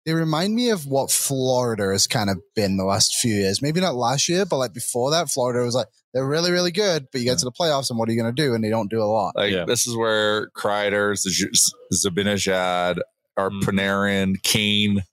they 0.06 0.14
remind 0.14 0.56
me 0.56 0.70
of 0.70 0.86
what 0.86 1.12
Florida 1.12 1.92
has 1.92 2.08
kind 2.08 2.30
of 2.30 2.38
been 2.56 2.78
the 2.78 2.86
last 2.86 3.16
few 3.16 3.34
years. 3.34 3.62
Maybe 3.62 3.82
not 3.82 3.96
last 3.96 4.30
year, 4.30 4.46
but 4.46 4.60
like 4.60 4.74
before 4.74 5.12
that, 5.12 5.30
Florida 5.30 5.66
was 5.66 5.76
like 5.76 5.88
they're 6.14 6.26
really, 6.28 6.52
really 6.52 6.72
good, 6.72 7.08
but 7.12 7.20
you 7.22 7.26
get 7.26 7.40
to 7.40 7.46
the 7.46 7.52
playoffs, 7.52 7.90
and 7.90 7.98
what 7.98 8.08
are 8.08 8.12
you 8.12 8.22
going 8.22 8.34
to 8.36 8.42
do? 8.44 8.54
And 8.54 8.64
they 8.64 8.70
don't 8.70 8.90
do 8.90 9.02
a 9.02 9.06
lot. 9.06 9.36
Like 9.36 9.52
Yeah. 9.52 9.66
this 9.66 9.88
is 9.88 9.96
where 9.96 10.50
Kreider, 10.52 11.16
Z- 11.18 11.48
Zibanejad, 11.94 13.00
our 13.38 13.50
Mm. 13.50 13.62
Panarin, 13.64 14.44
Kane, 14.44 15.04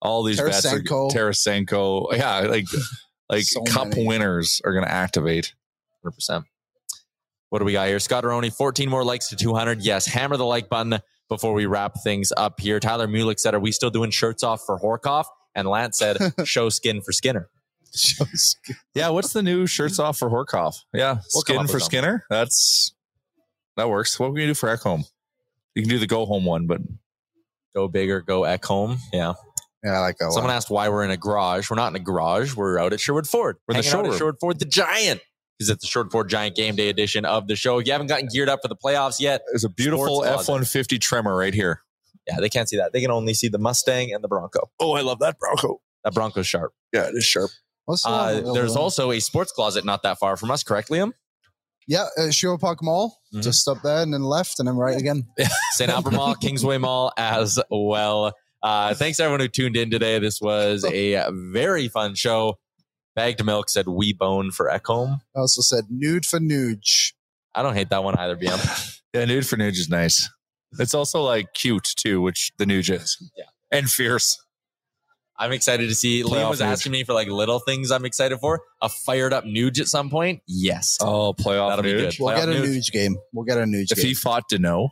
all 0.00 0.22
these 0.22 0.40
bats, 0.40 0.64
are 0.66 0.78
Tarasenko. 0.80 1.10
Tarasenko. 1.12 2.16
Yeah, 2.16 2.40
like 2.40 2.66
like 3.28 3.44
So 3.44 3.62
cup 3.64 3.88
many. 3.88 4.06
winners 4.06 4.60
are 4.64 4.72
going 4.72 4.84
to 4.84 4.90
activate. 4.92 5.54
100%. 6.04 6.44
What 7.50 7.58
do 7.58 7.64
we 7.64 7.72
got 7.72 7.88
here? 7.88 7.98
Scott 8.00 8.24
Aroni, 8.24 8.52
14 8.52 8.88
more 8.88 9.04
likes 9.04 9.28
to 9.28 9.36
200. 9.36 9.82
Yes, 9.82 10.06
hammer 10.06 10.36
the 10.36 10.44
like 10.46 10.68
button 10.68 10.98
before 11.28 11.52
we 11.52 11.66
wrap 11.66 11.96
things 12.02 12.32
up 12.36 12.58
here. 12.60 12.80
Tyler 12.80 13.06
Mulick 13.06 13.38
said, 13.38 13.54
Are 13.54 13.60
we 13.60 13.72
still 13.72 13.90
doing 13.90 14.10
shirts 14.10 14.42
off 14.42 14.62
for 14.64 14.78
Horcoff? 14.78 15.26
And 15.54 15.68
Lance 15.68 15.98
said, 15.98 16.16
Show 16.44 16.68
skin 16.70 17.02
for 17.02 17.12
Skinner. 17.12 17.48
Shows- 17.94 18.56
Yeah, 18.94 19.08
what's 19.10 19.32
the 19.32 19.42
new 19.42 19.66
shirts 19.66 19.98
off 19.98 20.18
for 20.18 20.30
Horcoff? 20.30 20.76
Yeah, 20.94 21.14
We'll 21.34 21.42
skin 21.42 21.56
for 21.56 21.62
with 21.62 21.70
something. 21.70 21.84
Skinner. 21.86 22.24
That's 22.30 22.94
that 23.76 23.88
works. 23.88 24.18
What 24.18 24.26
can 24.28 24.34
we 24.34 24.40
gonna 24.42 24.50
do 24.50 24.54
for 24.54 24.74
Ekholm? 24.74 25.04
You 25.74 25.82
can 25.82 25.90
do 25.90 25.98
the 25.98 26.06
go 26.06 26.26
home 26.26 26.44
one, 26.44 26.66
but 26.66 26.80
Go 27.74 27.88
bigger, 27.88 28.20
go 28.20 28.44
at 28.44 28.62
home. 28.64 28.98
Yeah. 29.14 29.32
yeah, 29.82 29.92
I 29.92 29.98
like 30.00 30.18
that 30.18 30.30
Someone 30.32 30.48
one. 30.48 30.56
asked 30.56 30.68
why 30.68 30.90
we're 30.90 31.04
in 31.04 31.10
a 31.10 31.16
garage. 31.16 31.70
We're 31.70 31.76
not 31.76 31.88
in 31.88 31.96
a 31.96 32.04
garage. 32.04 32.54
We're 32.54 32.78
out 32.78 32.92
at 32.92 33.00
Sherwood 33.00 33.26
Ford. 33.26 33.56
We're 33.66 33.76
in 33.76 33.80
the 33.80 33.88
Hanging 33.88 33.98
out 33.98 34.00
at 34.00 34.04
showroom. 34.08 34.18
Sherwood 34.18 34.36
Ford, 34.40 34.58
the 34.58 34.66
Giant. 34.66 35.20
Is 35.58 35.70
at 35.70 35.80
the 35.80 35.86
Sherwood 35.86 36.12
Ford 36.12 36.28
Giant 36.28 36.54
Game 36.56 36.76
Day 36.76 36.88
edition 36.90 37.24
of 37.24 37.46
the 37.46 37.56
show. 37.56 37.78
If 37.78 37.86
you 37.86 37.92
haven't 37.92 38.08
gotten 38.08 38.28
geared 38.30 38.48
up 38.50 38.60
for 38.62 38.68
the 38.68 38.76
playoffs 38.76 39.20
yet, 39.20 39.40
there's 39.50 39.64
a 39.64 39.68
beautiful 39.70 40.22
F 40.24 40.48
one 40.48 40.64
fifty 40.66 40.98
Tremor 40.98 41.34
right 41.36 41.54
here. 41.54 41.80
yeah, 42.28 42.40
they 42.40 42.48
can't 42.50 42.68
see 42.68 42.76
that. 42.76 42.92
They 42.92 43.00
can 43.00 43.10
only 43.10 43.32
see 43.32 43.48
the 43.48 43.58
Mustang 43.58 44.12
and 44.12 44.22
the 44.22 44.28
Bronco. 44.28 44.70
Oh, 44.80 44.92
I 44.92 45.00
love 45.00 45.18
that 45.20 45.38
Bronco. 45.38 45.80
That 46.04 46.12
Bronco's 46.14 46.46
sharp. 46.46 46.72
Yeah, 46.92 47.04
it 47.06 47.14
is 47.14 47.24
sharp. 47.24 47.50
What's 47.86 48.02
the 48.02 48.08
Uh, 48.10 48.52
there's 48.52 48.76
also 48.76 49.10
a 49.10 49.20
sports 49.20 49.52
closet 49.52 49.84
not 49.84 50.02
that 50.04 50.18
far 50.18 50.36
from 50.36 50.50
us, 50.50 50.62
correct, 50.62 50.88
Liam? 50.88 51.12
yeah, 51.88 52.06
uh, 52.16 52.30
Shore 52.30 52.56
Park 52.58 52.82
Mall, 52.82 53.18
Mhm. 53.34 53.42
just 53.42 53.66
up 53.66 53.82
there 53.82 54.02
and 54.02 54.14
then 54.14 54.22
left 54.22 54.58
and 54.60 54.68
then 54.68 54.76
right 54.76 54.96
again. 54.96 55.26
St. 55.72 55.90
Albert 55.90 56.12
Mall, 56.12 56.34
Kingsway 56.36 56.78
Mall 56.78 57.12
as 57.16 57.58
well. 57.70 58.32
Uh, 58.62 58.94
thanks 58.94 59.18
everyone 59.18 59.40
who 59.40 59.48
tuned 59.48 59.76
in 59.76 59.90
today. 59.90 60.18
This 60.20 60.40
was 60.40 60.84
a 60.88 61.26
very 61.32 61.88
fun 61.88 62.14
show. 62.14 62.58
Bagged 63.16 63.44
Milk 63.44 63.68
said 63.68 63.88
we 63.88 64.12
bone 64.12 64.52
for 64.52 64.70
Ekholm. 64.70 65.20
I 65.36 65.40
also 65.40 65.60
said 65.60 65.86
nude 65.90 66.24
for 66.24 66.38
Nuge. 66.38 67.12
I 67.54 67.62
don't 67.62 67.74
hate 67.74 67.90
that 67.90 68.02
one 68.04 68.14
either, 68.16 68.36
BM. 68.36 68.58
Yeah, 69.14 69.26
nude 69.26 69.46
for 69.46 69.56
Nuge 69.56 69.76
is 69.78 69.90
nice. 69.90 70.26
It's 70.78 70.94
also 70.94 71.20
like 71.22 71.52
cute 71.52 71.84
too, 71.98 72.22
which 72.22 72.50
the 72.56 72.64
Nuge 72.64 72.94
is. 72.98 73.18
Yeah. 73.36 73.44
and 73.70 73.90
fierce. 73.90 74.38
I'm 75.42 75.50
excited 75.52 75.88
to 75.88 75.94
see. 75.96 76.22
Liam 76.22 76.48
was 76.48 76.60
Nuge. 76.60 76.66
asking 76.66 76.92
me 76.92 77.02
for 77.02 77.14
like 77.14 77.26
little 77.26 77.58
things 77.58 77.90
I'm 77.90 78.04
excited 78.04 78.38
for. 78.38 78.60
A 78.80 78.88
fired 78.88 79.32
up 79.32 79.44
Nuge 79.44 79.80
at 79.80 79.88
some 79.88 80.08
point. 80.08 80.40
Yes. 80.46 80.98
Oh, 81.00 81.34
playoff 81.34 81.70
That'll 81.70 81.82
be 81.82 81.92
good. 81.92 82.14
We'll 82.20 82.30
Playoff 82.32 82.36
get 82.36 82.48
a 82.48 82.52
Nuge. 82.52 82.76
Nuge 82.76 82.92
game. 82.92 83.16
We'll 83.32 83.44
get 83.44 83.58
a 83.58 83.62
Nuge 83.62 83.90
If 83.90 83.96
game. 83.98 84.06
he 84.06 84.14
fought 84.14 84.44
Danault, 84.48 84.90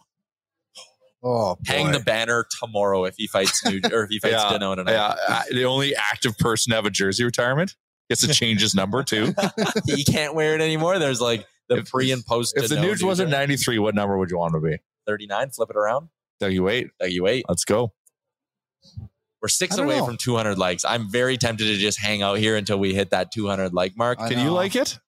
oh, 1.23 1.57
Hang 1.67 1.93
the 1.93 2.01
banner 2.01 2.47
tomorrow 2.61 3.05
if 3.05 3.15
he 3.17 3.29
fights 3.29 3.63
Nuge 3.65 3.93
or 3.93 4.03
if 4.05 4.11
he 4.11 4.19
fights 4.19 4.35
yeah, 4.51 4.59
Danault 4.59 4.77
tonight. 4.77 4.93
yeah, 4.93 5.15
uh, 5.29 5.43
the 5.53 5.65
only 5.67 5.95
active 5.95 6.37
person 6.39 6.71
to 6.71 6.77
have 6.77 6.85
a 6.87 6.91
jersey 6.91 7.23
retirement 7.25 7.77
gets 8.09 8.27
to 8.27 8.35
change 8.35 8.61
his 8.61 8.75
number 8.75 9.05
too. 9.05 9.33
he 9.87 10.03
can't 10.05 10.35
wear 10.35 10.57
it 10.57 10.61
anymore. 10.61 10.99
There's 10.99 11.21
like 11.21 11.47
the 11.69 11.77
If- 11.79 11.91
pre 11.91 12.11
and 12.11 12.27
post. 12.27 12.57
if 12.57 12.69
the 12.69 12.75
Danault 12.75 12.95
Nuge 12.97 13.03
wasn't 13.05 13.31
93, 13.31 13.79
what 13.79 13.95
number 13.95 14.19
would 14.19 14.31
you 14.31 14.39
want 14.39 14.55
to 14.55 14.61
be? 14.61 14.79
39, 15.07 15.51
flip 15.51 15.71
it 15.71 15.77
around. 15.77 16.09
W8. 16.43 16.91
You 17.09 17.23
wait. 17.23 17.45
Let's 17.49 17.65
go. 17.65 17.93
We're 19.43 19.49
six 19.49 19.79
away 19.79 19.99
know. 19.99 20.07
from 20.07 20.17
200 20.17 20.59
likes. 20.59 20.85
I'm 20.85 21.11
very 21.11 21.37
tempted 21.37 21.65
to 21.65 21.77
just 21.77 21.99
hang 21.99 22.23
out 22.23 22.39
here 22.39 22.57
until 22.57 22.79
we 22.79 22.95
hit 22.95 23.11
that 23.11 23.33
200 23.33 23.73
like 23.73 23.97
mark. 23.97 24.21
I 24.21 24.29
Can 24.29 24.39
you 24.45 24.51
like 24.51 24.77
it? 24.77 24.99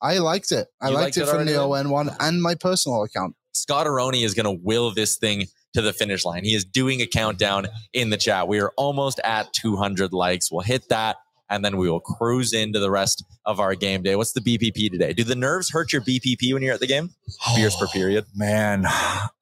I 0.00 0.18
liked 0.18 0.52
it. 0.52 0.68
I 0.80 0.86
liked 0.88 0.96
liked 0.96 1.16
it 1.16 1.20
it 1.22 1.28
from 1.28 1.46
the 1.46 1.60
ON 1.60 1.90
one 1.90 2.10
and 2.20 2.42
my 2.42 2.54
personal 2.54 3.02
account. 3.02 3.34
Scott 3.52 3.86
Aroni 3.86 4.24
is 4.24 4.34
going 4.34 4.44
to 4.44 4.62
will 4.62 4.92
this 4.92 5.16
thing 5.16 5.46
to 5.74 5.82
the 5.82 5.92
finish 5.92 6.24
line. 6.24 6.44
He 6.44 6.54
is 6.54 6.64
doing 6.64 7.02
a 7.02 7.06
countdown 7.06 7.66
in 7.92 8.10
the 8.10 8.16
chat. 8.16 8.46
We 8.46 8.60
are 8.60 8.72
almost 8.76 9.20
at 9.24 9.52
200 9.54 10.12
likes. 10.12 10.52
We'll 10.52 10.60
hit 10.60 10.88
that 10.90 11.16
and 11.50 11.64
then 11.64 11.76
we 11.76 11.90
will 11.90 12.00
cruise 12.00 12.52
into 12.52 12.78
the 12.78 12.90
rest 12.90 13.24
of 13.44 13.60
our 13.60 13.74
game 13.74 14.02
day. 14.02 14.16
What's 14.16 14.32
the 14.32 14.40
BPP 14.40 14.90
today? 14.90 15.12
Do 15.12 15.24
the 15.24 15.34
nerves 15.34 15.70
hurt 15.70 15.92
your 15.92 16.02
BPP 16.02 16.52
when 16.52 16.62
you're 16.62 16.74
at 16.74 16.80
the 16.80 16.86
game? 16.86 17.10
Beers 17.56 17.74
per 17.76 17.86
oh, 17.86 17.92
period. 17.92 18.26
Man, 18.34 18.84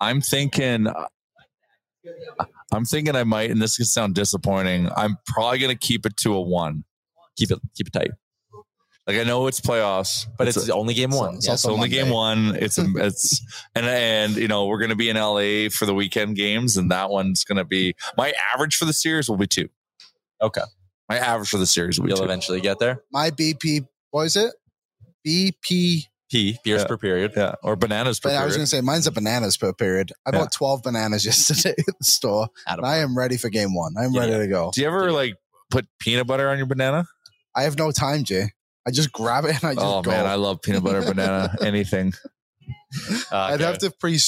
I'm 0.00 0.20
thinking. 0.20 0.86
Uh, 0.86 1.06
I'm 2.72 2.84
thinking 2.84 3.14
I 3.16 3.24
might, 3.24 3.50
and 3.50 3.60
this 3.62 3.76
could 3.76 3.86
sound 3.86 4.14
disappointing. 4.14 4.90
I'm 4.96 5.16
probably 5.26 5.58
going 5.58 5.76
to 5.76 5.78
keep 5.78 6.04
it 6.06 6.16
to 6.18 6.34
a 6.34 6.40
one. 6.40 6.84
Keep 7.36 7.52
it 7.52 7.58
keep 7.76 7.86
it 7.88 7.92
tight. 7.92 8.10
Like 9.06 9.18
I 9.18 9.22
know 9.22 9.46
it's 9.46 9.60
playoffs, 9.60 10.26
But 10.36 10.48
it's, 10.48 10.68
a- 10.68 10.74
only 10.74 10.92
game 10.94 11.10
one. 11.10 11.36
it's 11.36 11.46
Yeah. 11.46 11.52
it's 11.54 11.64
also 11.64 11.74
only 11.76 11.88
game 11.88 12.08
one. 12.10 12.56
It's 12.56 12.76
a, 12.76 12.86
it's 12.96 13.40
and 13.76 13.86
and 13.86 14.36
you 14.36 14.48
know 14.48 14.66
we're 14.66 14.78
going 14.78 14.90
to 14.90 14.96
be 14.96 15.08
in 15.08 15.16
LA 15.16 15.68
for 15.70 15.86
the 15.86 15.94
weekend 15.94 16.34
games, 16.34 16.76
and 16.76 16.90
that 16.90 17.08
one's 17.10 17.44
going 17.44 17.58
to 17.58 17.64
be 17.64 17.94
my 18.16 18.32
average 18.52 18.76
for 18.76 18.84
the 18.84 18.92
series 18.92 19.28
will 19.28 19.36
be 19.36 19.46
two. 19.46 19.68
Okay. 20.42 20.62
My 21.08 21.18
average 21.18 21.48
for 21.50 21.58
the 21.58 21.66
series 21.68 22.00
will 22.00 22.06
be 22.06 22.10
You'll 22.10 22.18
two. 22.18 22.24
eventually 22.24 22.60
get 22.60 22.80
there. 22.80 23.02
My 23.12 23.30
BP, 23.30 23.86
what 24.10 24.24
is 24.24 24.34
it? 24.36 24.52
BP. 25.24 26.06
P, 26.30 26.58
beers 26.64 26.82
Yeah. 26.82 26.86
per 26.88 26.96
period. 26.98 27.32
Yeah, 27.36 27.54
or 27.62 27.76
bananas 27.76 28.18
per 28.20 28.30
But 28.30 28.36
I 28.36 28.44
was 28.44 28.56
going 28.56 28.64
to 28.64 28.68
say 28.70 28.80
mine's 28.80 29.06
a 29.06 29.12
bananas 29.12 29.56
per 29.56 29.72
period. 29.72 30.12
I 30.26 30.30
Yeah. 30.32 30.40
bought 30.40 30.52
12 30.52 30.82
bananas 30.82 31.24
yesterday 31.26 31.74
at 31.78 31.98
the 31.98 32.04
store. 32.04 32.48
Adam. 32.66 32.84
And 32.84 32.92
I 32.92 32.98
am 32.98 33.16
ready 33.16 33.36
for 33.36 33.48
game 33.48 33.74
one. 33.74 33.94
I'm 33.98 34.12
Yeah, 34.12 34.20
ready 34.22 34.38
to 34.38 34.48
go. 34.48 34.70
Do 34.74 34.80
you 34.80 34.86
ever 34.88 35.12
like 35.12 35.34
put 35.70 35.86
peanut 36.00 36.26
butter 36.26 36.48
on 36.48 36.56
your 36.58 36.66
banana? 36.66 37.06
I 37.54 37.62
have 37.62 37.78
no 37.78 37.90
time, 37.92 38.24
Jay. 38.24 38.50
I 38.86 38.90
just 38.90 39.12
grab 39.12 39.44
it 39.44 39.54
and 39.62 39.64
I 39.64 39.74
just 39.74 39.86
Oh 39.86 40.02
go. 40.02 40.10
man, 40.10 40.26
I 40.26 40.34
love 40.34 40.62
peanut 40.62 40.82
butter 40.84 41.02
banana. 41.02 41.54
Anything. 41.60 42.12
Ah, 43.32 43.46
I'd 43.48 43.54
Okay. 43.54 43.64
have 43.64 43.78
to 43.78 43.90
pre 43.90 44.18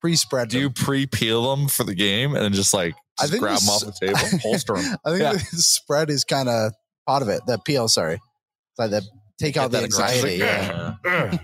pre 0.00 0.16
spread. 0.16 0.48
Do 0.48 0.58
you 0.58 0.70
pre-peel 0.70 1.54
them 1.54 1.68
for 1.68 1.84
the 1.84 1.94
game 1.94 2.34
and 2.34 2.44
then 2.44 2.52
just 2.52 2.74
like 2.74 2.94
I 3.20 3.26
think 3.26 3.40
grab 3.40 3.60
them 3.60 3.68
off 3.68 3.84
the 3.84 3.92
table, 3.92 4.18
holster 4.42 4.74
them? 4.74 4.96
I 5.04 5.10
think 5.10 5.22
Yeah. 5.22 5.32
the 5.32 5.62
spread 5.62 6.10
is 6.10 6.24
kind 6.24 6.48
of 6.48 6.72
part 7.06 7.22
of 7.22 7.28
it. 7.28 7.42
The 7.46 7.58
peel, 7.58 7.88
sorry, 7.88 8.14
It's 8.14 8.78
like 8.78 8.90
the 8.90 9.02
take 9.38 9.56
out 9.56 9.70
that 9.72 9.84
aggressive- 9.84 10.24
anxiety. 10.24 10.36
Yeah. 10.38 10.94
Yeah. 11.04 11.38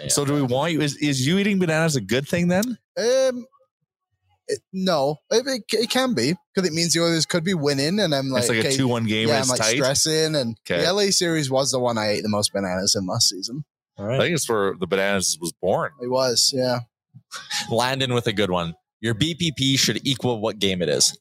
Yeah. 0.00 0.08
So 0.08 0.24
do 0.24 0.32
we 0.34 0.42
want 0.42 0.72
you? 0.72 0.80
Is, 0.80 0.96
is 0.96 1.26
you 1.26 1.38
eating 1.38 1.58
bananas 1.58 1.96
a 1.96 2.00
good 2.00 2.26
thing 2.26 2.48
then? 2.48 2.64
Um, 2.96 3.46
it, 4.48 4.58
no, 4.72 5.16
it, 5.30 5.46
it, 5.46 5.62
it 5.82 5.90
can 5.90 6.14
be 6.14 6.34
because 6.54 6.68
it 6.68 6.72
means 6.74 6.94
the 6.94 7.04
others 7.04 7.26
could 7.26 7.44
be 7.44 7.54
winning, 7.54 8.00
and 8.00 8.14
I'm 8.14 8.28
like, 8.30 8.40
it's 8.40 8.48
like 8.48 8.58
okay, 8.58 8.68
a 8.68 8.72
two-one 8.72 9.04
game 9.04 9.28
yeah, 9.28 9.34
and 9.36 9.42
I'm 9.44 9.48
like 9.48 9.60
tight. 9.60 9.76
stressing. 9.76 10.34
And 10.34 10.56
Okay. 10.68 10.82
the 10.84 10.92
LA 10.92 11.10
series 11.10 11.50
was 11.50 11.70
the 11.70 11.78
one 11.78 11.98
I 11.98 12.08
ate 12.08 12.22
the 12.22 12.28
most 12.30 12.52
bananas 12.52 12.96
in 12.98 13.06
last 13.06 13.28
season. 13.28 13.64
All 13.98 14.10
I 14.10 14.18
think 14.18 14.34
it's 14.34 14.48
where 14.48 14.74
the 14.78 14.86
bananas 14.86 15.36
was 15.40 15.52
born. 15.52 15.92
It 16.02 16.08
was, 16.08 16.50
yeah. 16.54 16.80
Landon 17.70 18.14
with 18.14 18.26
a 18.26 18.32
good 18.32 18.50
one. 18.50 18.74
Your 19.00 19.14
BPP 19.14 19.78
should 19.78 20.04
equal 20.06 20.40
what 20.40 20.58
game 20.58 20.80
it 20.82 20.88
is. 20.88 21.16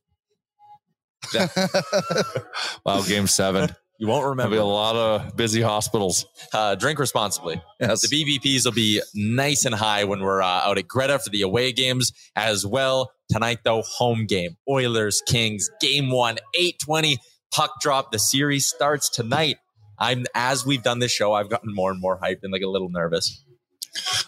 Wow, 2.86 3.02
game 3.04 3.28
seven. 3.28 3.76
You 4.02 4.08
won't 4.08 4.22
There'll 4.22 4.30
remember. 4.32 4.56
be 4.56 4.60
a 4.60 4.66
lot 4.66 4.96
of 4.96 5.38
busy 5.38 5.62
hospitals. 5.62 6.26
Uh, 6.52 6.74
drink 6.74 6.98
responsibly. 6.98 7.62
Yes. 7.80 8.02
The 8.02 8.08
BVPs 8.40 8.66
will 8.66 8.72
be 8.72 9.00
nice 9.14 9.64
and 9.64 9.76
high 9.76 10.06
when 10.06 10.22
we're 10.22 10.42
uh, 10.42 10.48
out 10.48 10.80
at 10.80 10.88
Greta 10.88 11.20
for 11.20 11.30
the 11.30 11.44
away 11.44 11.72
games 11.72 12.12
as 12.36 12.66
well. 12.66 13.12
Tonight, 13.30 13.60
though, 13.64 13.84
home 13.84 14.26
game. 14.26 14.58
Oilers, 14.68 15.22
Kings, 15.28 15.70
game 15.80 16.10
one, 16.10 16.40
820, 16.56 17.20
puck 17.54 17.74
drop. 17.80 18.12
The 18.12 18.18
series 18.18 18.66
starts 18.66 19.08
tonight. 19.08 19.58
I'm 20.00 20.26
as 20.34 20.66
we've 20.66 20.82
done 20.82 20.98
this 20.98 21.12
show, 21.12 21.34
I've 21.34 21.52
gotten 21.52 21.72
more 21.72 21.92
and 21.92 22.02
more 22.02 22.20
hyped 22.20 22.40
and 22.42 22.52
like 22.52 22.64
a 22.64 22.68
little 22.68 22.90
nervous. 22.90 23.44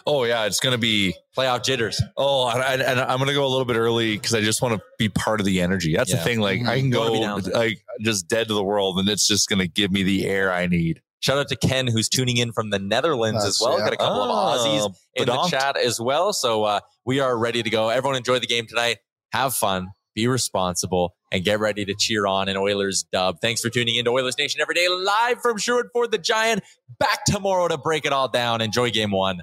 Oh 0.06 0.24
yeah, 0.24 0.44
it's 0.44 0.60
gonna 0.60 0.78
be 0.78 1.14
Playoff 1.36 1.64
jitters. 1.64 2.00
Oh, 2.16 2.48
and, 2.50 2.62
I, 2.62 2.74
and 2.74 3.00
I'm 3.00 3.18
gonna 3.18 3.32
go 3.32 3.46
a 3.46 3.48
little 3.48 3.64
bit 3.64 3.76
early 3.76 4.16
because 4.16 4.34
I 4.34 4.40
just 4.42 4.60
want 4.60 4.74
to 4.78 4.82
be 4.98 5.08
part 5.08 5.40
of 5.40 5.46
the 5.46 5.60
energy. 5.62 5.94
That's 5.96 6.10
Yeah. 6.10 6.16
the 6.18 6.22
thing. 6.22 6.40
Like 6.40 6.64
I 6.66 6.78
can 6.80 6.90
go 6.90 7.12
be 7.12 7.20
down 7.20 7.40
there. 7.42 7.54
like 7.54 7.78
just 8.02 8.28
dead 8.28 8.48
to 8.48 8.54
the 8.54 8.62
world, 8.64 8.98
and 8.98 9.08
it's 9.08 9.26
just 9.26 9.48
gonna 9.48 9.66
give 9.66 9.90
me 9.90 10.02
the 10.02 10.26
air 10.26 10.52
I 10.52 10.66
need. 10.66 11.00
Shout 11.20 11.38
out 11.38 11.48
to 11.48 11.56
Ken, 11.56 11.86
who's 11.86 12.10
tuning 12.10 12.36
in 12.36 12.52
from 12.52 12.68
the 12.68 12.78
Netherlands 12.78 13.42
as 13.46 13.58
well. 13.58 13.78
yeah. 13.78 13.84
Got 13.84 13.94
a 13.94 13.96
couple 13.96 14.22
of 14.22 14.58
Aussies 14.60 14.80
Oh, 14.90 14.94
in 15.14 15.24
the 15.26 15.46
chat 15.48 15.78
as 15.78 15.98
well. 15.98 16.34
So 16.34 16.64
uh, 16.64 16.80
we 17.06 17.20
are 17.20 17.34
ready 17.38 17.62
to 17.62 17.70
go. 17.70 17.88
Everyone 17.88 18.16
enjoy 18.18 18.38
the 18.40 18.46
game 18.46 18.66
tonight. 18.66 18.98
Have 19.32 19.54
fun, 19.54 19.88
be 20.14 20.28
responsible, 20.28 21.14
and 21.32 21.42
get 21.42 21.60
ready 21.60 21.86
to 21.86 21.94
cheer 21.98 22.26
on 22.26 22.50
an 22.50 22.58
Oilers 22.58 23.06
dub. 23.10 23.40
Thanks 23.40 23.62
for 23.62 23.70
tuning 23.70 23.96
in 23.96 24.04
to 24.04 24.10
Oilers 24.10 24.36
Nation 24.36 24.60
every 24.60 24.74
day, 24.74 24.86
live 24.90 25.40
from 25.40 25.56
Sherwood 25.56 25.86
Ford 25.94 26.12
the 26.12 26.18
Giant. 26.18 26.62
Back 26.98 27.24
tomorrow 27.24 27.68
to 27.68 27.78
break 27.78 28.04
it 28.04 28.12
all 28.12 28.28
down. 28.28 28.60
Enjoy 28.60 28.90
game 28.90 29.10
one. 29.10 29.42